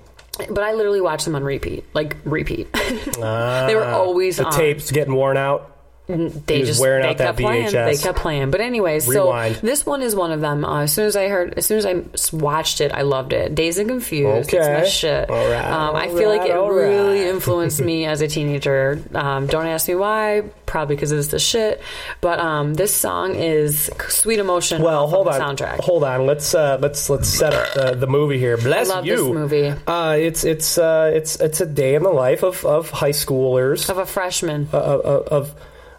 But 0.49 0.63
I 0.65 0.73
literally 0.73 1.01
watched 1.01 1.25
them 1.27 1.35
on 1.35 1.45
repeat, 1.45 1.85
like 1.95 2.17
repeat. 2.25 2.69
Ah. 3.23 3.67
they 3.67 3.75
were 3.75 3.85
always 3.85 4.39
the 4.39 4.45
on 4.47 4.53
tapes 4.53 4.91
getting 4.91 5.15
worn 5.15 5.37
out. 5.37 5.77
They 6.47 6.63
just 6.63 6.81
wearing 6.81 7.03
they 7.03 7.11
out 7.11 7.19
that 7.19 7.27
kept 7.27 7.39
playing. 7.39 7.73
They 7.73 7.97
kept 7.97 8.19
playing. 8.19 8.51
But 8.51 8.61
anyways, 8.61 9.09
Rewind. 9.09 9.57
so 9.57 9.61
this 9.63 9.87
one 9.87 10.03
is 10.03 10.15
one 10.15 10.33
of 10.33 10.41
them. 10.41 10.65
Uh, 10.65 10.83
as 10.83 10.93
soon 10.93 11.07
as 11.07 11.17
I 11.17 11.29
heard, 11.29 11.55
as 11.57 11.67
soon 11.67 11.79
as 11.79 11.87
I 11.87 12.03
watched 12.37 12.81
it, 12.81 12.93
I 12.93 13.03
loved 13.03 13.33
it. 13.33 13.55
Dazed 13.55 13.79
and 13.79 13.89
Confused. 13.89 14.53
It's 14.53 14.53
my 14.53 14.77
Okay. 14.81 14.89
shit. 14.89 15.31
All 15.31 15.37
right, 15.51 15.65
um, 15.65 15.97
I 15.97 16.09
all 16.09 16.17
feel 16.17 16.29
like 16.29 16.49
it 16.49 16.55
really 16.55 17.21
right. 17.21 17.29
influenced 17.35 17.81
me 17.81 18.07
as 18.07 18.21
a 18.21 18.29
teenager. 18.29 19.01
Um, 19.15 19.47
don't 19.47 19.67
ask 19.67 19.89
me 19.89 19.95
why. 19.95 20.45
Probably 20.67 20.95
because 20.95 21.11
it's 21.13 21.29
the 21.29 21.39
shit. 21.39 21.81
But 22.21 22.39
um, 22.39 22.75
this 22.75 22.95
song 22.95 23.35
is 23.35 23.91
"Sweet 24.09 24.39
Emotion." 24.39 24.83
Well, 24.83 25.09
hold 25.09 25.27
on. 25.29 25.35
the 25.35 25.45
soundtrack. 25.65 25.81
Hold 25.81 26.05
on. 26.05 26.27
Let's 26.27 26.55
uh, 26.55 26.79
let's 26.81 27.11
let's 27.11 27.29
set 27.29 27.53
up 27.55 27.75
the, 27.75 27.97
the 27.97 28.07
movie 28.07 28.39
here. 28.39 28.57
Bless 28.57 28.89
love 28.89 29.05
you. 29.05 29.17
this 29.17 29.25
movie. 29.35 29.75
Uh, 29.87 30.17
it's 30.19 30.45
it's 30.45 30.79
uh, 30.79 31.11
it's 31.13 31.37
it's 31.41 31.61
a 31.61 31.67
day 31.67 31.95
in 31.97 32.03
the 32.05 32.11
life 32.11 32.43
of, 32.45 32.65
of 32.65 32.91
high 32.91 33.11
schoolers. 33.11 33.89
Of 33.91 33.99
a 33.99 34.07
freshman. 34.07 34.69
Uh, 34.73 34.77
uh, 34.77 35.23
of 35.31 35.55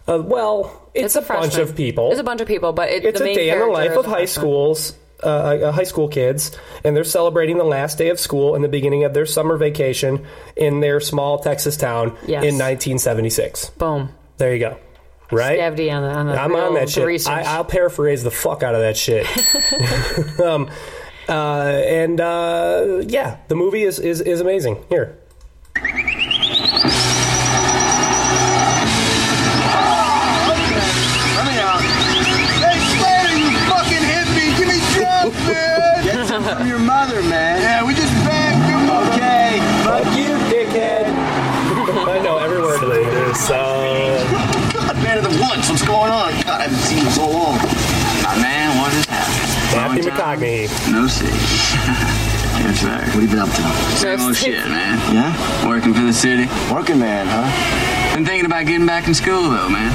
uh, 0.08 0.22
well, 0.24 0.90
it's, 0.94 1.16
a, 1.16 1.22
bunch 1.22 1.56
of 1.56 1.76
people. 1.76 2.10
It's 2.10 2.20
a 2.20 2.24
bunch 2.24 2.40
of 2.40 2.48
people, 2.48 2.72
but 2.72 2.90
it, 2.90 3.04
It's 3.04 3.18
the 3.18 3.30
a 3.30 3.34
day 3.34 3.50
in 3.50 3.58
the 3.58 3.66
life 3.66 3.96
of 3.96 4.06
high 4.06 4.24
schools, 4.24 4.94
uh, 5.22 5.26
uh, 5.26 5.72
high 5.72 5.84
school 5.84 6.08
kids, 6.08 6.56
and 6.84 6.96
they're 6.96 7.04
celebrating 7.04 7.58
the 7.58 7.64
last 7.64 7.98
day 7.98 8.08
of 8.08 8.18
school 8.18 8.54
and 8.54 8.64
the 8.64 8.68
beginning 8.68 9.04
of 9.04 9.14
their 9.14 9.26
summer 9.26 9.56
vacation 9.56 10.26
in 10.56 10.80
their 10.80 11.00
small 11.00 11.38
Texas 11.38 11.76
town 11.76 12.16
Yes. 12.22 12.42
in 12.42 12.58
1976. 12.58 13.70
Boom. 13.70 14.10
There 14.38 14.52
you 14.52 14.58
go. 14.58 14.78
Right? 15.30 15.60
On 15.60 15.74
the, 15.76 15.90
on 15.90 16.26
the 16.26 16.34
I'm 16.34 16.54
on 16.54 16.74
that 16.74 16.90
shit. 16.90 17.26
I, 17.26 17.42
I'll 17.42 17.64
paraphrase 17.64 18.22
the 18.22 18.30
fuck 18.30 18.62
out 18.62 18.74
of 18.74 18.82
that 18.82 18.96
shit. 18.98 19.26
um, 20.40 20.68
uh, 21.28 21.82
and 21.86 22.20
uh, 22.20 23.02
yeah, 23.06 23.38
the 23.48 23.54
movie 23.54 23.82
is, 23.82 23.98
is, 23.98 24.20
is 24.20 24.40
amazing. 24.40 24.84
Here. 24.88 25.18
Matthew 49.92 50.10
McConaughey. 50.10 50.92
No 50.92 51.06
city. 51.06 51.30
That's 52.64 52.82
right. 52.82 53.04
What 53.12 53.20
have 53.20 53.22
you 53.22 53.28
been 53.28 53.40
up 53.40 53.50
to? 53.50 53.62
Same 53.96 54.20
old 54.20 54.30
oh, 54.30 54.32
shit, 54.32 54.64
man. 54.68 54.96
Yeah? 55.12 55.68
Working 55.68 55.92
for 55.92 56.00
the 56.00 56.12
city. 56.14 56.48
Working 56.72 56.98
man, 56.98 57.26
huh? 57.28 58.14
Been 58.14 58.24
thinking 58.24 58.46
about 58.46 58.64
getting 58.64 58.86
back 58.86 59.06
in 59.06 59.12
school, 59.12 59.50
though, 59.50 59.68
man. 59.68 59.90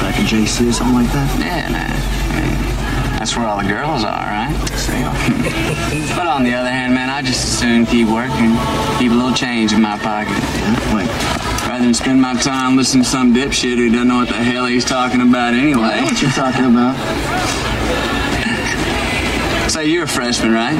Back 0.00 0.18
in 0.18 0.26
JC 0.26 0.68
or 0.68 0.72
something 0.72 0.94
like 0.94 1.12
that? 1.12 1.38
Yeah, 1.38 1.70
man. 1.70 1.90
Yeah. 2.34 3.18
That's 3.18 3.36
where 3.36 3.46
all 3.46 3.62
the 3.62 3.68
girls 3.68 4.02
are, 4.02 4.26
right? 4.26 4.50
but 6.16 6.26
on 6.26 6.42
the 6.42 6.54
other 6.54 6.70
hand, 6.70 6.92
man, 6.92 7.10
I 7.10 7.22
just 7.22 7.44
as 7.44 7.58
soon 7.58 7.86
keep 7.86 8.08
working, 8.08 8.56
keep 8.98 9.12
a 9.12 9.14
little 9.14 9.34
change 9.34 9.72
in 9.72 9.82
my 9.82 9.98
pocket. 9.98 10.32
Yeah? 10.32 10.96
Wait. 10.96 11.08
Rather 11.68 11.84
than 11.84 11.94
spend 11.94 12.20
my 12.20 12.34
time 12.34 12.76
listening 12.76 13.04
to 13.04 13.08
some 13.08 13.32
dipshit 13.32 13.76
who 13.76 13.90
doesn't 13.90 14.08
know 14.08 14.16
what 14.16 14.28
the 14.28 14.34
hell 14.34 14.66
he's 14.66 14.84
talking 14.84 15.20
about 15.20 15.54
anyway. 15.54 15.82
I 15.82 16.00
know 16.00 16.06
what 16.06 16.22
you're 16.22 16.30
talking 16.32 16.64
about. 16.64 18.16
Say, 19.80 19.86
you're 19.86 20.04
a 20.04 20.06
freshman, 20.06 20.52
right? 20.52 20.74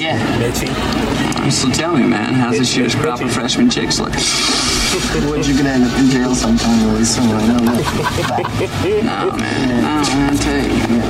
Yeah. 0.00 0.14
Mitchy. 0.38 0.68
So 1.50 1.68
tell 1.72 1.96
me, 1.96 2.06
man, 2.06 2.34
how's 2.34 2.56
this 2.56 2.76
year's 2.76 2.94
crop 2.94 3.20
of 3.20 3.32
freshman 3.32 3.68
chicks 3.68 3.98
look? 3.98 4.14
What 4.14 5.44
you're 5.44 5.56
gonna 5.56 5.70
end 5.70 5.84
up 5.84 5.98
in 5.98 6.08
jail 6.08 6.36
sometime 6.36 6.86
really 6.86 7.04
soon. 7.04 7.32
I 7.32 7.46
know 7.48 7.58
that. 7.58 9.02
No, 9.02 9.36
man. 9.36 9.68
No, 9.68 9.82
man, 9.82 10.32
I 10.32 10.36
tell 10.36 10.62
you. 10.62 11.00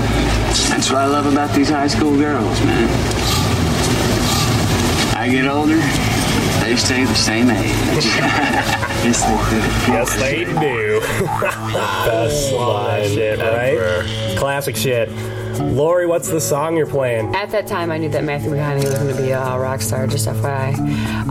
That's 0.70 0.88
what 0.90 1.02
I 1.02 1.06
love 1.06 1.26
about 1.30 1.54
these 1.54 1.68
high 1.68 1.88
school 1.88 2.16
girls, 2.16 2.64
man. 2.64 2.88
I 5.14 5.28
get 5.28 5.46
older, 5.46 5.80
they 6.64 6.76
stay 6.76 7.04
the 7.04 7.14
same 7.14 7.50
age. 7.50 8.04
yes, 9.04 9.22
they 9.22 9.44
do. 9.84 9.92
Yes, 9.92 10.18
they 10.18 10.44
do. 10.44 11.00
Best 12.08 12.54
line 12.54 13.04
shit, 13.10 13.38
right? 13.38 14.38
Classic 14.38 14.74
shit. 14.74 15.10
Lori, 15.60 16.06
what's 16.06 16.28
the 16.28 16.40
song 16.40 16.76
you're 16.76 16.86
playing? 16.86 17.34
At 17.34 17.50
that 17.50 17.66
time, 17.66 17.90
I 17.90 17.98
knew 17.98 18.08
that 18.10 18.24
Matthew 18.24 18.50
McConaughey 18.50 18.84
was 18.84 18.94
going 18.94 19.14
to 19.14 19.22
be 19.22 19.30
a 19.30 19.58
rock 19.58 19.80
star, 19.80 20.06
just 20.06 20.26
FYI. 20.26 20.74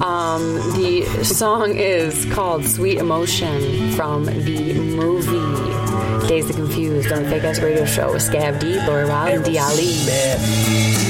Um, 0.01 0.55
the 0.73 1.05
song 1.23 1.75
is 1.75 2.25
called 2.33 2.65
Sweet 2.65 2.97
Emotion 2.97 3.91
from 3.93 4.25
the 4.25 4.73
movie 4.73 6.27
Dazed 6.27 6.49
and 6.49 6.55
Confused 6.55 7.11
on 7.11 7.23
the 7.23 7.29
Fake 7.29 7.43
Ass 7.43 7.59
Radio 7.59 7.85
Show 7.85 8.13
with 8.13 8.23
Scav 8.23 8.59
D, 8.59 8.79
Lori 8.85 9.05
Wilde, 9.05 9.35
and 9.35 9.45
D. 9.45 9.57
Allie. 9.57 11.06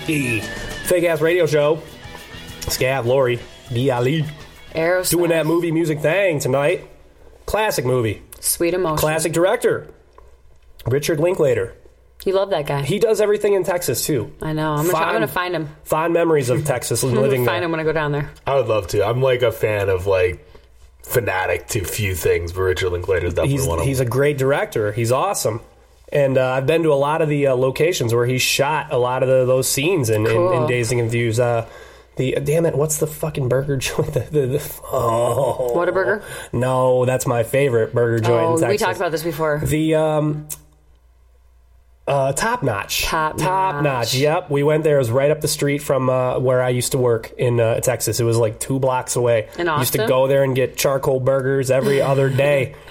Fake 0.00 1.04
ass 1.04 1.20
radio 1.20 1.46
show. 1.46 1.82
Scav, 2.62 3.04
Lori, 3.04 3.38
D. 3.72 3.90
Allie. 3.90 4.24
Aerosmith. 4.74 5.10
Doing 5.10 5.30
that 5.30 5.46
movie 5.46 5.72
music 5.72 6.00
thing 6.00 6.38
tonight. 6.38 6.88
Classic 7.46 7.84
movie. 7.84 8.22
Sweet 8.40 8.74
emotion. 8.74 8.96
Classic 8.98 9.32
director. 9.32 9.88
Richard 10.86 11.20
Linklater. 11.20 11.74
You 12.24 12.34
love 12.34 12.50
that 12.50 12.66
guy. 12.66 12.82
He 12.82 12.98
does 13.00 13.20
everything 13.20 13.54
in 13.54 13.64
Texas 13.64 14.06
too. 14.06 14.32
I 14.40 14.52
know. 14.52 14.70
I'm 14.72 14.76
gonna, 14.86 14.90
try, 14.90 15.00
I'm 15.00 15.04
Fond- 15.06 15.14
gonna 15.16 15.28
find 15.28 15.54
him. 15.56 15.68
Fond 15.84 16.14
memories 16.14 16.50
of 16.50 16.64
Texas 16.64 17.02
I'm 17.02 17.08
and 17.10 17.16
gonna 17.16 17.26
living 17.28 17.44
find 17.44 17.56
there. 17.58 17.64
him 17.64 17.70
when 17.72 17.80
I 17.80 17.84
go 17.84 17.92
down 17.92 18.12
there. 18.12 18.30
I 18.46 18.54
would 18.56 18.68
love 18.68 18.86
to. 18.88 19.04
I'm 19.04 19.20
like 19.20 19.42
a 19.42 19.50
fan 19.52 19.88
of 19.88 20.06
like 20.06 20.46
fanatic 21.02 21.66
to 21.68 21.84
few 21.84 22.14
things, 22.14 22.52
but 22.52 22.62
Richard 22.62 22.90
Linklater 22.90 23.26
is 23.26 23.34
definitely 23.34 23.56
He's 23.58 23.66
one 23.66 23.78
of 23.78 23.80
them. 23.80 23.88
he's 23.88 23.98
a 24.00 24.04
great 24.04 24.38
director. 24.38 24.92
He's 24.92 25.10
awesome. 25.10 25.60
And 26.12 26.36
uh, 26.36 26.50
I've 26.52 26.66
been 26.66 26.82
to 26.82 26.92
a 26.92 26.94
lot 26.94 27.22
of 27.22 27.28
the 27.28 27.46
uh, 27.48 27.54
locations 27.54 28.12
where 28.14 28.26
he 28.26 28.36
shot 28.38 28.88
a 28.92 28.98
lot 28.98 29.22
of 29.22 29.28
the, 29.30 29.46
those 29.46 29.68
scenes 29.68 30.10
in, 30.10 30.22
in, 30.26 30.30
in 30.32 30.36
Cool. 30.36 30.66
Dazed 30.68 30.92
and 30.92 31.00
Confused. 31.00 31.40
Uh, 31.40 31.66
the 32.16 32.32
damn 32.44 32.66
it, 32.66 32.74
what's 32.76 32.98
the 32.98 33.06
fucking 33.06 33.48
burger 33.48 33.76
joint? 33.78 34.12
The, 34.12 34.20
the, 34.20 34.46
the, 34.46 34.80
oh, 34.92 35.72
Whataburger? 35.74 36.22
No, 36.52 37.06
that's 37.06 37.26
my 37.26 37.42
favorite 37.42 37.94
burger 37.94 38.18
joint 38.20 38.44
Oh, 38.44 38.54
in 38.56 38.60
Texas. 38.60 38.68
we 38.70 38.76
talked 38.78 38.98
about 38.98 39.10
this 39.12 39.22
before. 39.22 39.62
The 39.64 39.94
um 39.94 40.46
uh 42.06 42.32
top 42.32 42.62
notch. 42.62 43.04
Top 43.04 43.38
Top 43.38 43.76
notch. 43.76 43.84
notch. 43.84 44.14
Yep. 44.14 44.50
We 44.50 44.62
went 44.62 44.84
there. 44.84 44.96
It 44.96 44.98
was 44.98 45.10
right 45.10 45.30
up 45.30 45.40
the 45.40 45.48
street 45.48 45.78
from 45.78 46.10
uh, 46.10 46.38
where 46.38 46.60
I 46.60 46.68
used 46.70 46.92
to 46.92 46.98
work 46.98 47.32
in 47.38 47.60
uh, 47.60 47.80
Texas. 47.80 48.20
It 48.20 48.24
was 48.24 48.36
like 48.36 48.58
two 48.60 48.78
blocks 48.78 49.16
away. 49.16 49.48
In 49.58 49.66
Used 49.68 49.92
to 49.94 50.06
go 50.06 50.26
there 50.26 50.42
and 50.42 50.54
get 50.54 50.76
charcoal 50.76 51.20
burgers 51.20 51.70
every 51.70 52.02
other 52.02 52.28
day. 52.28 52.74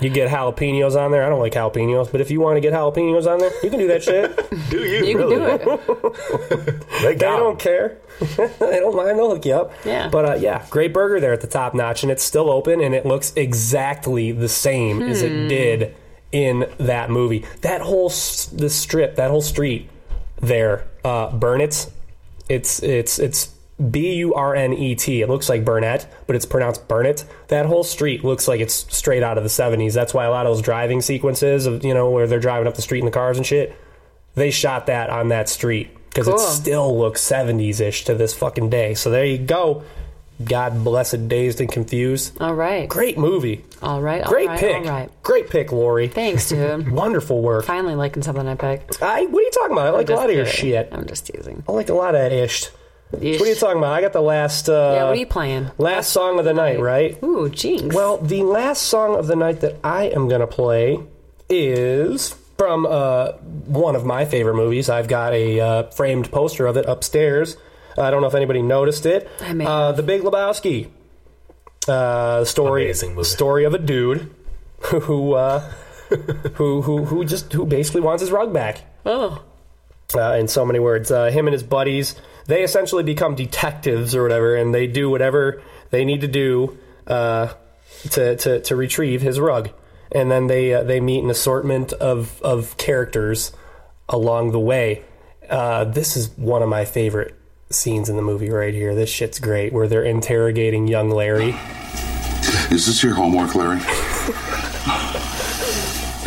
you 0.00 0.10
get 0.10 0.28
jalapenos 0.30 0.96
on 1.00 1.10
there. 1.12 1.24
I 1.24 1.28
don't 1.28 1.40
like 1.40 1.52
jalapenos, 1.52 2.10
but 2.10 2.20
if 2.20 2.30
you 2.30 2.40
want 2.40 2.56
to 2.56 2.60
get 2.60 2.72
jalapenos 2.72 3.26
on 3.30 3.38
there, 3.38 3.50
you 3.62 3.70
can 3.70 3.78
do 3.78 3.86
that 3.88 4.02
shit. 4.02 4.36
do 4.70 4.78
you? 4.78 5.04
You 5.06 5.18
can 5.18 5.28
do 5.28 5.44
it. 5.44 6.84
They 7.02 7.14
They 7.14 7.14
don't 7.16 7.58
care. 7.58 7.98
they 8.36 8.78
don't 8.80 8.94
mind. 8.94 9.18
They'll 9.18 9.30
hook 9.30 9.44
you 9.44 9.54
up. 9.54 9.72
Yeah. 9.84 10.08
But 10.08 10.24
uh, 10.24 10.34
yeah, 10.34 10.64
great 10.70 10.92
burger 10.92 11.18
there 11.20 11.32
at 11.32 11.40
the 11.40 11.46
top 11.48 11.74
notch, 11.74 12.02
and 12.02 12.12
it's 12.12 12.22
still 12.22 12.50
open, 12.50 12.80
and 12.80 12.94
it 12.94 13.04
looks 13.06 13.32
exactly 13.36 14.30
the 14.32 14.48
same 14.48 15.02
as 15.02 15.20
Hmm. 15.20 15.26
it 15.26 15.48
did 15.48 15.96
in 16.30 16.66
that 16.78 17.10
movie. 17.10 17.44
That 17.62 17.80
whole 17.82 18.06
s- 18.10 18.46
the 18.46 18.70
strip, 18.70 19.16
that 19.16 19.30
whole 19.30 19.42
street 19.42 19.88
there, 20.40 20.86
uh, 21.04 21.30
Burnett. 21.32 21.90
It's 22.48 22.82
it's 22.82 23.18
it's 23.18 23.50
B 23.90 24.14
U 24.16 24.34
R 24.34 24.54
N 24.54 24.72
E 24.74 24.94
T. 24.94 25.22
It 25.22 25.28
looks 25.28 25.48
like 25.48 25.64
Burnett, 25.64 26.06
but 26.26 26.36
it's 26.36 26.46
pronounced 26.46 26.86
Burnett. 26.88 27.24
That 27.48 27.66
whole 27.66 27.84
street 27.84 28.22
looks 28.24 28.46
like 28.46 28.60
it's 28.60 28.86
straight 28.94 29.22
out 29.22 29.38
of 29.38 29.44
the 29.44 29.50
'70s. 29.50 29.94
That's 29.94 30.14
why 30.14 30.24
a 30.24 30.30
lot 30.30 30.46
of 30.46 30.54
those 30.54 30.62
driving 30.62 31.00
sequences 31.00 31.66
of 31.66 31.84
you 31.84 31.94
know 31.94 32.10
where 32.10 32.26
they're 32.26 32.38
driving 32.40 32.68
up 32.68 32.74
the 32.74 32.82
street 32.82 33.00
in 33.00 33.06
the 33.06 33.10
cars 33.10 33.36
and 33.36 33.46
shit, 33.46 33.74
they 34.34 34.50
shot 34.50 34.86
that 34.86 35.10
on 35.10 35.28
that 35.28 35.48
street 35.48 35.90
because 36.10 36.26
Cool. 36.26 36.36
it 36.36 36.40
still 36.40 36.98
looks 36.98 37.22
70s 37.22 37.80
ish 37.80 38.04
to 38.04 38.14
this 38.14 38.34
fucking 38.34 38.68
day. 38.70 38.94
So 38.94 39.10
there 39.10 39.24
you 39.24 39.38
go. 39.38 39.82
God 40.44 40.82
blessed, 40.82 41.28
dazed 41.28 41.60
and 41.60 41.70
confused. 41.70 42.40
All 42.40 42.54
right. 42.54 42.88
Great 42.88 43.16
movie. 43.16 43.64
All 43.80 44.00
right. 44.02 44.22
All 44.22 44.28
Great 44.30 44.48
right, 44.48 44.58
pick. 44.58 44.76
All 44.76 44.82
right. 44.90 45.10
Great 45.22 45.48
pick, 45.50 45.70
Lori. 45.70 46.08
Thanks, 46.08 46.48
dude. 46.48 46.90
Wonderful 46.92 47.40
work. 47.42 47.64
Finally 47.64 47.94
liking 47.94 48.22
something 48.22 48.48
I 48.48 48.54
picked. 48.56 49.00
I, 49.02 49.26
what 49.26 49.40
are 49.40 49.42
you 49.44 49.50
talking 49.52 49.72
about? 49.72 49.86
I 49.86 49.90
like 49.90 50.10
a 50.10 50.14
lot 50.14 50.30
of 50.30 50.34
your 50.36 50.46
shit. 50.46 50.88
I'm 50.90 51.06
just 51.06 51.26
teasing. 51.26 51.62
I 51.68 51.72
like 51.72 51.90
a 51.90 51.94
lot 51.94 52.14
of 52.14 52.20
that 52.22 52.32
ish. 52.32 52.70
What 53.12 53.22
are 53.22 53.46
you 53.46 53.54
talking 53.54 53.78
about? 53.78 53.92
I 53.92 54.00
got 54.00 54.12
the 54.12 54.22
last. 54.22 54.68
Uh, 54.68 54.92
yeah, 54.94 55.04
what 55.04 55.12
are 55.12 55.16
you 55.16 55.26
playing? 55.26 55.70
Last 55.78 56.10
song 56.12 56.38
of 56.38 56.44
the 56.44 56.54
night, 56.54 56.80
right? 56.80 57.22
Ooh, 57.22 57.48
jinx. 57.50 57.94
Well, 57.94 58.16
the 58.16 58.42
last 58.42 58.84
song 58.84 59.16
of 59.16 59.26
the 59.26 59.36
night 59.36 59.60
that 59.60 59.78
I 59.84 60.04
am 60.04 60.28
going 60.28 60.40
to 60.40 60.46
play 60.46 60.98
is 61.48 62.34
from 62.56 62.86
uh, 62.86 63.32
one 63.66 63.96
of 63.96 64.04
my 64.06 64.24
favorite 64.24 64.54
movies. 64.54 64.88
I've 64.88 65.08
got 65.08 65.34
a 65.34 65.60
uh, 65.60 65.82
framed 65.90 66.30
poster 66.32 66.66
of 66.66 66.76
it 66.76 66.86
upstairs. 66.86 67.56
I 67.98 68.10
don't 68.10 68.22
know 68.22 68.28
if 68.28 68.34
anybody 68.34 68.62
noticed 68.62 69.04
it. 69.04 69.28
I 69.40 69.52
may 69.52 69.66
Uh, 69.66 69.92
the 69.92 70.02
Big 70.02 70.22
Lebowski. 70.22 70.88
Uh, 71.88 72.40
the 72.40 72.46
story, 72.46 72.84
Amazing 72.84 73.14
movie. 73.16 73.28
story 73.28 73.64
of 73.64 73.74
a 73.74 73.78
dude 73.78 74.34
who, 74.80 75.34
uh, 75.34 75.60
who, 76.54 76.82
who, 76.82 77.04
who 77.04 77.24
just 77.24 77.52
who 77.52 77.66
basically 77.66 78.00
wants 78.00 78.20
his 78.20 78.30
rug 78.30 78.52
back 78.52 78.82
oh. 79.04 79.42
uh, 80.14 80.36
in 80.38 80.48
so 80.48 80.64
many 80.64 80.78
words. 80.78 81.10
Uh, 81.10 81.26
him 81.26 81.46
and 81.46 81.52
his 81.52 81.62
buddies, 81.62 82.14
they 82.46 82.62
essentially 82.62 83.02
become 83.02 83.34
detectives 83.34 84.14
or 84.14 84.22
whatever, 84.22 84.56
and 84.56 84.74
they 84.74 84.86
do 84.86 85.10
whatever 85.10 85.62
they 85.90 86.04
need 86.04 86.20
to 86.22 86.28
do 86.28 86.78
uh, 87.06 87.52
to, 88.10 88.36
to 88.36 88.60
to 88.60 88.76
retrieve 88.76 89.22
his 89.22 89.38
rug. 89.40 89.70
And 90.10 90.30
then 90.30 90.46
they 90.46 90.74
uh, 90.74 90.82
they 90.82 91.00
meet 91.00 91.22
an 91.24 91.30
assortment 91.30 91.92
of 91.94 92.40
of 92.42 92.76
characters 92.76 93.52
along 94.08 94.52
the 94.52 94.60
way. 94.60 95.02
Uh, 95.48 95.84
this 95.84 96.16
is 96.16 96.30
one 96.36 96.62
of 96.62 96.68
my 96.68 96.84
favorite 96.84 97.34
scenes 97.70 98.08
in 98.08 98.16
the 98.16 98.22
movie 98.22 98.50
right 98.50 98.74
here. 98.74 98.94
This 98.94 99.10
shit's 99.10 99.38
great, 99.38 99.72
where 99.72 99.88
they're 99.88 100.04
interrogating 100.04 100.86
young 100.86 101.10
Larry. 101.10 101.54
Is 102.70 102.86
this 102.86 103.02
your 103.02 103.14
homework, 103.14 103.54
Larry? 103.54 103.78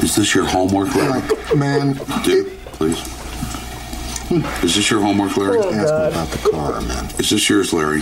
Is 0.03 0.16
this 0.16 0.36
your 0.36 0.45
homework, 0.45 0.93
Larry? 0.93 1.22
Man, 1.55 1.93
Dude, 2.24 2.47
please. 2.74 3.14
Is 4.64 4.76
this 4.76 4.90
your 4.90 5.02
homework, 5.02 5.38
Larry? 5.38 5.60
ask 5.60 5.70
me 5.70 6.08
about 6.08 6.28
the 6.30 6.50
car, 6.50 6.82
man. 6.82 7.06
Is 7.20 7.30
this 7.30 7.48
yours, 7.50 7.72
Larry? 7.74 8.02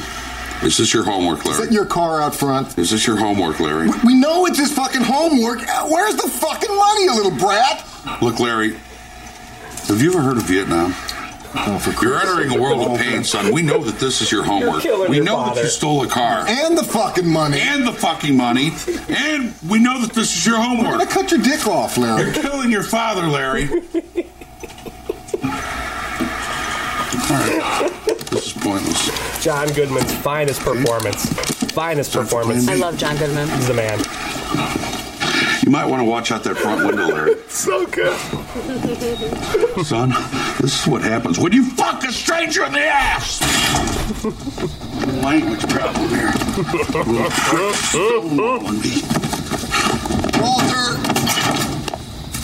Is 0.64 0.78
this 0.78 0.94
your 0.94 1.04
homework, 1.04 1.40
Is 1.40 1.46
Larry? 1.46 1.66
that 1.68 1.74
your 1.74 1.86
car 1.86 2.22
out 2.22 2.34
front? 2.34 2.78
Is 2.78 2.92
this 2.92 3.06
your 3.06 3.18
homework, 3.18 3.60
Larry? 3.60 3.90
We 4.06 4.16
know 4.16 4.46
it's 4.46 4.58
his 4.58 4.72
fucking 4.72 5.02
homework. 5.02 5.68
Uh, 5.68 5.88
Where's 5.90 6.16
the 6.16 6.30
fucking 6.30 6.74
money, 6.76 7.04
you 7.04 7.16
little 7.16 7.38
brat? 7.38 7.86
Look, 8.22 8.40
Larry, 8.40 8.74
have 9.88 10.02
you 10.02 10.12
ever 10.14 10.22
heard 10.22 10.38
of 10.38 10.44
Vietnam? 10.44 10.94
Oh, 11.56 11.78
for 11.78 11.92
You're 12.04 12.20
entering 12.20 12.58
a 12.58 12.60
world 12.62 12.82
of 12.88 12.98
pain, 12.98 13.24
son. 13.24 13.54
We 13.54 13.62
know 13.62 13.84
that 13.84 14.00
this 14.00 14.22
is 14.22 14.32
your 14.32 14.44
homework. 14.44 14.82
killing 14.82 15.12
We 15.12 15.18
your 15.18 15.26
know 15.26 15.54
that 15.54 15.62
you 15.64 15.70
stole 15.70 16.04
a 16.04 16.08
car. 16.08 16.46
And 16.48 16.76
the 16.76 16.84
fucking 16.84 17.28
money. 17.28 17.60
And 17.62 17.86
the 17.86 17.92
fucking 17.94 18.36
money. 18.36 18.72
And 19.10 19.54
we 19.70 19.78
know 19.78 20.02
that 20.02 20.14
this 20.14 20.36
is 20.36 20.46
your 20.48 20.58
homework. 20.58 20.94
I'm 20.94 21.00
gonna 21.00 21.12
cut 21.12 21.30
your 21.30 21.42
dick 21.42 21.68
off, 21.68 21.96
Larry. 21.98 22.24
You're 22.24 22.34
killing 22.34 22.72
your 22.72 22.82
father, 22.84 23.28
Larry. 23.28 23.70
All 27.30 27.40
right. 27.40 27.92
This 28.32 28.48
is 28.48 28.53
pointless. 28.64 29.44
John 29.44 29.68
Goodman's 29.74 30.14
finest 30.18 30.62
performance, 30.62 31.26
finest 31.74 32.14
performance. 32.14 32.68
I 32.68 32.76
love 32.76 32.98
John 32.98 33.18
Goodman. 33.18 33.50
He's 33.50 33.68
the 33.68 33.74
man. 33.74 34.00
You 35.64 35.72
might 35.72 35.86
want 35.86 36.02
to 36.02 36.06
watch 36.06 36.32
out 36.32 36.44
that 36.44 36.56
front 36.56 36.86
window, 36.86 37.08
Larry. 37.08 37.36
so 37.48 37.86
good. 37.88 38.18
Son, 39.86 40.10
this 40.60 40.82
is 40.82 40.88
what 40.88 41.02
happens 41.02 41.40
when 41.40 41.54
you 41.54 41.64
fuck 41.72 42.04
a 42.04 42.12
stranger 42.12 42.66
in 42.66 42.74
the 42.74 42.80
ass. 42.80 43.42
Language 45.24 45.68
problem 45.70 46.10
here. 46.10 46.32
Little 47.04 47.30
prick 47.32 47.76
stonewall 47.76 48.68
on 48.68 48.82
me. 48.82 49.02
Walter! 50.42 50.98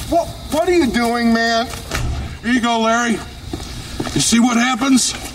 What, 0.10 0.28
what 0.52 0.70
are 0.70 0.74
you 0.74 0.88
doing, 0.88 1.34
man? 1.34 1.68
Here 2.42 2.54
you 2.54 2.62
go, 2.62 2.80
Larry. 2.82 3.12
You 4.14 4.22
see 4.22 4.40
what 4.40 4.56
happens? 4.56 5.29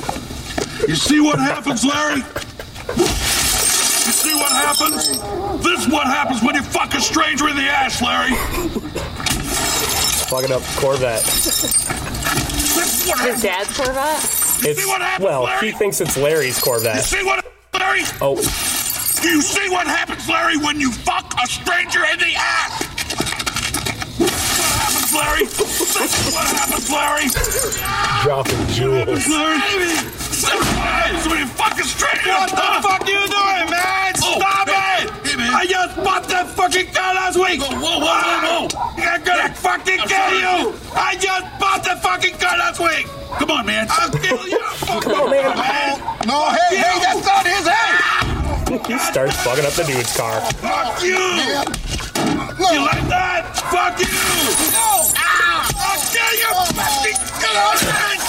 You 0.89 0.97
see 0.97 1.20
what 1.20 1.39
happens, 1.39 1.85
Larry? 1.85 2.18
You 2.18 4.12
see 4.12 4.35
what 4.35 4.53
happens? 4.53 5.09
This 5.62 5.81
is 5.87 5.89
what 5.93 6.07
happens 6.07 6.43
when 6.43 6.55
you 6.55 6.62
fuck 6.62 6.93
a 6.95 7.01
stranger 7.01 7.49
in 7.49 7.57
the 7.57 7.62
ass, 7.62 8.03
Larry. 8.03 8.35
Fucking 10.29 10.53
up 10.53 10.62
Corvette. 10.77 11.22
This 11.25 11.64
is 13.03 13.09
what 13.09 13.18
His 13.20 13.43
happens. 13.43 13.43
dad's 13.43 13.77
Corvette? 13.77 14.25
It's 14.66 14.81
see 14.83 14.87
what 14.87 15.01
happens, 15.01 15.25
well, 15.25 15.43
Larry? 15.45 15.70
he 15.70 15.77
thinks 15.77 16.01
it's 16.01 16.16
Larry's 16.16 16.59
Corvette. 16.61 16.97
You 16.97 17.03
see 17.03 17.25
what, 17.25 17.45
Larry? 17.72 18.03
Oh, 18.20 18.37
you 19.22 19.41
see 19.43 19.68
what 19.70 19.87
happens, 19.87 20.29
Larry, 20.29 20.57
when 20.59 20.79
you 20.81 20.91
fuck 20.93 21.33
a 21.43 21.47
stranger 21.47 22.01
in 22.12 22.18
the 22.18 22.35
ass? 22.37 22.83
What 24.18 24.31
happens, 24.81 25.14
Larry? 25.14 25.45
This 25.47 26.27
is 26.27 26.35
what 26.35 26.47
happens, 26.47 26.91
Larry. 26.91 27.29
Dropping 28.22 28.66
jewels. 28.68 29.29
Larry. 29.29 29.59
What 29.59 29.61
happens 29.61 29.75
when 29.77 30.24
you 30.43 31.47
fuck 31.47 31.78
a 31.78 31.85
stranger. 31.85 32.30
What 32.30 32.51
the 32.51 32.66
fuck 32.82 33.07
you 33.09 33.20
doing, 33.28 33.70
man? 33.70 34.12
Oh, 34.18 34.39
Stop 34.39 34.68
hey, 34.68 35.05
it! 35.07 35.11
hey, 35.26 35.37
man. 35.37 35.55
I 35.55 35.66
just 35.66 35.97
bought 36.03 36.24
that 36.28 36.49
fucking 36.49 36.93
car 36.93 37.14
last 37.14 37.37
week. 37.39 37.61
Whoa, 37.61 37.70
whoa, 37.70 37.99
whoa, 38.01 38.03
whoa, 38.03 38.66
whoa. 38.66 38.68
Ah, 38.74 39.14
I'm 39.14 39.22
gonna 39.22 39.55
fucking 39.55 40.01
I'm 40.01 40.09
kill 40.09 40.18
sorry. 40.18 40.39
you. 40.39 40.74
I 40.95 41.14
just 41.16 41.47
bought 41.61 41.85
the 41.85 41.97
fucking 42.03 42.37
car 42.39 42.59
last 42.59 42.80
week. 42.80 43.07
Come 43.39 43.51
on, 43.51 43.66
man. 43.66 43.87
I'll 43.91 44.11
kill 44.11 44.49
you. 44.49 44.59
come 45.03 45.12
on, 45.14 45.30
man. 45.30 45.99
No, 46.26 46.51
hey, 46.51 46.76
hey, 46.82 46.99
that's 46.99 47.24
not 47.26 47.47
his 47.47 47.66
head! 47.66 48.30
He 48.89 48.99
starts 48.99 49.37
fucking 49.45 49.64
up 49.64 49.72
the 49.74 49.85
dude's 49.85 50.16
car. 50.16 50.41
Fuck 50.59 51.03
you. 51.03 51.14
Man. 51.14 51.64
You 52.59 52.80
like 52.82 53.07
that? 53.07 53.55
Fuck 53.70 54.01
you. 54.01 54.07
I'll 55.14 56.03
kill 56.11 56.35
you. 56.35 56.51
Oh, 56.51 56.66
fucking 56.74 57.18
kill 57.39 58.24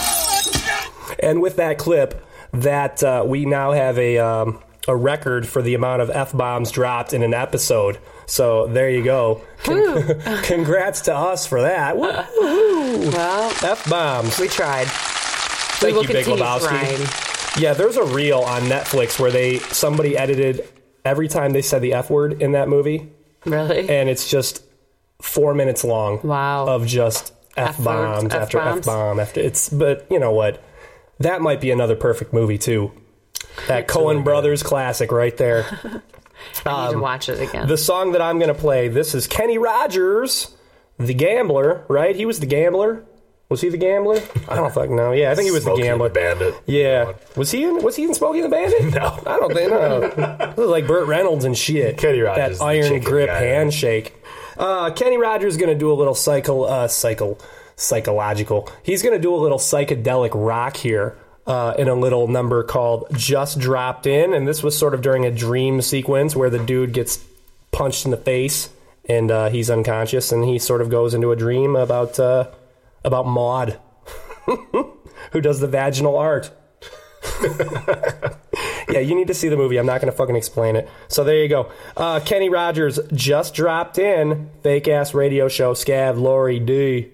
And 1.26 1.42
with 1.42 1.58
that 1.58 1.78
clip, 1.78 2.26
that 2.54 3.04
uh, 3.04 3.24
we 3.26 3.46
now 3.46 3.74
have 3.74 3.98
a 3.98 4.18
um, 4.20 4.62
a 4.88 4.96
record 4.96 5.48
for 5.48 5.62
the 5.62 5.74
amount 5.74 6.02
of 6.02 6.10
f 6.10 6.32
bombs 6.32 6.72
dropped 6.72 7.14
in 7.14 7.24
an 7.24 7.34
episode. 7.34 7.98
So 8.28 8.68
there 8.68 8.90
you 8.90 9.04
go. 9.04 9.42
Con- 9.64 10.22
congrats 10.44 11.02
to 11.02 11.16
us 11.16 11.46
for 11.46 11.62
that. 11.62 11.98
Woo-hoo. 11.98 13.12
Well, 13.12 13.52
F 13.64 13.90
bombs. 13.90 14.40
we 14.40 14.48
tried. 14.48 14.88
Thank 14.88 15.96
will 15.96 16.04
you, 16.04 16.10
Big 16.10 16.26
Lebowski. 16.26 16.68
trying. 16.68 17.62
Yeah, 17.62 17.74
there's 17.74 17.98
a 17.98 18.04
reel 18.04 18.40
on 18.40 18.64
Netflix 18.64 19.20
where 19.20 19.32
they 19.32 19.60
somebody 19.60 20.18
edited 20.18 20.68
every 21.04 21.28
time 21.28 21.52
they 21.52 21.62
said 21.62 21.82
the 21.82 21.94
F 21.94 22.10
word 22.10 22.42
in 22.42 22.54
that 22.54 22.68
movie. 22.68 23.12
Really? 23.46 23.90
And 23.90 24.10
it's 24.10 24.30
just 24.30 24.64
four 25.22 25.54
minutes 25.54 25.84
long. 25.84 26.20
Wow. 26.24 26.68
Of 26.68 26.86
just 26.88 27.34
F 27.56 27.82
bombs 27.84 28.34
after 28.34 28.60
f 28.60 28.86
bomb 28.86 29.20
after 29.20 29.40
it's 29.40 29.70
but 29.70 30.06
you 30.10 30.20
know 30.20 30.32
what? 30.32 30.62
That 31.20 31.42
might 31.42 31.62
be 31.62 31.72
another 31.72 31.96
perfect 31.96 32.34
movie 32.34 32.58
too. 32.58 32.92
That 33.68 33.88
Coen 33.88 34.24
Brothers 34.24 34.64
classic 34.64 35.12
right 35.12 35.36
there. 35.38 35.66
I 36.66 36.88
need 36.88 36.94
to 36.94 37.00
watch 37.00 37.30
it 37.30 37.40
again. 37.42 37.64
Um, 37.64 37.68
The 37.70 37.78
song 37.78 38.12
that 38.12 38.22
I'm 38.22 38.38
going 38.40 38.54
to 38.54 38.60
play, 38.60 38.88
this 38.90 39.16
is 39.16 39.26
Kenny 39.28 39.58
Rogers, 39.58 40.56
the 40.98 41.14
gambler, 41.14 41.86
right? 41.88 42.16
He 42.16 42.26
was 42.26 42.40
the 42.40 42.46
gambler. 42.46 43.06
Was 43.48 43.62
he 43.62 43.70
the 43.70 43.78
gambler? 43.78 44.20
I 44.50 44.56
don't 44.56 44.74
fucking 44.74 44.96
know. 44.96 45.12
Yeah, 45.12 45.32
I 45.32 45.36
think 45.36 45.46
he 45.46 45.52
was 45.52 45.64
Smokey 45.64 45.84
the 45.84 45.88
and 45.90 46.00
gambler. 46.02 46.10
the 46.10 46.14
Bandit. 46.14 46.56
Yeah. 46.66 47.14
Was 47.36 47.52
he 47.52 47.64
in 47.64 47.82
was 47.84 47.96
he 47.96 48.04
in 48.06 48.14
Smokey 48.16 48.40
and 48.40 48.52
the 48.52 48.56
Bandit? 48.56 48.94
No. 48.96 49.22
I 49.26 49.38
don't 49.40 49.54
think 49.54 49.70
no. 49.72 50.00
This 50.56 50.64
is 50.66 50.70
like 50.70 50.88
Burt 50.88 51.08
Reynolds 51.08 51.46
and 51.46 51.56
shit. 51.56 51.98
Kenny 52.00 52.22
Rogers, 52.22 52.58
That 52.60 52.66
iron 52.66 53.00
grip 53.02 53.28
guy. 53.28 53.40
handshake. 53.42 54.16
Uh, 54.58 54.90
Kenny 54.92 55.18
Rogers 55.18 55.54
is 55.54 55.62
gonna 55.62 55.76
do 55.76 55.92
a 55.92 55.94
little 55.94 56.16
cycle 56.16 56.64
uh 56.66 56.88
psycho 56.88 57.38
psychological. 57.76 58.70
He's 58.84 59.02
gonna 59.02 59.20
do 59.20 59.34
a 59.34 59.38
little 59.38 59.60
psychedelic 59.60 60.32
rock 60.34 60.78
here. 60.78 61.18
Uh, 61.48 61.76
in 61.78 61.88
a 61.88 61.94
little 61.94 62.28
number 62.28 62.64
called 62.64 63.06
Just 63.12 63.60
Dropped 63.60 64.08
In. 64.08 64.34
And 64.34 64.48
this 64.48 64.64
was 64.64 64.76
sort 64.76 64.96
of 64.96 65.04
during 65.04 65.28
a 65.28 65.32
dream 65.32 65.80
sequence 65.80 66.36
where 66.36 66.50
the 66.50 66.58
dude 66.58 66.92
gets 66.92 67.24
punched 67.72 68.04
in 68.04 68.10
the 68.10 68.18
face 68.18 68.70
and 69.08 69.30
uh, 69.32 69.50
he's 69.50 69.70
unconscious 69.70 70.32
and 70.32 70.44
he 70.44 70.58
sort 70.60 70.82
of 70.82 70.90
goes 70.90 71.14
into 71.14 71.32
a 71.32 71.36
dream 71.36 71.76
about 71.76 72.20
uh, 72.20 72.48
about 73.04 73.28
Maude, 73.28 73.80
who 74.46 75.42
does 75.42 75.60
the 75.60 75.68
vaginal 75.68 76.18
art. 76.18 76.52
yeah, 78.90 79.00
you 79.00 79.16
need 79.16 79.28
to 79.28 79.34
see 79.34 79.50
the 79.50 79.58
movie. 79.58 79.78
I'm 79.78 79.86
not 79.86 80.02
going 80.02 80.12
to 80.12 80.18
fucking 80.18 80.36
explain 80.36 80.76
it. 80.76 80.90
So 81.08 81.24
there 81.24 81.38
you 81.38 81.48
go. 81.48 81.72
Uh, 81.98 82.20
Kenny 82.20 82.50
Rogers 82.50 83.00
just 83.14 83.54
dropped 83.54 83.98
in. 83.98 84.50
Fake 84.62 84.88
ass 84.88 85.14
radio 85.14 85.48
show. 85.48 85.74
Scav 85.74 86.20
Lori 86.20 86.60
D. 86.60 87.12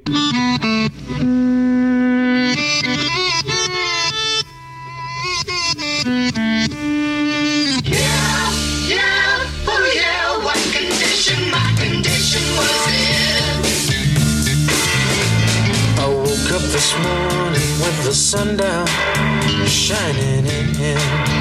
Yeah, 7.84 8.51
yeah, 8.88 10.43
what 10.43 10.57
condition 10.74 11.49
my 11.51 11.76
condition 11.78 12.43
was 12.55 12.88
in. 12.88 13.61
I 15.99 16.07
woke 16.07 16.51
up 16.51 16.61
this 16.72 16.93
morning 16.97 17.72
with 17.82 18.03
the 18.03 18.13
sun 18.13 18.57
down 18.57 18.88
shining 19.67 20.45
in. 20.80 21.40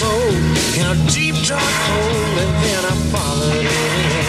Soul 0.00 0.32
in 0.80 0.86
a 0.94 0.96
deep 1.12 1.36
dark 1.46 1.74
hole 1.88 2.34
and 2.42 2.52
then 2.64 2.82
I 2.92 2.94
followed 3.12 3.64
it 3.68 3.92
in. 4.08 4.26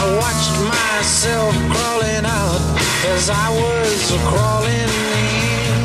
I 0.00 0.04
watched 0.22 0.54
myself 0.74 1.52
crawling 1.74 2.24
out 2.40 2.62
as 3.14 3.24
I 3.44 3.46
was 3.62 4.02
crawling 4.30 4.90
in. 5.66 5.80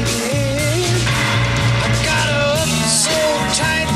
I 1.85 1.89
got 2.09 2.27
up 2.45 2.69
so 3.03 3.17
tight 3.57 3.89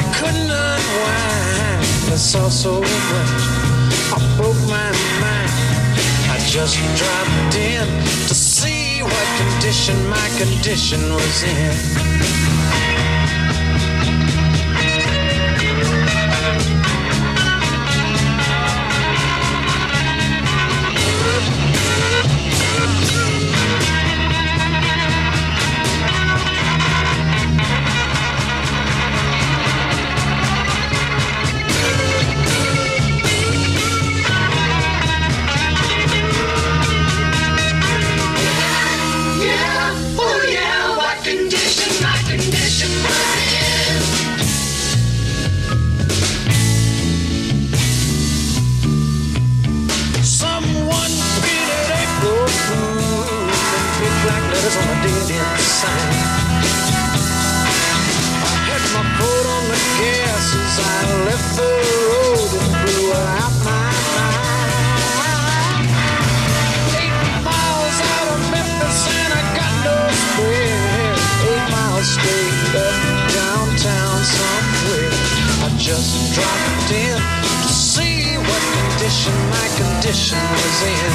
I 0.00 0.02
couldn't 0.18 0.52
unwind. 0.68 2.12
I 2.12 2.18
saw 2.30 2.50
so 2.50 2.72
much, 3.14 3.32
I 4.16 4.18
broke 4.36 4.62
my 4.76 4.90
mind. 5.24 5.52
I 6.34 6.36
just 6.54 6.76
dropped 7.00 7.54
in 7.56 7.86
to 8.28 8.34
what 9.02 9.28
condition 9.38 9.96
my 10.08 10.28
condition 10.38 11.00
was 11.14 11.42
in. 11.42 12.67
Condition 80.28 80.52
was 80.52 80.82
in. 80.82 81.12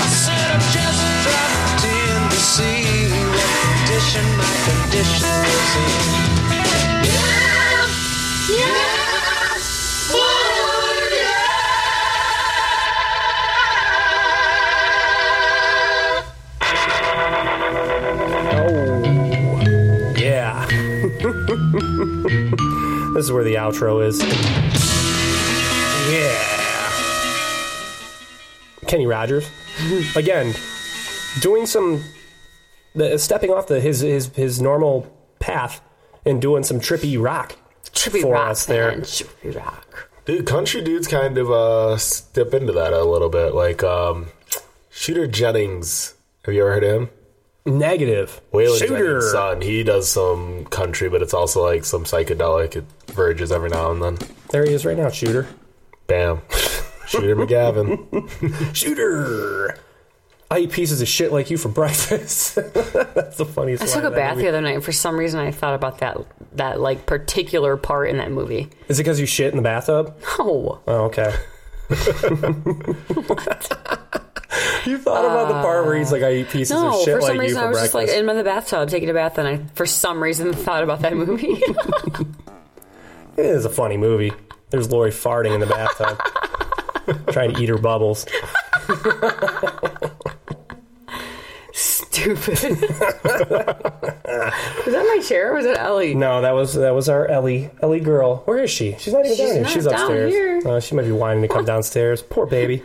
I 0.00 0.08
said 0.08 0.50
I 0.50 0.58
just 0.72 1.04
dropped 1.24 1.84
in 1.84 2.30
to 2.30 2.36
see 2.36 3.08
what 3.28 3.50
condition 3.60 4.24
my 4.38 4.44
condition 4.64 5.28
was 5.44 5.76
in. 5.84 5.92
Yeah, 7.04 7.84
yeah, 8.48 10.12
oh 10.12 10.44
Oh, 18.50 20.14
yeah. 20.16 20.64
this 23.14 23.24
is 23.24 23.30
where 23.30 23.44
the 23.44 23.56
outro 23.56 24.02
is. 24.06 24.18
Kenny 28.88 29.06
Rogers. 29.06 29.48
Again, 30.16 30.54
doing 31.40 31.66
some. 31.66 32.02
The, 32.94 33.16
stepping 33.18 33.50
off 33.50 33.68
the 33.68 33.80
his, 33.80 34.00
his 34.00 34.28
his 34.34 34.60
normal 34.60 35.06
path 35.38 35.80
and 36.26 36.42
doing 36.42 36.64
some 36.64 36.80
trippy 36.80 37.22
rock 37.22 37.56
Trippy 37.92 38.22
for 38.22 38.32
rock, 38.32 38.50
us 38.50 38.66
there. 38.66 38.90
man. 38.90 39.00
Trippy 39.02 39.54
rock. 39.54 40.08
Dude, 40.24 40.46
country 40.46 40.80
dudes 40.82 41.06
kind 41.06 41.38
of 41.38 41.50
uh 41.50 41.96
step 41.98 42.52
into 42.54 42.72
that 42.72 42.92
a 42.92 43.04
little 43.04 43.28
bit. 43.28 43.54
Like 43.54 43.84
um 43.84 44.28
Shooter 44.90 45.26
Jennings. 45.28 46.14
Have 46.44 46.54
you 46.54 46.62
ever 46.62 46.72
heard 46.72 46.84
of 46.84 47.02
him? 47.02 47.10
Negative. 47.66 48.40
Waylon 48.52 48.78
Shooter. 48.78 48.96
Jennings' 49.20 49.30
son. 49.32 49.60
He 49.60 49.84
does 49.84 50.08
some 50.08 50.64
country, 50.66 51.08
but 51.08 51.22
it's 51.22 51.34
also 51.34 51.62
like 51.62 51.84
some 51.84 52.04
psychedelic. 52.04 52.74
It 52.74 52.84
verges 53.08 53.52
every 53.52 53.68
now 53.68 53.92
and 53.92 54.02
then. 54.02 54.18
There 54.50 54.64
he 54.64 54.72
is 54.72 54.84
right 54.86 54.96
now, 54.96 55.10
Shooter. 55.10 55.46
Bam. 56.06 56.40
Shooter 57.08 57.34
McGavin. 57.36 58.74
Shooter. 58.76 59.78
I 60.50 60.60
eat 60.60 60.72
pieces 60.72 61.02
of 61.02 61.08
shit 61.08 61.30
like 61.32 61.50
you 61.50 61.58
for 61.58 61.68
breakfast. 61.68 62.54
That's 62.74 63.36
the 63.36 63.44
funniest. 63.44 63.82
I 63.82 63.86
line 63.86 63.94
took 63.96 64.04
a 64.04 64.10
bath 64.16 64.36
movie. 64.36 64.42
the 64.44 64.48
other 64.48 64.60
night. 64.62 64.74
and 64.76 64.84
For 64.84 64.92
some 64.92 65.18
reason, 65.18 65.40
I 65.40 65.50
thought 65.50 65.74
about 65.74 65.98
that 65.98 66.16
that 66.56 66.80
like 66.80 67.04
particular 67.06 67.76
part 67.76 68.08
in 68.08 68.16
that 68.18 68.30
movie. 68.30 68.70
Is 68.88 68.98
it 68.98 69.02
because 69.02 69.20
you 69.20 69.26
shit 69.26 69.50
in 69.52 69.56
the 69.56 69.62
bathtub? 69.62 70.16
No. 70.38 70.80
Oh, 70.86 71.04
okay. 71.04 71.34
you 74.86 74.98
thought 74.98 75.24
about 75.24 75.48
the 75.48 75.54
part 75.62 75.84
where 75.86 75.96
he's 75.96 76.12
like, 76.12 76.22
I 76.22 76.32
eat 76.34 76.48
pieces 76.50 76.70
No, 76.70 76.98
of 76.98 77.04
shit 77.04 77.14
for 77.16 77.20
some 77.22 77.28
like 77.28 77.34
you 77.36 77.40
reason 77.40 77.58
for 77.60 77.64
I 77.66 77.68
was 77.68 77.76
breakfast. 77.78 77.92
just 77.92 77.94
like 77.94 78.08
in 78.30 78.36
the 78.36 78.44
bathtub 78.44 78.88
taking 78.88 79.10
a 79.10 79.14
bath, 79.14 79.38
and 79.38 79.48
I 79.48 79.58
for 79.74 79.86
some 79.86 80.22
reason 80.22 80.52
thought 80.52 80.82
about 80.82 81.00
that 81.00 81.14
movie. 81.16 81.62
It 83.36 83.44
is 83.46 83.64
a 83.64 83.70
funny 83.70 83.96
movie. 83.96 84.32
There's 84.70 84.90
Lori 84.90 85.10
farting 85.10 85.54
in 85.54 85.60
the 85.60 85.66
bathtub, 85.66 86.18
trying 87.32 87.54
to 87.54 87.62
eat 87.62 87.68
her 87.68 87.78
bubbles. 87.78 88.26
Stupid. 91.72 92.38
was 92.60 92.88
that 94.92 95.04
my 95.16 95.22
chair 95.24 95.52
or 95.52 95.54
was 95.54 95.64
it 95.66 95.76
Ellie? 95.78 96.14
No, 96.14 96.40
that 96.42 96.52
was 96.52 96.74
that 96.74 96.90
was 96.94 97.08
our 97.08 97.26
Ellie 97.28 97.70
Ellie 97.82 98.00
girl. 98.00 98.38
Where 98.46 98.58
is 98.58 98.70
she? 98.70 98.96
She's 98.98 99.12
not 99.12 99.24
even 99.24 99.38
down 99.38 99.46
here. 99.54 99.62
not 99.62 99.70
She's 99.70 99.84
down 99.84 99.94
upstairs. 99.94 100.32
here. 100.32 100.62
Uh, 100.66 100.80
she 100.80 100.94
might 100.96 101.04
be 101.04 101.12
whining 101.12 101.42
to 101.42 101.48
come 101.48 101.64
downstairs. 101.72 102.22
Poor 102.22 102.46
baby. 102.46 102.82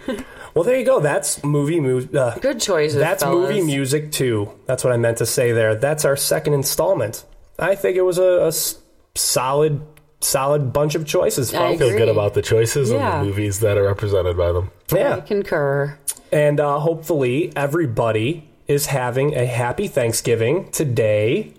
Well, 0.54 0.64
there 0.64 0.78
you 0.78 0.86
go. 0.86 1.00
That's 1.00 1.44
movie 1.44 1.80
mu- 1.80 2.08
uh, 2.14 2.38
Good 2.40 2.60
choices. 2.62 3.00
That's 3.00 3.24
fellas. 3.24 3.50
movie 3.50 3.62
music 3.66 4.12
too. 4.12 4.52
That's 4.68 4.84
what 4.84 4.94
I 4.94 4.98
meant 4.98 5.18
to 5.20 5.26
say 5.26 5.52
there. 5.54 5.74
That's 5.76 6.06
our 6.06 6.16
second 6.16 6.54
installment. 6.54 7.26
I 7.58 7.74
think 7.76 7.98
it 7.98 8.04
was 8.04 8.20
a, 8.20 8.24
a 8.24 8.48
s- 8.48 8.78
solid, 9.16 9.82
solid 10.24 10.74
bunch 10.74 10.96
of 10.96 11.06
choices. 11.06 11.54
I. 11.54 11.70
I 11.70 11.78
feel 11.78 11.90
good 11.98 12.10
about 12.10 12.34
the 12.34 12.42
choices 12.42 12.92
Yeah. 12.92 13.20
and 13.20 13.24
the 13.24 13.30
movies 13.30 13.60
that 13.60 13.78
are 13.78 13.84
represented 13.84 14.38
by 14.38 14.52
them. 14.52 14.72
I 14.92 14.98
Yeah, 14.98 15.20
concur. 15.22 15.98
and 16.32 16.60
uh, 16.60 16.80
hopefully 16.80 17.52
everybody 17.56 18.50
is 18.68 18.88
having 18.88 19.36
a 19.36 19.46
happy 19.46 19.88
Thanksgiving 19.88 20.70
today 20.72 21.54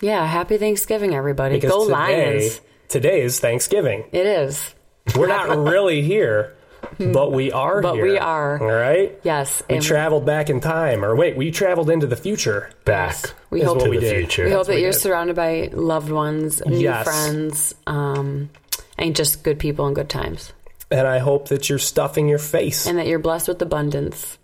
Yeah, 0.00 0.26
happy 0.26 0.56
Thanksgiving, 0.58 1.14
everybody. 1.14 1.56
because 1.56 1.70
Go 1.70 1.84
today, 1.84 1.92
Lions. 2.38 2.60
today 2.88 3.22
is 3.22 3.40
Thanksgiving. 3.40 4.04
It 4.12 4.26
is. 4.26 4.74
We're 5.16 5.26
not 5.26 5.48
really 5.72 6.02
here, 6.02 6.54
but 6.98 7.32
we 7.32 7.52
are 7.52 7.80
But 7.80 7.94
here. 7.94 8.04
we 8.04 8.18
are. 8.18 8.60
All 8.60 8.66
right. 8.66 9.18
Yes. 9.22 9.62
We 9.68 9.76
and 9.76 9.84
traveled 9.84 10.26
back 10.26 10.50
in 10.50 10.60
time, 10.60 11.04
or 11.04 11.14
wait, 11.16 11.36
we 11.36 11.50
traveled 11.50 11.90
into 11.90 12.06
the 12.06 12.16
future. 12.16 12.70
Back 12.84 13.16
We 13.50 13.60
hope 13.62 13.86
we 13.88 13.98
future. 14.00 14.44
we 14.44 14.50
hope 14.50 14.66
that 14.66 14.80
you're 14.80 14.92
did. 14.92 15.00
surrounded 15.00 15.36
by 15.36 15.70
loved 15.72 16.10
ones, 16.10 16.62
new 16.66 16.78
Yes. 16.78 17.04
friends, 17.04 17.74
um, 17.86 18.50
and 18.98 19.14
just 19.16 19.42
good 19.42 19.58
people 19.58 19.86
and 19.86 19.94
good 19.94 20.08
times. 20.08 20.52
And 20.92 21.06
I 21.06 21.18
hope 21.18 21.48
that 21.48 21.68
you're 21.70 21.78
stuffing 21.78 22.28
your 22.28 22.38
face. 22.38 22.84
And 22.86 22.98
that 22.98 23.06
you're 23.06 23.20
blessed 23.20 23.46
with 23.46 23.62
abundance. 23.62 24.38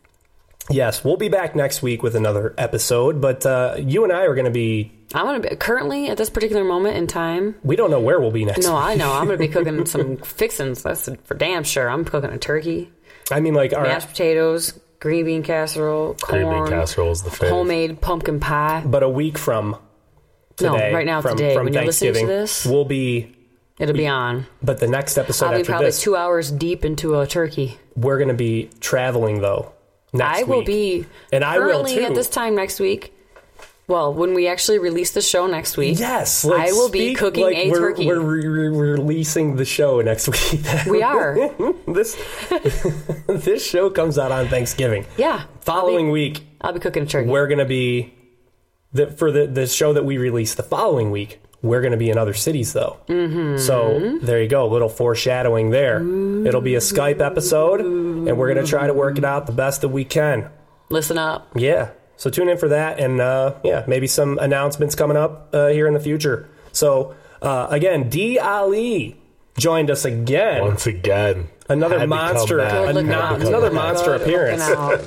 Yes, 0.70 1.04
we'll 1.04 1.16
be 1.16 1.28
back 1.28 1.54
next 1.56 1.82
week 1.82 2.02
with 2.02 2.14
another 2.16 2.54
episode, 2.58 3.20
but 3.20 3.44
uh, 3.46 3.76
you 3.78 4.04
and 4.04 4.12
I 4.12 4.22
are 4.26 4.34
going 4.34 4.44
to 4.46 4.50
be. 4.50 4.92
I'm 5.14 5.24
going 5.26 5.40
to 5.40 5.48
be 5.48 5.56
currently 5.56 6.08
at 6.08 6.16
this 6.18 6.30
particular 6.30 6.64
moment 6.64 6.96
in 6.96 7.06
time. 7.06 7.54
We 7.62 7.76
don't 7.76 7.90
know 7.90 8.00
where 8.00 8.18
we'll 8.20 8.32
be 8.32 8.44
next. 8.44 8.64
No, 8.66 8.74
week. 8.74 8.82
I 8.82 8.94
know. 8.96 9.12
I'm 9.12 9.26
going 9.26 9.38
to 9.38 9.46
be 9.46 9.48
cooking 9.52 9.86
some 9.86 10.16
fixins. 10.18 10.82
That's 10.82 11.08
for 11.24 11.34
damn 11.34 11.62
sure. 11.64 11.88
I'm 11.88 12.04
cooking 12.04 12.30
a 12.30 12.38
turkey, 12.38 12.90
I 13.30 13.40
mean, 13.40 13.54
like, 13.54 13.72
our, 13.72 13.84
mashed 13.84 14.08
potatoes, 14.08 14.78
green 15.00 15.24
bean 15.24 15.42
casserole, 15.42 16.14
corn, 16.14 16.42
Green 16.42 16.52
bean 16.64 16.66
casserole 16.72 17.12
is 17.12 17.22
the 17.22 17.30
fave. 17.30 17.50
homemade 17.50 18.00
pumpkin 18.00 18.40
pie. 18.40 18.82
but 18.84 19.02
a 19.02 19.08
week 19.08 19.38
from 19.38 19.76
No, 20.60 20.72
right 20.74 21.06
now, 21.06 21.22
from, 21.22 21.36
today, 21.36 21.54
from 21.54 21.64
when 21.64 21.72
you're 21.74 21.84
listening 21.84 22.14
to 22.14 22.26
this- 22.26 22.66
we'll 22.66 22.84
be. 22.84 23.32
It'll 23.78 23.94
be 23.94 24.06
on. 24.08 24.46
But 24.62 24.80
the 24.80 24.88
next 24.88 25.18
episode 25.18 25.46
I'll 25.52 25.58
be 25.58 25.64
probably 25.64 25.86
this, 25.86 26.00
two 26.00 26.16
hours 26.16 26.50
deep 26.50 26.82
into 26.84 27.20
a 27.20 27.26
turkey. 27.26 27.78
we're 27.94 28.16
going 28.16 28.28
to 28.28 28.34
be 28.34 28.70
traveling 28.80 29.40
though. 29.42 29.72
Next 30.18 30.40
I 30.40 30.42
will 30.44 30.58
week. 30.58 30.66
be 30.66 31.06
and 31.32 31.44
I 31.44 31.58
will 31.58 31.84
too. 31.84 32.00
at 32.02 32.14
this 32.14 32.28
time 32.28 32.54
next 32.54 32.80
week. 32.80 33.12
Well, 33.88 34.12
when 34.12 34.34
we 34.34 34.48
actually 34.48 34.80
release 34.80 35.12
the 35.12 35.22
show 35.22 35.46
next 35.46 35.76
week, 35.76 36.00
Yes, 36.00 36.44
I 36.44 36.72
will 36.72 36.88
be 36.90 37.10
speak 37.10 37.18
cooking 37.18 37.44
like 37.44 37.56
a 37.56 37.70
we're, 37.70 37.78
turkey. 37.78 38.06
We're 38.08 38.18
re- 38.20 38.46
re- 38.48 38.68
releasing 38.68 39.54
the 39.54 39.64
show 39.64 40.00
next 40.00 40.26
week. 40.52 40.60
We 40.88 41.02
are. 41.04 41.36
this 41.86 42.16
this 43.28 43.64
show 43.64 43.88
comes 43.90 44.18
out 44.18 44.32
on 44.32 44.48
Thanksgiving. 44.48 45.06
yeah. 45.16 45.44
Following 45.60 46.10
week, 46.10 46.44
I'll 46.60 46.72
be 46.72 46.80
cooking 46.80 47.04
a 47.04 47.06
turkey. 47.06 47.28
we're 47.28 47.46
going 47.46 47.58
to 47.58 47.64
be 47.64 48.12
the, 48.92 49.06
for 49.12 49.30
the 49.30 49.46
the 49.46 49.66
show 49.68 49.92
that 49.92 50.04
we 50.04 50.18
release 50.18 50.54
the 50.56 50.62
following 50.64 51.10
week. 51.12 51.40
We're 51.62 51.80
going 51.80 51.92
to 51.92 51.96
be 51.98 52.10
in 52.10 52.18
other 52.18 52.34
cities 52.34 52.72
though. 52.72 52.98
Mm-hmm. 53.08 53.58
So 53.58 54.18
there 54.22 54.40
you 54.42 54.48
go, 54.48 54.66
a 54.66 54.70
little 54.70 54.88
foreshadowing 54.88 55.70
there. 55.70 55.96
It'll 56.46 56.60
be 56.60 56.74
a 56.76 56.80
Skype 56.80 57.20
episode, 57.20 57.80
and 57.80 58.36
we're 58.38 58.52
going 58.52 58.64
to 58.64 58.70
try 58.70 58.86
to 58.86 58.94
work 58.94 59.18
it 59.18 59.24
out 59.24 59.46
the 59.46 59.52
best 59.52 59.80
that 59.80 59.88
we 59.88 60.04
can. 60.04 60.50
Listen 60.90 61.18
up. 61.18 61.48
Yeah. 61.56 61.90
So 62.16 62.30
tune 62.30 62.48
in 62.48 62.56
for 62.56 62.68
that, 62.68 62.98
and 63.00 63.20
uh, 63.20 63.54
yeah, 63.64 63.84
maybe 63.86 64.06
some 64.06 64.38
announcements 64.38 64.94
coming 64.94 65.16
up 65.16 65.50
uh, 65.52 65.68
here 65.68 65.86
in 65.86 65.94
the 65.94 66.00
future. 66.00 66.48
So 66.72 67.14
uh, 67.42 67.66
again, 67.70 68.08
D 68.08 68.38
Allie 68.38 69.16
joined 69.58 69.90
us 69.90 70.04
again. 70.04 70.62
Once 70.62 70.86
again, 70.86 71.48
Another 71.68 71.98
Had 71.98 72.08
monster, 72.08 72.58
back. 72.58 72.70
Good 72.72 72.94
looking 72.94 73.10
ano- 73.10 73.20
out. 73.22 73.40
another 73.42 73.70
monster 73.72 74.10
looking 74.12 74.28
appearance. 74.28 74.62
out. 74.62 75.00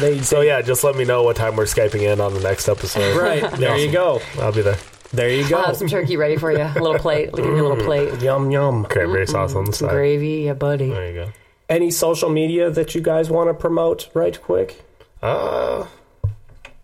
They, 0.00 0.20
So 0.20 0.40
yeah, 0.40 0.62
just 0.62 0.84
let 0.84 0.94
me 0.94 1.04
know 1.04 1.24
what 1.24 1.34
time 1.36 1.56
we're 1.56 1.64
skyping 1.64 2.02
in 2.02 2.20
on 2.20 2.32
the 2.32 2.40
next 2.40 2.68
episode. 2.68 3.16
right 3.20 3.50
there 3.58 3.76
you 3.76 3.90
go. 3.90 4.20
I'll 4.38 4.52
be 4.52 4.62
there. 4.62 4.78
There 5.12 5.28
you 5.30 5.48
go. 5.48 5.58
I'll 5.58 5.66
have 5.66 5.76
some 5.76 5.88
turkey 5.88 6.16
ready 6.16 6.36
for 6.36 6.50
you. 6.50 6.58
A 6.62 6.74
little 6.80 6.98
plate. 6.98 7.32
Give 7.32 7.44
me 7.44 7.58
a 7.58 7.62
little 7.62 7.84
plate. 7.84 8.20
Yum 8.20 8.50
yum. 8.50 8.84
Cranberry 8.84 9.26
sauce 9.26 9.54
on 9.54 9.64
the 9.66 9.72
Some 9.72 9.88
side. 9.88 9.94
gravy, 9.94 10.42
yeah, 10.46 10.54
buddy. 10.54 10.88
There 10.90 11.08
you 11.08 11.14
go. 11.14 11.32
Any 11.68 11.90
social 11.90 12.28
media 12.30 12.70
that 12.70 12.94
you 12.94 13.00
guys 13.00 13.30
want 13.30 13.48
to 13.48 13.54
promote 13.54 14.08
right 14.14 14.40
quick? 14.40 14.82
Uh, 15.22 15.86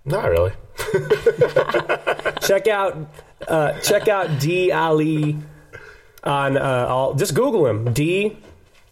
not 0.04 0.30
really. 0.30 0.52
check 2.42 2.66
out 2.68 2.96
uh, 3.48 3.72
check 3.80 4.08
out 4.08 4.38
D 4.40 4.70
Allie 4.72 5.36
on 6.24 6.56
uh, 6.56 6.86
all. 6.88 7.14
Just 7.14 7.34
Google 7.34 7.66
him. 7.66 7.92
D 7.92 8.36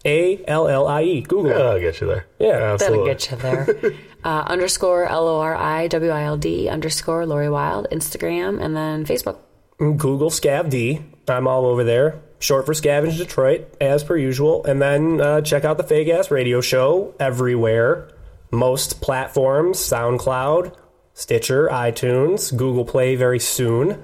A 0.05 0.45
L 0.47 0.69
L 0.69 0.87
I 0.87 1.03
E. 1.03 1.21
Google 1.23 1.53
him. 1.53 1.63
I'll 1.63 1.81
get 1.81 2.01
you 2.01 2.07
there. 2.09 2.27
Yeah, 2.39 2.53
That'll 2.59 2.75
absolutely. 2.75 3.07
get 3.07 3.31
you 3.31 3.37
there. 3.39 3.95
Uh, 4.25 4.45
underscore 4.47 5.07
L 5.07 5.29
O 5.29 5.41
R 5.41 5.57
I 5.57 5.89
W 5.89 6.11
I 6.11 6.23
L 6.23 6.37
D 6.37 6.69
underscore 6.69 7.27
Lori 7.27 7.49
Wild, 7.49 7.87
Instagram, 7.91 8.63
and 8.63 8.77
then 8.77 9.05
Facebook. 9.05 9.39
Google 9.79 10.31
Scav 10.31 10.71
D. 10.71 11.01
I'm 11.29 11.47
all 11.47 11.67
over 11.67 11.85
there. 11.85 12.21
Short 12.41 12.67
for 12.67 12.73
Scavenge 12.73 13.19
Detroit, 13.19 13.75
as 13.81 14.05
per 14.05 14.17
usual. 14.17 14.65
And 14.65 14.81
then 14.81 15.21
uh, 15.21 15.41
check 15.41 15.65
out 15.65 15.77
the 15.77 15.83
Fake 15.83 16.09
Ass 16.09 16.31
Radio 16.31 16.61
Show 16.61 17.15
everywhere. 17.19 18.11
Most 18.51 19.01
platforms 19.01 19.79
SoundCloud, 19.79 20.75
Stitcher, 21.15 21.69
iTunes, 21.69 22.57
Google 22.57 22.85
Play 22.85 23.17
very 23.17 23.39
soon. 23.39 24.03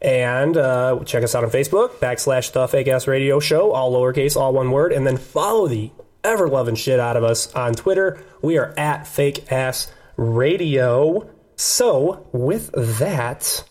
And 0.00 0.56
uh, 0.56 1.00
check 1.04 1.22
us 1.22 1.34
out 1.34 1.44
on 1.44 1.50
Facebook, 1.50 1.92
backslash 1.92 2.52
The 2.52 2.68
Fake 2.68 2.88
Ass 2.88 3.06
Radio 3.06 3.40
Show, 3.40 3.72
all 3.72 3.92
lowercase, 3.92 4.36
all 4.36 4.52
one 4.52 4.70
word. 4.70 4.92
And 4.92 5.06
then 5.06 5.16
follow 5.16 5.66
the 5.68 5.90
ever 6.24 6.48
loving 6.48 6.74
shit 6.74 6.98
out 6.98 7.16
of 7.16 7.22
us 7.22 7.52
on 7.54 7.74
Twitter. 7.74 8.18
We 8.42 8.58
are 8.58 8.74
at 8.78 9.06
Fake 9.06 9.52
Ass 9.52 9.92
Radio. 10.16 11.28
So, 11.56 12.26
with 12.32 12.70
that, 12.98 13.64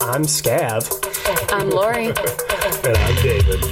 I'm 0.00 0.22
Scav. 0.22 0.88
I'm 1.52 1.70
Lori. 1.70 2.12
And 2.60 2.96
I'm 2.96 3.14
David. 3.22 3.64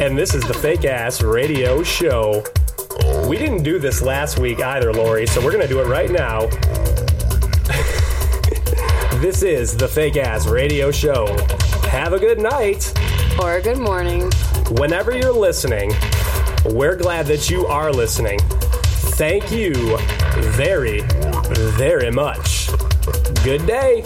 And 0.00 0.16
this 0.16 0.34
is 0.34 0.44
the 0.44 0.54
Fake 0.54 0.84
Ass 0.84 1.20
Radio 1.20 1.82
Show. 1.82 2.44
We 3.28 3.36
didn't 3.36 3.64
do 3.64 3.78
this 3.78 4.00
last 4.00 4.38
week 4.38 4.60
either, 4.60 4.92
Lori, 4.92 5.26
so 5.26 5.44
we're 5.44 5.50
going 5.50 5.62
to 5.62 5.68
do 5.68 5.80
it 5.80 5.86
right 5.86 6.10
now. 6.10 6.40
this 9.20 9.42
is 9.42 9.76
the 9.76 9.88
Fake 9.88 10.16
Ass 10.16 10.46
Radio 10.46 10.92
Show. 10.92 11.26
Have 11.88 12.12
a 12.12 12.18
good 12.18 12.38
night. 12.38 12.92
Or 13.40 13.56
a 13.56 13.62
good 13.62 13.78
morning. 13.78 14.30
Whenever 14.70 15.14
you're 15.16 15.32
listening, 15.32 15.92
we're 16.64 16.96
glad 16.96 17.26
that 17.26 17.50
you 17.50 17.66
are 17.66 17.92
listening. 17.92 18.38
Thank 19.18 19.52
you 19.52 19.74
very, 20.56 21.02
very 21.76 22.10
much. 22.10 22.70
Good 23.44 23.66
day. 23.66 24.04